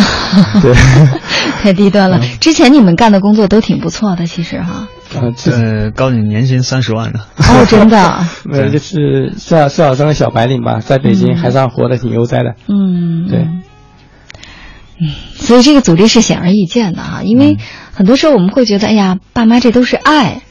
[0.64, 0.73] 对，
[1.61, 2.19] 太低端了。
[2.39, 4.88] 之前你们干的工作都挺不错的，其实哈。
[5.14, 7.19] 呃，这高你年薪三十万呢。
[7.38, 8.18] 哦， 真的。
[8.45, 12.56] 没有，就是小小生小白领吧，在北京还算活得挺悠哉的。
[12.68, 13.48] 嗯，对。
[15.02, 17.57] 嗯，所以这个阻力是显而易见的啊，因为
[17.91, 20.44] 很多时候我们会觉得，哎呀，爸妈这都是爱，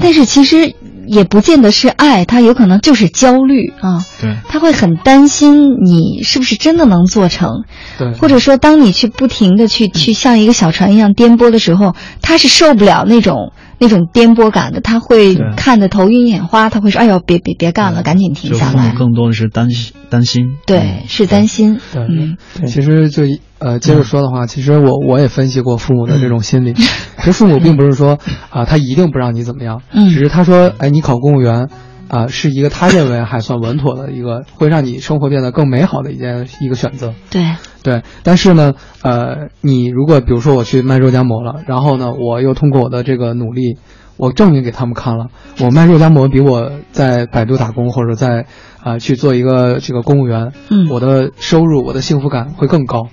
[0.00, 0.74] 但是其实
[1.08, 4.06] 也不见得是爱，他有可能就是焦虑啊。
[4.20, 7.64] 对，他会很担心你是不是真的能做成，
[7.98, 18.94] 对，或者说当你去不停的去去像一个小船一样颠簸的时候，他是受不了那种那种颠簸感的，他会看得头晕眼花，他会说，哎呦，别别别干了，赶紧停下来。
[18.96, 21.80] 更多的是担心担心，对，是担心。
[21.92, 22.36] 对，嗯，
[22.66, 23.24] 其实就。
[23.62, 26.72] 呃，接着说的话，其实我我也分析过父母的这种心理。
[26.72, 31.68] 其实父母并不是说啊，他一定不让你怎么样，嗯，只是他说，哎，你考公务员，
[32.08, 37.12] 啊，是一个他认为还算稳妥的一个，会让你生活变得更美好的一件一个选择。
[37.28, 37.42] 对
[37.82, 43.78] 对，但是呢，呃，你如果比如说我去卖肉夹馍了，然后呢，我又通过我的这个努力，
[44.16, 45.28] 我证明给他们看了，
[45.60, 48.46] 我卖肉夹馍比我在百度打工或者在
[48.82, 53.08] 啊、呃、去做一个这个公务员，嗯，我的收入、我的幸福感会更高。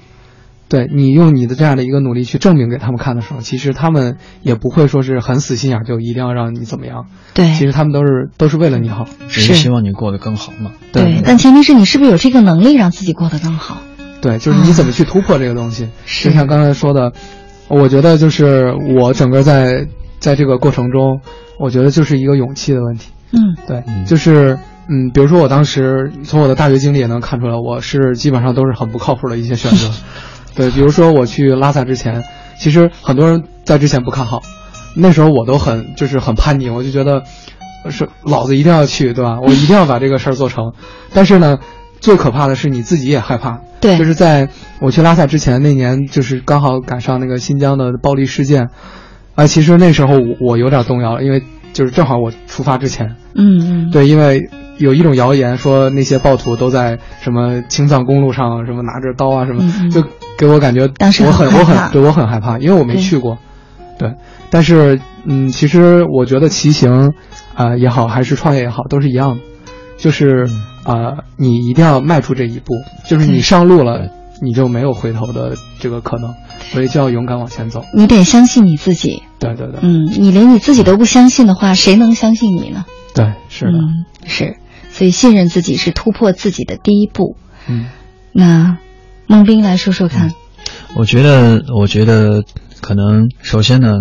[0.70, 7.06] 对你用你的这样的一个努力去证明给他们看的时候，其实他们也不会说是很死心眼，就一定要让你怎么样。
[7.34, 10.72] 对，其实他们都是都是为了你好，只是希望你过得更好嘛。
[10.92, 13.78] 对，对但前提是你是不是有这个能力让自己过得更好？
[14.22, 15.86] 对，就是你怎么去突破这个东西。
[15.86, 15.90] 啊、
[16.24, 17.12] 就像刚才说的，
[17.68, 19.88] 我觉得就是我整个在
[20.20, 21.22] 在这个过程中，
[21.60, 23.12] 我觉得就是一个勇气的问题。
[23.32, 24.58] 嗯，对，就是。
[24.90, 29.92] 嗯，比如说我当时从我的大学经历也能看出来，我是基本上都是很不靠谱的一些选择。
[30.56, 32.24] 对，比如说我去拉萨之前，
[32.58, 34.44] 其实很多人在之前不看好，
[34.96, 37.24] 那时候我都很就是很叛逆，我就觉得
[37.90, 39.42] 是老子一定要去，对吧？
[39.42, 40.72] 我一定要把这个事儿做成。
[41.14, 41.58] 但是呢，
[42.00, 43.60] 最可怕的是你自己也害怕。
[43.80, 44.50] 对，就是在
[44.80, 48.70] 我去拉萨之前那年，就是刚好赶上那个新疆的暴力事件。
[49.36, 60.04] 啊，其实那时候我我有点动摇了，因为就是正好我出发之前，嗯嗯，对，因为有一种谣言说那些暴徒都在什么青藏公路上，什么拿着刀啊什么，就
[60.40, 60.90] 给我感觉
[61.24, 63.38] 我很我很对我很害怕，因为我没去过，
[64.00, 64.16] 对，
[64.50, 67.14] 但是嗯，其实我觉得骑行
[67.54, 69.44] 啊也好，还是创业也好，都是一样的，
[70.00, 70.50] 就是
[70.88, 72.74] 啊，你一定要迈出这一步，
[73.06, 74.10] 就是你上路了。
[74.40, 76.32] 你就没有回头的这个可能，
[76.72, 77.84] 所以就要勇敢往前走。
[77.92, 79.24] 你得相信你自己。
[79.40, 79.80] 对对对。
[79.82, 82.86] 嗯，你连你自己都不相信的话，谁能相信你呢？
[83.16, 83.72] 对，是的。
[83.72, 84.58] 嗯，是。
[84.92, 87.36] 所以信任自己是突破自己的第一步。
[87.68, 87.88] 嗯。
[88.32, 88.78] 那，
[89.26, 90.36] 孟斌来说说看。
[90.96, 92.44] 我觉得，我觉得
[92.80, 93.94] 可能首先呢，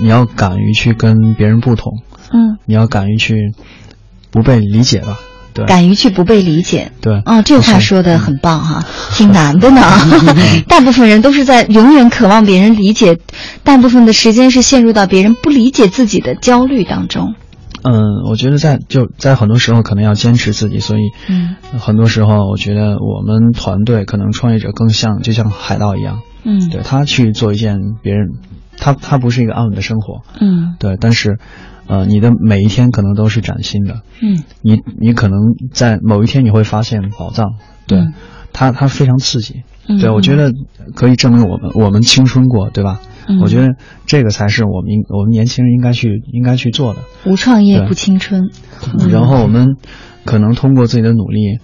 [0.00, 1.94] 你要敢于去跟别人不同。
[2.32, 2.58] 嗯。
[2.64, 3.52] 你要敢于去
[4.30, 5.18] 不被理解吧。
[5.66, 9.80] 敢于去不被理解，对，哦，这话说的很棒哈，挺难的呢。
[10.68, 13.18] 大部分人都是在永远渴望别人理解，
[13.64, 17.34] 大部分的时间是陷入到别人不理解自己的焦虑当中。
[17.82, 17.94] 嗯，
[18.28, 28.30] 我觉得在就在很多时候可能要坚持自己，所以，嗯，很多时候我觉得我们团队可能创业者更像就像海盗一样，嗯，对他去做一件别人，
[28.76, 31.38] 他他不是一个安稳的生活，嗯，对，但是。
[31.88, 35.38] 呃，你的每一天可能都是崭新的，嗯，你你可能
[35.72, 37.54] 在某一天你会发现宝藏，
[37.86, 38.06] 对，
[38.52, 40.52] 它它非常刺激，嗯对我觉得
[40.94, 43.00] 可以证明我们我们青春过，对吧？
[43.26, 43.74] 嗯我觉得
[44.06, 47.00] 这个才是我们我们年轻人应该去应该去做的。
[47.26, 48.50] 无创业不青春。
[49.10, 49.76] 然后我们
[50.24, 51.58] 可能通过自己的努力，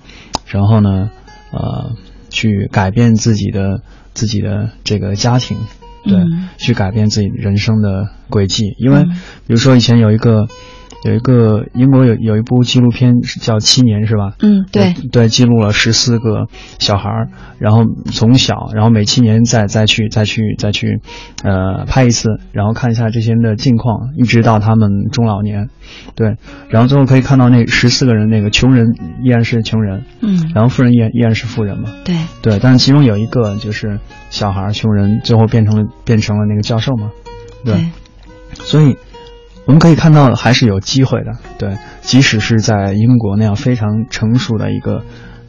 [0.46, 1.10] 然后呢，
[1.52, 1.92] 呃，
[2.28, 3.82] 去改变自己的
[4.12, 5.58] 自己的这个家庭。
[6.04, 6.18] 对，
[6.58, 9.04] 去改变自己人生的轨迹，因为，
[9.46, 10.46] 比如说以前有一个，
[11.04, 14.34] 有一个英国有有一部纪录片叫《七年》，是吧？
[14.40, 16.48] 嗯，对，对，记录了十四个
[16.78, 17.28] 小孩儿，
[17.58, 21.00] 然后从小，然后每七年再再去再去再去，
[21.42, 25.68] 呃，拍一次，然后看一下这些人的近况，一直到他们中老年，
[26.14, 26.36] 对，
[26.68, 28.86] 然后最后可以看到那十四个人，那个穷人
[29.22, 33.98] 依然是穷人，嗯，然后富人依然依然是富人嘛，对，对，但是其中有一个就是。
[34.30, 37.12] 小孩穷人最后变成了变成了那个教授嘛，
[37.64, 37.90] 对，
[38.54, 38.96] 所以
[39.66, 45.02] 我们可以看到还是有机会的，对，即使是在英国那样非常成熟的一个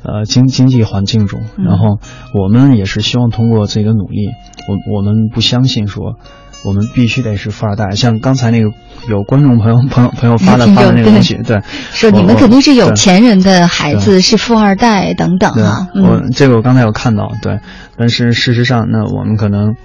[0.03, 1.99] 呃经经济环境中，然后
[2.33, 4.27] 我们也是希望通过自己的努力，
[4.67, 6.17] 我我们不相信说。
[6.63, 8.69] 我们必须得是富二代，像刚才那个
[9.07, 11.61] 有观众朋友朋友朋友发的发的那个东西， 对，
[11.91, 15.87] 说你们肯定是有钱人的孩子，是富二代等等啊。
[15.93, 17.59] 我这个我刚才有看到，对，
[17.97, 19.75] 但是事实上，那我们可能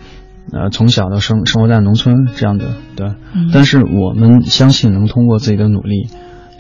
[0.52, 3.14] 呃从小到生生活在农村这样的，对，
[3.52, 6.08] 但是我们相信能通过自己的努力，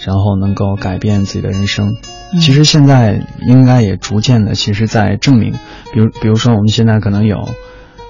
[0.06, 1.94] 然后能够改变自己的人生。
[2.40, 5.52] 其实现在应该也逐渐的，其实在证明，
[5.92, 7.48] 比如比如说我们现在可能有。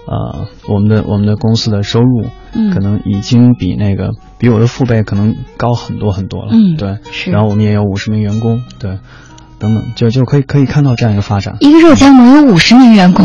[0.06, 7.30] 呃，我们的我们的公司的收入，嗯，可能已经比那个比我的父辈可能高很多很多了，嗯，对，是。
[7.30, 8.98] 然后我们也有五十名员工，对，
[9.60, 11.54] 等等，就就可以可以看到这样一个发展。
[11.60, 13.24] 一个肉夹馍有五十名员工，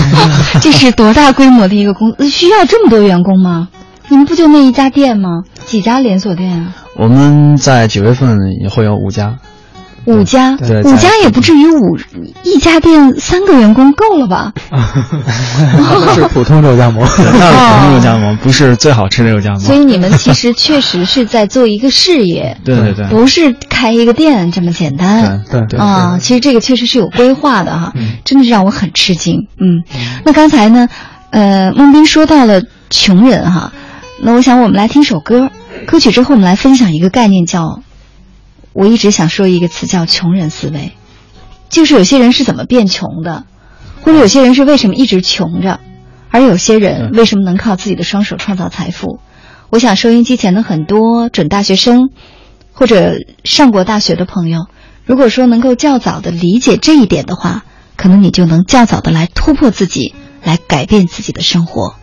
[0.62, 2.30] 这是多大规模的一个公司？
[2.30, 3.68] 需要这么多员工吗？
[4.08, 5.42] 你们不就那一家店吗？
[5.66, 6.76] 几家连锁店啊？
[6.96, 9.36] 我们在九月份也会有五家。
[10.06, 11.96] 五家，五家也不至于五
[12.42, 14.52] 一家店三个员工够了吧？
[16.14, 19.60] 是普通肉夹馍， 那是普通肉夹馍，不是最好吃的肉夹馍。
[19.60, 25.42] 所以你们其实确实是在做一个事业， 对对对，不是开一个店这么简单。
[25.50, 27.92] 对对啊，其实这个确实是有规划的哈，
[28.24, 29.46] 真的是让我很吃惊。
[29.58, 29.82] 嗯，
[30.24, 30.88] 那刚才呢，
[31.30, 32.60] 呃，孟斌说到了
[32.90, 33.72] 穷人哈，
[34.22, 35.48] 那我想我们来听首歌，
[35.86, 37.80] 歌曲之后我们来分享一个概念叫。
[38.74, 40.92] 我一直想说一个词叫“穷人思维”，
[41.70, 43.44] 就是有些人是怎么变穷的，
[44.02, 45.78] 或者有些人是为什么一直穷着，
[46.30, 49.20] 而有些人为什么能靠自己的双手创造财富。
[49.70, 52.10] 我想收音机前的很多准大学生，
[52.72, 53.14] 或者
[53.44, 54.66] 上过大学的朋友，
[55.04, 57.64] 如果说能够较早的理解这一点的话，
[57.96, 61.94] 可能你就能较早的来突破自己，来改变自己的生活。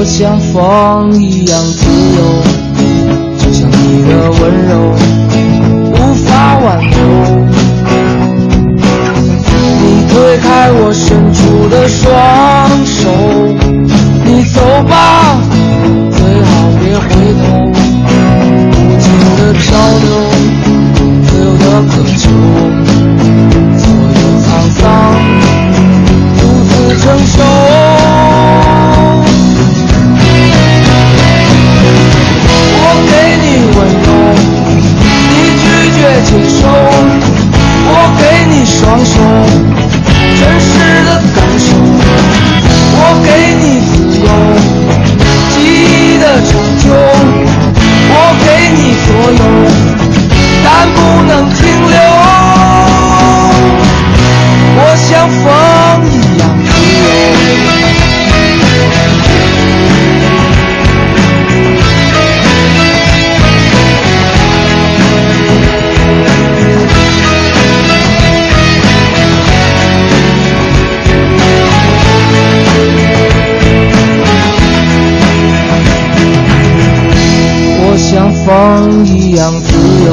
[0.00, 1.84] 我像风一样自
[2.16, 2.22] 由，
[3.36, 4.00] 就像你。
[4.08, 4.96] 的温柔
[5.92, 5.94] 无
[6.24, 6.96] 法挽留。
[9.82, 12.08] 你推开我伸出的双
[12.86, 13.10] 手，
[14.24, 14.58] 你走
[14.88, 15.36] 吧，
[16.10, 16.50] 最好
[16.80, 17.04] 别回
[17.36, 17.44] 头。
[18.72, 19.04] 无尽
[19.36, 19.68] 的漂
[20.00, 20.08] 流，
[21.28, 22.24] 自由的渴求，
[36.60, 36.68] 接受，
[37.88, 39.12] 我给你双手，
[40.38, 40.68] 真实
[41.06, 41.66] 的感受。
[42.92, 44.28] 我给你自由，
[45.48, 46.84] 记忆的成就。
[48.12, 48.14] 我
[48.44, 48.46] 给
[48.76, 49.42] 你所有，
[50.62, 50.96] 但不
[51.26, 51.58] 能停
[51.88, 51.96] 留。
[54.76, 54.78] 我
[55.08, 55.08] 像
[55.40, 55.42] 风
[56.10, 56.29] 一样
[78.50, 79.68] 风一样自
[80.04, 80.10] 由，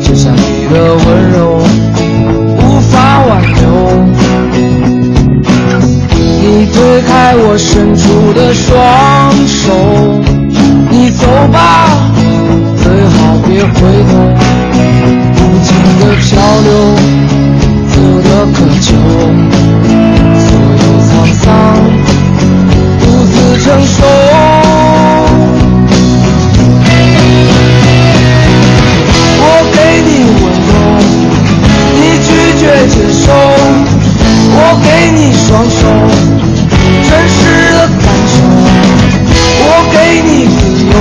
[0.00, 1.60] 就像你的温柔
[2.56, 3.60] 无法挽留。
[6.40, 9.76] 你推开我伸出的双手，
[10.90, 12.10] 你走吧，
[12.82, 13.76] 最好别回
[14.08, 14.10] 头。
[15.36, 15.68] 无尽
[16.00, 16.32] 的漂
[16.64, 16.72] 流，
[17.90, 18.96] 自由的渴求，
[33.28, 33.36] 接受，
[34.56, 35.80] 我给你双手，
[37.04, 37.36] 真实
[37.72, 38.34] 的感受。
[39.60, 40.92] 我给你自由，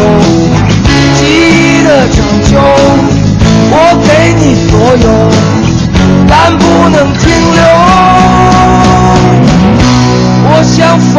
[1.15, 2.51] 记忆的长久。
[3.69, 3.73] 我
[4.03, 5.07] 给你所有，
[6.27, 7.23] 但不能停
[7.55, 7.61] 留。
[10.49, 11.15] 我像风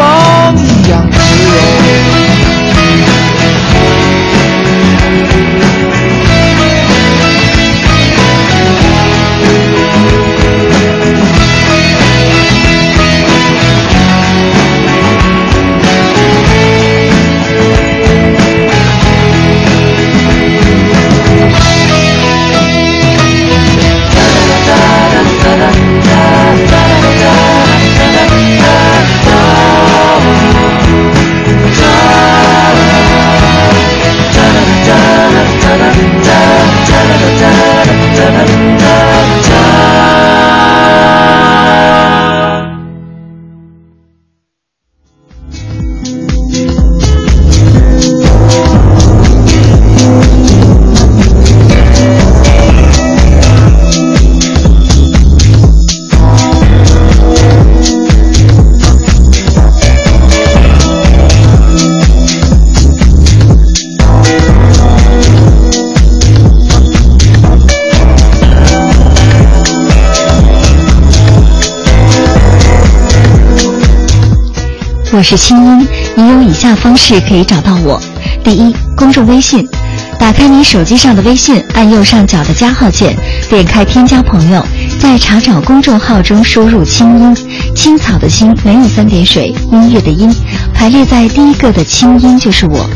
[75.19, 78.01] 我是清音，你有以下方式可以找到我：
[78.45, 79.69] 第一，公众微信，
[80.17, 83.17] 打开你手机上的微信，按右上角的加号键，
[83.51, 84.65] 点开添加朋友，
[85.01, 87.37] 在查找公众号中输入“清音”，
[87.75, 90.33] 青草的青没有三点水，音乐的音，
[90.73, 92.89] 排列在第一个的清音就是我。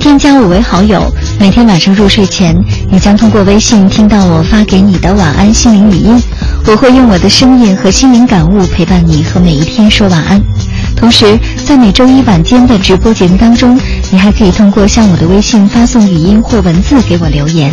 [0.00, 2.52] 添加我为好友，每天晚上入睡前，
[2.90, 6.20] 你将通过微信听到我发给你的晚安心灵语音，
[6.66, 10.42] 我会用我的声音和心灵感悟陪伴你和每一天说晚安。
[10.96, 11.38] 同时，
[11.70, 13.78] 在每周一晚间的直播节目当中，
[14.10, 17.70] 你还可以通过向我的微信发送语音或文字给我留言。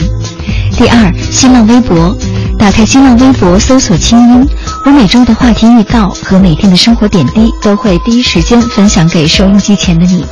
[0.78, 2.16] 第二，新浪微博，
[2.60, 4.48] 打开新浪微博搜索“清音”，
[4.86, 10.24] 我每周的话题预告和每天的生活点滴都会第一时间分享给收音机前的你。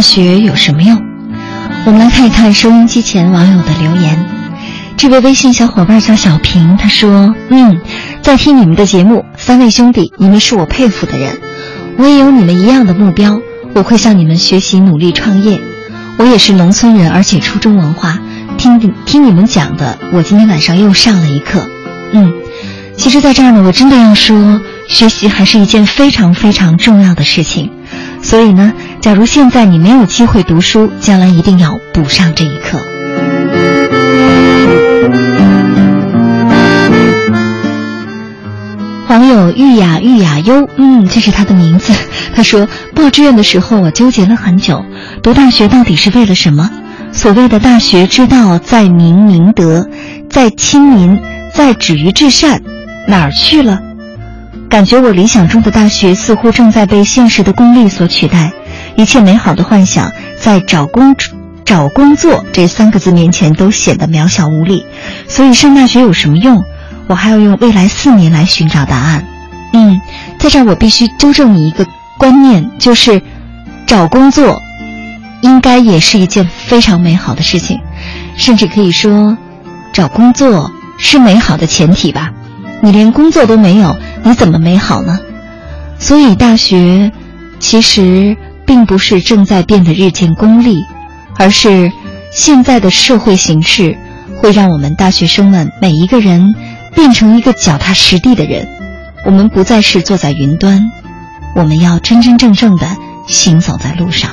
[0.00, 1.02] 学有什么用？
[1.86, 4.26] 我们来看一看收音机前网友的留言。
[4.96, 7.80] 这位微信小伙伴叫小平，他说：“嗯，
[8.20, 11.38] 在听你们的节目，三位兄弟，你们是我佩服的人，
[11.96, 13.40] 我也有你们一样的目标，
[13.74, 15.60] 我会向你们学习，努力创业。
[16.18, 18.18] 我也是农村人，而且初中文化，
[18.58, 21.66] 听听你们讲的，我今天晚上又上了一课。
[22.12, 22.30] 嗯，
[22.94, 27.70] 其实，在这儿呢，我真的要说，学习还是一件非常非常重要的事情。
[28.22, 32.78] 所以呢，假如现在你没有机会读书，将来一定要补上这一课。”
[39.08, 41.92] 网友玉雅玉雅优，嗯，这是他的名字。
[42.36, 44.84] 他说，报志愿的时候，我纠结了很久，
[45.22, 46.70] 读大学到底是为了什么？
[47.10, 49.88] 所谓的大学之道，在明明德，
[50.28, 51.18] 在亲民，
[51.52, 52.62] 在止于至善，
[53.08, 53.80] 哪儿去了？
[54.68, 58.52] 感觉我理想中的大学似乎正在被现实的功利所取代，
[58.96, 61.16] 一切美好的幻想在找工
[61.64, 64.84] 找工作这三个字面前都显得渺小无力。
[65.28, 66.64] 所以上大学有什么用？
[67.06, 69.26] 我还要用未来四年来寻找答案。
[69.72, 70.00] 嗯，
[70.38, 71.86] 在这儿我必须纠正你一个
[72.18, 73.22] 观念，就是
[73.86, 74.60] 找工作
[75.42, 77.80] 应该也是一件非常美好的事情，
[78.36, 79.36] 甚至可以说，
[79.92, 82.32] 找工作是美好的前提吧。
[82.82, 85.18] 你连工作都没有，你怎么美好呢？
[85.98, 87.12] 所以大学
[87.58, 88.36] 其实
[88.70, 90.84] 并不是正在变得日渐功利，
[91.36, 91.90] 而是
[92.30, 93.98] 现在的社会形势
[94.36, 96.54] 会让我们大学生们每一个人。
[96.94, 98.68] 变成一个脚踏实地的人，
[99.24, 100.90] 我们不再是坐在云端，
[101.54, 104.30] 我们要真真正正的行走在路上。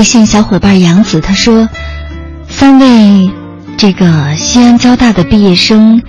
[0.00, 1.68] 微信小伙伴杨子他说
[2.48, 3.30] ：“三位
[3.76, 6.00] 这个西安交大的毕业生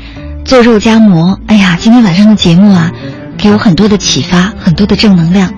[0.45, 2.89] 做肉夹馍，哎呀，今天晚上的节目啊，
[3.37, 5.53] 给我很多的启发，很多的正能量。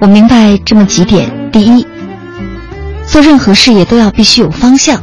[0.00, 1.84] 我明白这么几点：第一，
[3.04, 4.98] 做任何事业都要必须有方向；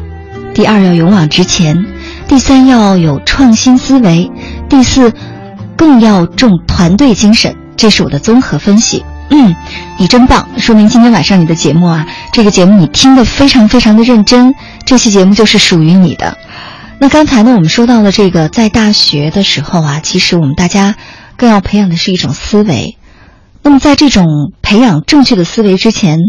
[0.53, 1.75] 第二，要勇往直前；
[2.29, 4.31] 第三，要有创新思维；
[4.69, 5.11] 第四，
[5.75, 7.53] 更要重团队精神。
[7.75, 9.55] 这是我的综合分析。”嗯，
[9.99, 14.55] 你真棒，说明今天晚上你的节目啊，这个节目你听得非常非常的认真，
[14.85, 16.37] 这期节目就是属于你的。
[16.99, 20.95] 那刚才呢，我们说到了这个，在大学的时候啊，其实我们大家
[21.35, 22.97] 更要培养的是一种思维。
[23.61, 24.25] 那么在这种
[24.61, 26.19] 培养正确的思维之前，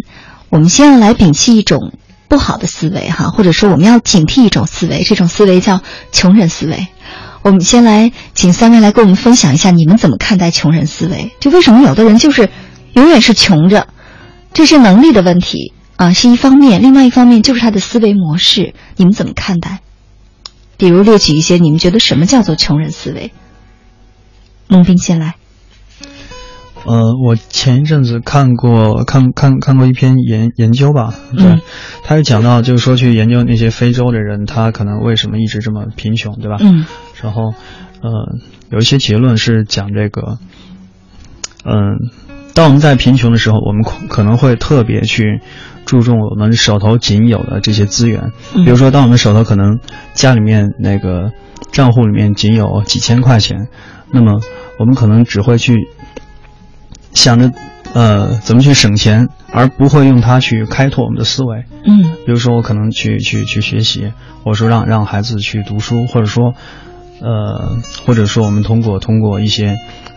[0.48, 1.92] 我们先要来摒弃一种
[2.26, 5.80] 不好的思维哈，或者说我们要警惕一种思维，这种思维叫
[6.10, 6.88] 穷人思维。
[7.42, 11.32] 我们先来请三位来跟我们分享一下，你们怎么看待穷人思维？
[11.38, 12.50] 就为什么有的人就是。
[12.98, 13.86] 永远是穷着，
[14.52, 19.78] 这是能力的问题啊，是一方面；另外一方面就是他的思维模式，你们怎么看待？
[20.76, 23.32] 比如列举一些你们觉得什么叫做穷人思维？
[24.66, 25.36] 孟斌先来。
[26.84, 31.60] 呃，我前一阵子看过看看看过一篇研研究吧，对，
[32.02, 36.56] 他就讲到，就是说去研究那些非洲的人，他可能为什么一直这么贫穷，对吧？
[36.60, 36.84] 嗯。
[37.22, 37.54] 然后，
[38.02, 38.10] 呃，
[38.70, 40.38] 有一些结论是讲这个，
[41.64, 42.27] 嗯。
[42.58, 45.40] 当我们在贫穷的时候，我们可能会特别去
[45.86, 48.32] 注重我们手头仅有的这些资源。
[48.52, 49.78] 比如说，当我们手头可能
[50.12, 51.30] 家里面那个
[51.70, 53.68] 账户里面仅有几千块钱，
[54.10, 54.40] 那么
[54.76, 55.88] 我们可能只会去
[57.14, 57.52] 想着
[57.94, 61.62] 呃怎么去省钱，而不会用它去开拓我们的思维。
[61.84, 64.12] 嗯，比如说我可能去去去学习，
[64.42, 66.54] 或者说让让孩子去读书，或者说
[67.20, 69.76] 呃或者说我们通过通过一些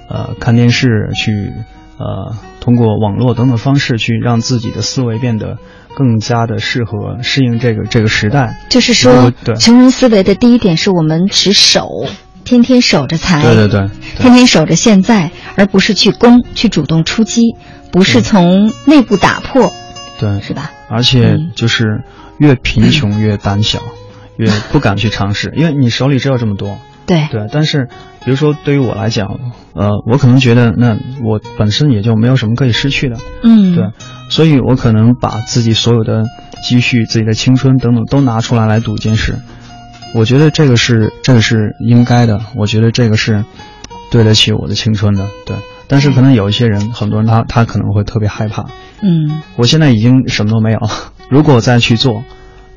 [0.10, 1.54] 呃看电视去。
[2.02, 5.60] 呃，通过网络等等方式去让自己的思维变得
[5.96, 8.58] 更加的适合适应这个这个时代。
[8.70, 12.06] 就是说，对穷人思维的第一点是我们只守，
[12.44, 17.56] 天天守着财，对对对，天天守着现在，而不是去攻，去主动出击，
[17.92, 19.72] 不是从内部打破，
[20.20, 20.72] 对，是吧？
[20.90, 22.02] 而且就是
[22.40, 23.80] 越贫穷越胆小，
[24.38, 26.80] 越不敢去尝试，因为你手里只有这么多。
[27.06, 27.90] 对对，但是，
[28.24, 29.40] 比如说对于我来讲，
[29.74, 33.86] 呃，我可能觉得那我本身也就没有什么可以失去的，嗯，对，
[34.30, 36.24] 所以我可能把自己所有的
[36.64, 39.40] 积蓄、自己的青春等等都拿出来来赌一件事，
[40.14, 43.44] 我觉得这个是这个是应该的，我觉得这个是
[44.12, 45.56] 对得起我的青春的，对。
[45.88, 48.68] 但是可能有一些人，很多人他他可能会特别害怕，
[49.02, 50.88] 嗯，我现在已经什么都没有了，
[51.30, 52.24] 如果我再去做，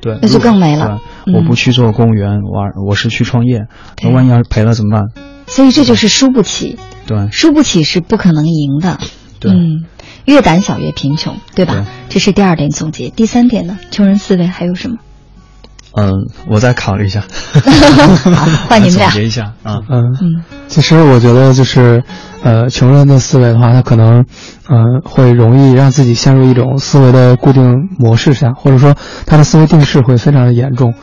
[0.01, 0.99] 对，那就更没了。
[1.33, 3.67] 我不去做公务员，我我是去创业，
[4.03, 5.05] 那万一要是赔了怎么办？
[5.47, 6.77] 所以这就是输不起。
[7.05, 8.99] 对，输不起是不可能赢的。
[9.39, 9.85] 对，嗯，
[10.25, 11.85] 越胆小越贫穷，对吧？
[12.09, 13.09] 这是第二点总结。
[13.09, 13.77] 第三点呢？
[13.91, 14.97] 穷人思维还有什么？
[15.97, 16.11] 嗯，
[16.49, 17.21] 我再考虑一下。
[18.35, 19.79] 好，换你们俩总结一下啊。
[19.89, 22.03] 嗯嗯，其实我觉得就是，
[22.43, 24.25] 呃，穷人的思维的话，他可能，
[24.69, 28.95] 嗯，会容易让自己陷入一种思维的固定模式下，或者说
[29.25, 30.93] 他的思维定式会非常的严重。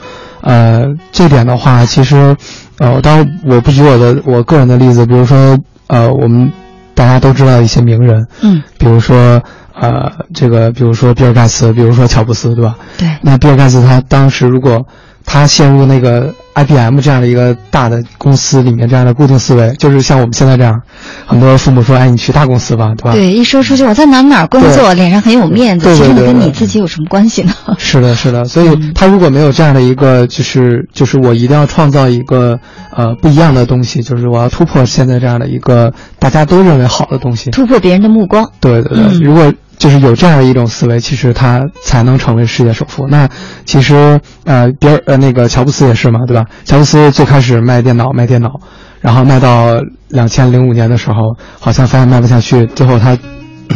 [0.42, 2.36] 呃，这点的话，其实，
[2.78, 6.52] 呃，当然我不举我的我个人的例子，比如说，呃，我们
[6.94, 9.42] 大家都知道一些名人，嗯，比如说。
[9.74, 12.76] 呃，这个比如说比尔盖茨，比如说乔布斯，对吧？
[12.98, 13.08] 对。
[13.22, 14.86] 那比尔盖茨他当时如果
[15.24, 20.78] 他陷入那个 IBM 这样的一个大的公司里面，这样的固定思维，就是像我们现在这样，
[21.26, 27.52] 很多父母说：“哎，你去大公司吧，对吧？”对，一说出去我在哪哪工作，脸上很有面子，其实跟你自己有什么关系呢？
[27.78, 28.44] 是的，是的。
[28.44, 32.58] 所以他如果没有这样的一个，就是就是我一定要创造一个
[32.94, 38.50] 呃不一样的东西，就是我要突破现在这样的一个大家都认为好的东西，突破别人的目光。
[38.60, 39.52] 对对对，如果。
[39.82, 43.04] 就是有这样的一种思维，其实他才能成为世界首富。
[43.08, 43.28] 那
[43.64, 46.44] 其实呃，比尔呃那个乔布斯也是嘛，对吧？
[46.64, 48.60] 乔布斯最开始卖电脑，卖电脑，
[49.00, 49.74] 然后卖到
[50.06, 51.16] 两千零五年的时候，
[51.58, 53.18] 好像发现卖不下去，最后他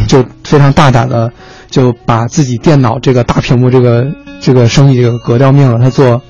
[0.07, 1.29] 就非常大胆的
[1.69, 4.05] 就把自己电脑这个大屏幕这个
[4.39, 6.21] 这个生意这个革掉命了，他做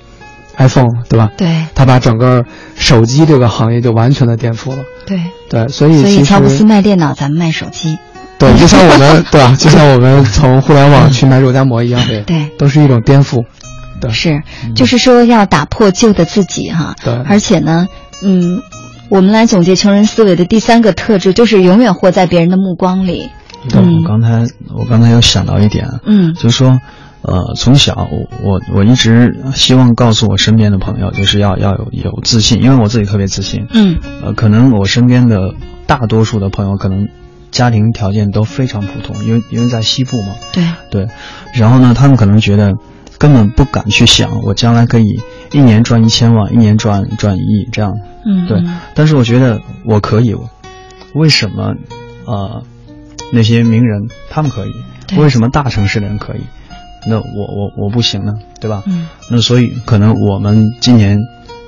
[0.57, 1.29] iPhone，对吧？
[1.37, 2.43] 对，他把整个
[2.75, 4.77] 手机这个行业就完全的颠覆了。
[5.05, 7.99] 对对，所以所以乔布斯卖电脑，咱们卖手机。
[8.39, 9.55] 对，就像我们 对吧？
[9.57, 13.43] 就像我们从互联网去买肉夹馍一样，对，都是一种颠覆。
[13.99, 14.43] 对，是，
[14.75, 16.95] 就是说要打破旧的自己哈。
[17.03, 17.87] 对，而且呢，
[18.21, 18.61] 嗯，
[19.09, 23.27] 我们来总结穷人思维的第三个特质，就是永远活在别人的目光里。
[23.69, 24.45] 对，我刚才
[24.75, 26.79] 我刚才有想到一点，嗯，就是说，
[27.23, 33.65] 呃，从小我我我一直希望告诉我身边的朋友，就是要要有有自信，因为我自己特别自信。
[33.71, 35.55] 嗯，呃，可能我身边的
[35.87, 37.07] 大多数的朋友可能。
[37.57, 40.35] 家庭条件都非常普通，因为因为在西部嘛。
[40.53, 41.07] 对对，
[41.53, 42.77] 然后呢，他们可能觉得
[43.17, 45.19] 根本不敢去想，我将来可以
[45.51, 47.97] 一年赚一千万，一年赚赚一亿这样。
[48.23, 48.63] 嗯，对。
[48.93, 50.35] 但是我觉得我可以，
[51.15, 51.73] 为什么
[52.27, 52.61] 啊？
[53.31, 56.41] 那些名人他们可以，为什么大城市的人可以？
[57.09, 58.37] 那我我我不行呢？
[58.61, 58.83] 对吧？
[58.85, 59.07] 嗯。
[59.31, 61.17] 那所以可能我们今年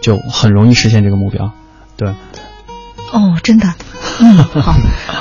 [0.02, 1.52] 就很容易实现这个目标，
[1.98, 2.14] 对。
[3.12, 3.68] 哦，真的，
[4.20, 4.76] 嗯，好，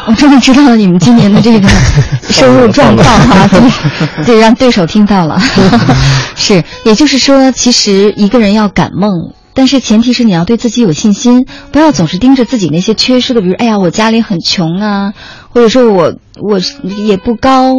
[0.07, 1.69] 我终于知道了你们今年的这个
[2.29, 3.49] 收入状况哈，
[4.23, 5.41] 对，对，让对手听到了，
[6.37, 15.15] 是，也就是说，其实一个人要敢梦，但是前提是你要对自己有信心，不要总是盯着自己那些缺失的，比如，哎呀，我家里很穷啊，
[15.49, 16.61] 或者说我我
[17.07, 17.73] 也不高，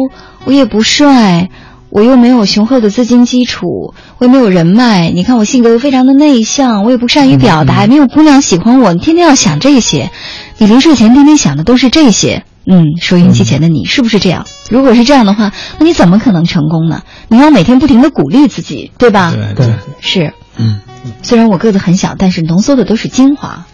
[0.44, 1.48] 我也不帅。
[1.90, 5.10] 我又没有雄厚的资金基础，我也没有人脉。
[5.10, 8.92] 你看我性格又非常的内向，我也不善于表达，没有姑娘喜欢我。
[8.92, 10.10] 你天天要想这些，
[10.58, 12.44] 你临睡前天天想的都是这些。
[12.66, 14.46] 嗯，收音机前的你是不是这样？
[14.70, 17.02] 如果是这样的话，那你怎么可能成功呢？
[17.28, 19.32] 你要每天不停的鼓励自己，对吧？
[19.34, 20.32] 对对是。
[20.58, 20.80] 嗯，
[21.22, 23.66] 虽然我个子很小，但是浓缩的都是精华。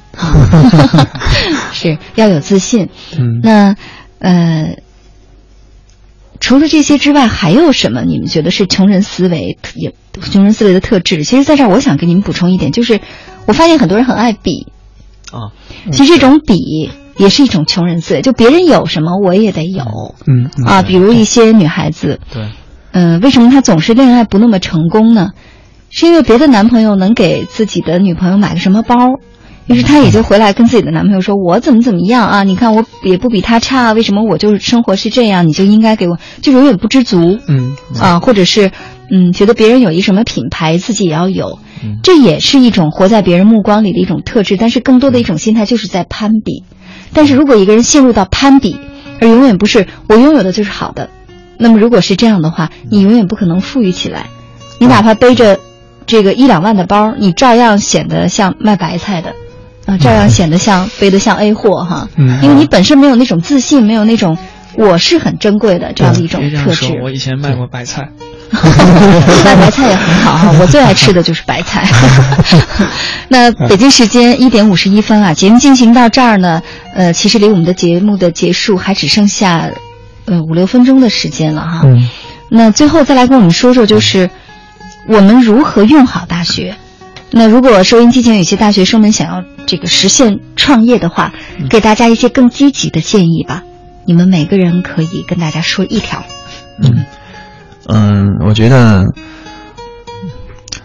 [1.72, 2.88] 是要有自信。
[3.18, 3.74] 嗯，那
[4.20, 4.76] 呃。
[6.41, 8.03] 除了这些之外，还有什么？
[8.03, 11.25] 你们觉得是穷人思维也穷人思维的特质？
[11.25, 13.01] 其实，在这儿我想给你们补充一点，就是
[13.47, 14.67] 我发现很多人很爱比
[15.33, 15.53] 啊，
[15.93, 22.49] 其实这种比也是一种穷人思维，就别人有什么我也得有，嗯啊，比如一些女孩子，对，
[22.93, 25.31] 嗯，为什么她总是恋爱不那么成功呢？
[25.89, 28.97] 是因为别的男朋友能给自己的女朋友买个什么包？
[29.66, 32.43] 于是她也就回来跟自己的男朋友说：“我怎么怎么样啊？
[32.44, 35.48] 你看我也不比他差，为什么我就是生活是这样？
[35.48, 37.38] 你就应该给我，就永远不知足。
[37.48, 38.70] 嗯啊，或者是
[39.10, 41.59] 嗯，觉得别人有一什么品牌，自己也要有，
[42.02, 44.56] 这也是一种活在别人目光里的一种特质。
[44.56, 46.62] 但是更多的一种心态就是在攀比。
[47.12, 48.76] 但是如果一个人陷入到攀比，
[49.20, 51.10] 而永远不是我拥有的就是好的，
[51.59, 54.26] 那么如果是这样的话，你永远不可能富裕起来。
[54.78, 55.59] 你哪怕背着
[56.06, 59.34] 这个一两万的包，你照样显得像卖白菜的。”
[59.87, 64.37] 啊，照样显得像背得像 A 货哈，嗯，因为你本身没有那种自信，没有那种
[64.75, 66.99] 我是很珍贵的这样的一种特质。
[67.03, 68.09] 我以前卖过白菜，
[68.53, 71.87] 卖白菜也很好哈，我最爱吃的就是白菜。
[73.29, 76.63] 那北京时间一点五十一分啊，节目进行到这儿呢，
[76.95, 79.71] 呃，其实离我们的节目的结束还只剩下
[80.27, 81.83] 呃五六分钟的时间了哈。
[81.85, 82.09] 嗯，
[82.51, 84.31] 那最后再来跟我们说说，就是
[85.09, 86.75] 我们如何用好大学。
[87.31, 91.32] 那如果收音机前有些大学生们想要这个实现创业的话，
[91.69, 93.62] 给大家一些更积极的建议吧。
[94.05, 96.23] 你们每个人可以跟大家说一条。
[96.81, 97.05] 嗯，
[97.89, 99.05] 嗯，我觉得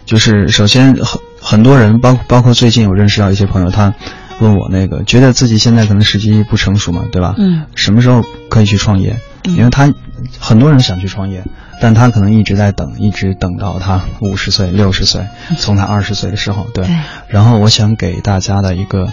[0.05, 3.93] 就是首先很很多人，包包括最近我认识到一些朋友，他
[4.39, 7.35] 问我那个觉得自己现在可能时机不成熟嘛，对吧？
[7.37, 7.65] 嗯。
[7.75, 9.15] 什么时候可以去创业？
[9.43, 9.93] 因为他
[10.39, 11.43] 很多人想去创业，
[11.81, 15.25] 但他可能一直在等，一直等到他五十岁、六十岁，
[15.57, 16.87] 从他二十岁的时候，对。
[17.27, 19.11] 然后我想给大家的一个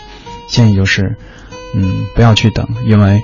[0.51, 1.17] 建议就是，
[1.75, 3.23] 嗯，不要去等，因为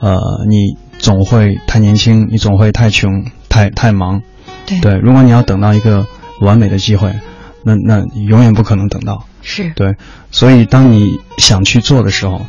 [0.00, 0.18] 呃，
[0.48, 4.22] 你总会太年轻，你总会太穷、太太忙。
[4.66, 4.80] 对。
[4.80, 6.04] 对，如果你要等到一个
[6.40, 7.14] 完美的机会，
[7.62, 9.24] 那那永远不可能等到。
[9.40, 9.70] 是。
[9.76, 9.94] 对，
[10.32, 12.44] 所以当你想去做的时候，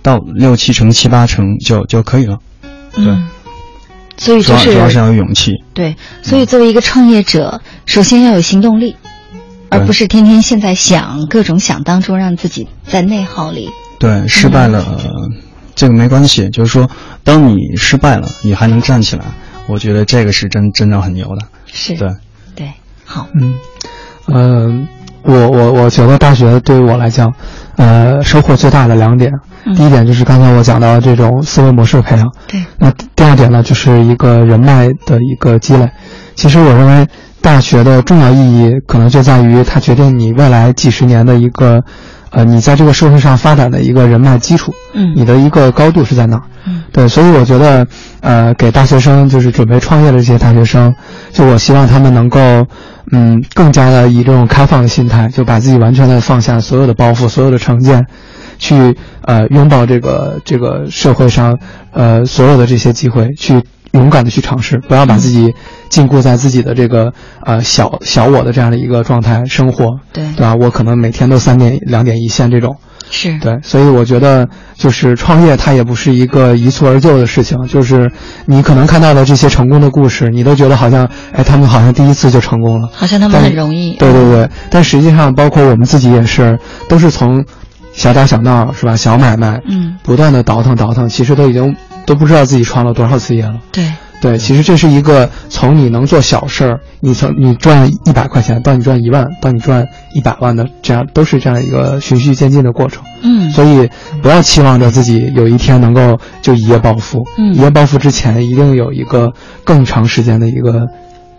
[0.00, 2.38] 到六七成、七八成就就可以了。
[2.94, 3.14] 对。
[4.16, 5.52] 所以就是主要是要有勇气。
[5.74, 8.96] 对，所以作为一个创业者，首先要有行动力，
[9.68, 13.70] 而不是天天现在想各种想当中让自己在内耗里。
[13.98, 14.84] 对，失败了，
[15.74, 16.48] 这个没关系。
[16.50, 16.88] 就是说，
[17.24, 19.24] 当你失败了，你还能站起来，
[19.66, 21.46] 我觉得这个是真真的很牛的。
[21.66, 21.96] 是。
[21.96, 22.08] 对。
[22.54, 22.72] 对。
[23.04, 23.26] 好。
[23.34, 23.54] 嗯。
[24.26, 24.88] 嗯，
[25.22, 27.32] 我我我觉得大学对于我来讲，
[27.76, 29.32] 呃，收获最大的两点。
[29.76, 32.62] 第一点就是刚才我讲到这种思维模式培养，对。
[32.78, 35.88] 那第二点呢，就是一个人脉的一个积累。
[36.34, 37.06] 其实我认为
[37.40, 41.82] 大学的重要意义可能就在于它决定你未来几十年的一个，
[42.30, 44.72] 呃，你在这个社会上发展的一个人脉基础。
[44.94, 45.12] 嗯。
[45.14, 46.42] 你的一个高度是在哪儿？
[46.66, 46.82] 嗯。
[46.92, 47.86] 对，所以我觉得，
[48.20, 50.94] 呃，给大学生就是准备创业的这些大学生，
[51.32, 52.38] 就我希望他们能够，
[53.12, 58.06] 嗯，更加的以这种开放的心态，就把自己完全的放下所有的包袱，所有的成见。
[58.58, 61.58] 去呃拥抱这个这个社会上
[61.90, 63.60] 呃所有的这些机会，去
[63.90, 65.52] 勇敢的去尝试，不要把自己
[65.88, 67.12] 禁锢在自己的这个
[67.44, 70.54] 呃小小我的这样的一个状态生活，对对吧？
[70.54, 72.76] 我可能每天都三点两点一线这种，
[73.12, 78.10] 是对，所以我觉得就是创业它也不是一个一蹴而就的事情，就是
[78.46, 86.58] 你可能看到的这些成功的故事，你都觉得好像哎他们好像第一次就成功了，好像他们很容易，对对对，但实际上包括我们自己也是，
[86.88, 87.44] 都是从。
[87.94, 88.96] 小打小闹是吧？
[88.96, 91.76] 小买卖，嗯，不断的倒腾倒腾，其实都已经
[92.06, 93.56] 都不知道自己创了多少次业了。
[93.70, 93.84] 对
[94.22, 99.84] 对，其实这是一个从你能做小事儿，你从你赚一百块钱到你赚一万，到你赚
[100.14, 103.02] 一百万的，这样都是这样一个循序渐进的过程。
[103.24, 103.90] 嗯，所以
[104.22, 107.26] 不要期望着自己有一天能够就一夜暴富。
[107.36, 109.32] 嗯，一夜暴富之前一定有一个
[109.64, 110.86] 更长时间的一个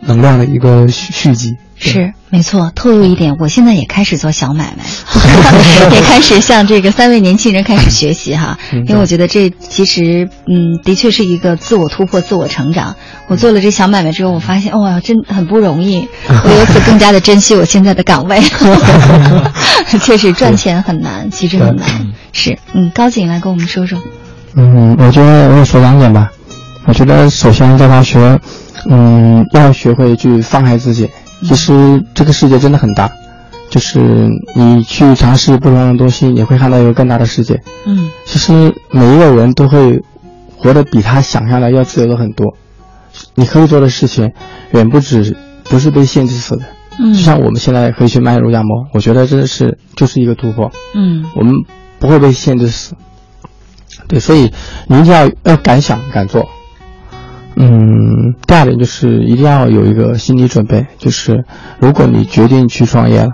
[0.05, 1.55] 能量的一个续续集。
[1.75, 4.85] 是没错，透露一点，我现在也开始做小买卖，
[5.91, 8.57] 也开始向这个三位年轻人开始学习哈。
[8.71, 12.95] 因为我觉得这其实，嗯，的确是一个自我突破、自我成长。
[13.27, 16.07] 我做了这小买卖之后，我发现，哇，真很不容易。
[16.30, 18.39] 我由此更加的珍惜我现在的岗位。
[20.01, 21.85] 确实赚钱很难，其实很难。
[22.31, 23.99] 是，嗯，高景来跟我们说说。
[24.55, 26.31] 嗯，我觉得我说两点吧。
[26.85, 28.39] 我觉得首先在大学，
[28.89, 31.10] 嗯，要学会去放开自己。
[31.43, 33.11] 其实这个世界真的很大，
[33.69, 37.61] 就是你去尝试不同的东西，你会看到一个更大的世界。
[37.85, 40.01] 嗯，其实每一个人都会
[40.57, 42.55] 活得比他想象的要自由的很多。
[43.35, 44.31] 你可以做的事情
[44.72, 45.35] 远不止
[45.65, 46.64] 不是被限制死的。
[46.99, 50.72] 嗯，就像我们现在可以去卖肉夹馍，我觉得真的是就是一个突破。
[50.95, 51.53] 嗯，我们
[51.99, 52.95] 不会被限制死。
[54.07, 54.51] 对，所以
[54.88, 56.47] 你一定要要敢想敢做。
[57.55, 61.45] 嗯，第二点就是一定要有一个心理准备，就是
[61.80, 63.30] 如果你决定去创业了，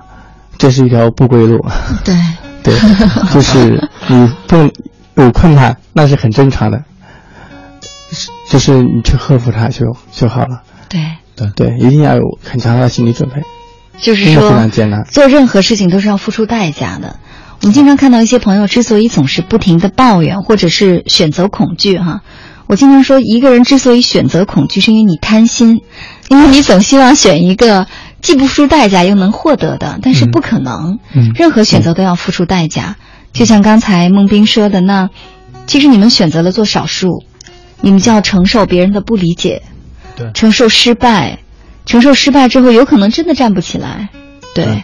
[0.57, 1.65] 这是一条不归路。
[2.03, 2.15] 对，
[2.63, 2.73] 对，
[3.33, 4.71] 就是你碰
[5.15, 6.83] 有困难，那是很正常的，
[8.49, 10.63] 就是你去克服它就就好了。
[10.89, 10.99] 对，
[11.35, 13.41] 对对，一定要有很强大的心理准备。
[13.99, 17.19] 就是说，非常艰难，做任何事情都是要付出代价的。
[17.61, 22.21] 我们经常看到一些朋友之所以总是不停的抱怨，或者是选择恐惧，哈。
[22.69, 25.81] 我经常说，一个人之所以选择恐惧，是因为你贪心，
[26.29, 27.87] 因为你总希望选一个
[28.21, 30.99] 既不付出代价又能获得的，但是不可能。
[31.11, 32.95] 嗯，任何选择都要付出代价。
[33.33, 35.09] 就像刚才孟斌说的，那
[35.65, 37.23] 其实你们选择了做少数，
[37.81, 39.63] 你们就要承受别人的不理解，
[40.15, 41.39] 对，承受失败，
[41.87, 44.09] 承受失败之后有可能真的站不起来，
[44.53, 44.83] 对，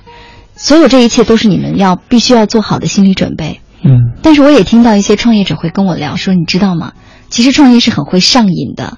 [0.56, 3.62] 所有这一切都是你们要必须要做好的心理准备。
[3.84, 6.94] 嗯，但是我也听到一些创业者会跟我聊说，你知道吗？
[7.36, 8.98] 其实创业是很会上瘾的，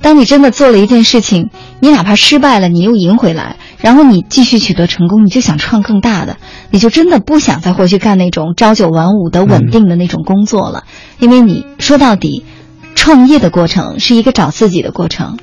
[0.00, 1.50] 当你真的做了一件事情，
[1.80, 6.36] 你哪怕失败了，你又赢回来，然后你继续取得成功，你就想创更大的，
[6.70, 10.84] 你就真的不想再回去干那种朝九晚五的稳定的那种工作了，
[11.18, 12.44] 因为你说到底，
[12.94, 15.40] 创业的过程是一个找自己的过程，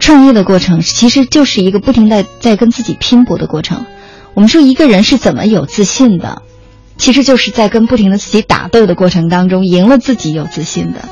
[0.00, 3.86] 创业的过程其实就是一个不停的在跟自己拼搏的过程。
[4.34, 6.42] 我们说一个人是怎么有自信的，
[6.98, 11.08] 其实就是在跟不停的自己打斗的过程当中，赢了自己有自信的。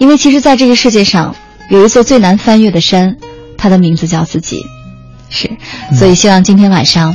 [0.00, 1.36] 因为其实，在这个世界上，
[1.68, 3.16] 有一座最难翻越的山，
[3.58, 4.64] 它的名字叫自己。
[5.28, 5.50] 是，
[5.94, 7.14] 所以希望今天晚上，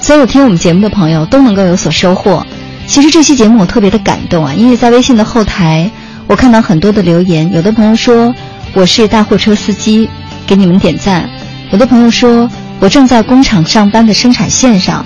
[0.00, 2.42] 所有听我们节目的朋友都能够有所收获。
[2.86, 5.90] 其实这期节目我特别的感动啊，因为在微信的后台，
[6.26, 8.34] 我看到很多的留言，有的朋友说
[8.72, 10.08] 我是大货车司机，
[10.46, 11.28] 给你们点赞；
[11.70, 12.48] 有的朋友说
[12.80, 15.04] 我正在工厂上班的生产线上；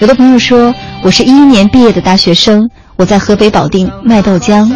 [0.00, 4.74] 有的朋友说我是一一年毕业的大学生，我在河北保定卖豆浆，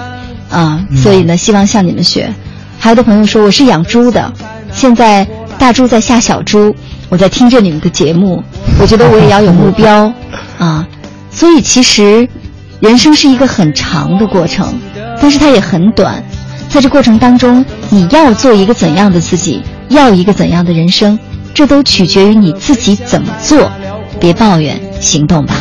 [0.50, 2.32] 啊，所以呢希望向你们学。
[2.78, 4.32] 还有的朋友说我是养猪的，
[4.72, 5.26] 现在
[5.58, 6.74] 大猪在下小猪，
[7.08, 8.42] 我在听着你们的节目，
[8.80, 10.12] 我觉得我也要有目标，
[10.58, 10.86] 啊，
[11.30, 12.28] 所以其实
[12.80, 14.78] 人生是一个很长的过程，
[15.20, 16.22] 但是它也很短，
[16.68, 21.18] 在这过程当中，你要做一个怎样的自己，要一个怎样的人生，
[21.54, 23.70] 这都取决于你自己怎么做，
[24.20, 25.56] 别抱怨，行动吧。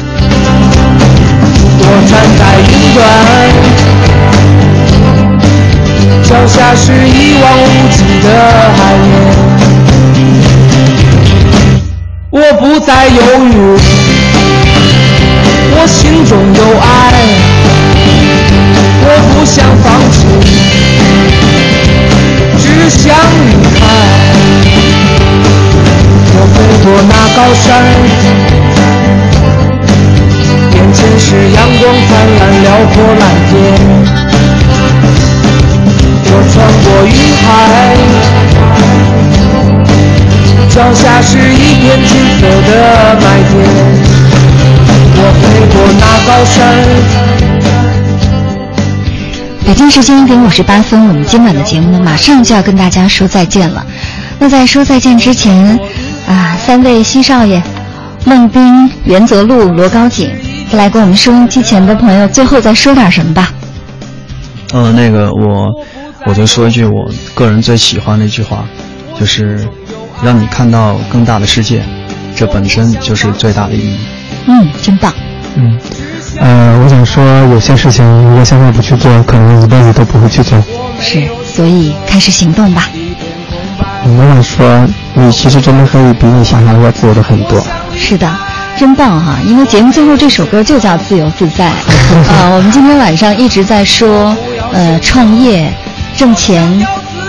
[1.88, 4.15] 我站在云端。
[6.28, 8.28] 脚下是一望无际的
[8.76, 9.08] 海面，
[12.32, 13.54] 我不再犹豫，
[15.72, 16.84] 我心中有爱，
[19.02, 20.26] 我不想放弃，
[22.58, 23.04] 只想
[23.46, 23.82] 离开。
[26.34, 27.66] 我飞过那高山，
[30.74, 33.54] 眼前是阳光灿烂、辽阔蓝天。
[36.38, 36.54] 我穿
[36.84, 37.16] 过云
[37.48, 37.48] 海，
[40.68, 43.54] 脚下是一片金色的麦田。
[45.18, 46.54] 我飞过那高山。
[49.66, 53.86] 北京时间一点五十八分，我们今晚的节目呢，马上就要跟大家说再见了。
[54.38, 55.80] 那在说再见之前，
[56.28, 57.64] 啊，三位新少爷，
[58.26, 60.30] 孟斌、袁泽路、罗高景，
[60.74, 63.54] 来跟我们收音机前的朋友最后再说点什么吧。
[64.74, 65.74] 呃，那个我。
[66.28, 68.66] 我就说一句我个人最喜欢的一句话，
[69.20, 69.68] 就是
[70.24, 71.84] 让你看到更大的世界，
[72.36, 73.98] 这本身就是最大的意义。
[74.48, 75.14] 嗯，真棒。
[75.56, 75.80] 嗯，
[76.40, 80.62] 呃，我想说，有些事情如果现在不去做，可能一辈子都不会去做。
[81.00, 82.90] 是，所以开始行动吧。
[84.04, 87.64] 我想说，你其实真的可以比你想象的要自由的很多。
[87.96, 88.30] 是的，
[88.78, 89.38] 真棒哈！
[89.46, 92.50] 因为节目最后这首歌就叫《自由自在》啊。
[92.54, 94.36] 我们今天晚上一直在说，
[94.74, 95.72] 呃，创业。
[96.18, 96.88] 挣钱，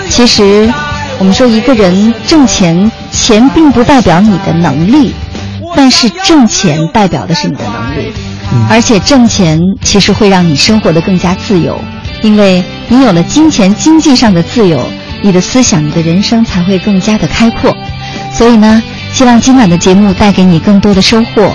[0.09, 0.73] 其实
[1.19, 5.13] 我们说一个人挣钱，钱并不代表你的能力，
[5.75, 8.13] 但是挣钱代表的是你的能力，
[8.71, 11.79] 而且挣钱其实会让你生活的更加自由，
[12.23, 14.81] 因为你有了金钱经济上的自由，
[15.21, 17.77] 你的思想、你的人生才会更加的开阔。
[18.33, 18.83] 所以呢，
[19.13, 21.53] 希望今晚的节目带给你更多的收获。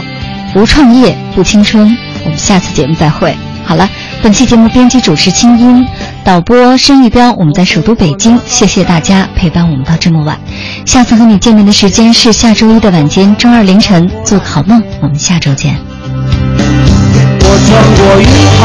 [0.54, 3.34] 不创业不青春，我们下次节目再会。
[3.64, 3.90] 好了。
[4.24, 5.84] 本期节目编辑主持清音，
[6.24, 10.40] 导播申玉彪，我们在首都北京，谢谢大家陪伴我们到这么晚。
[10.86, 15.76] 下次和你见面的时间是下周一的晚间，周二凌晨，做个好梦，我们下周见。
[17.44, 18.28] 我穿过云
[18.60, 18.62] 海，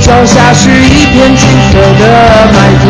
[0.00, 2.02] 脚下是一片金色的
[2.54, 2.86] 麦田，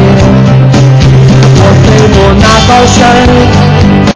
[1.57, 4.09] 我飞过那高山。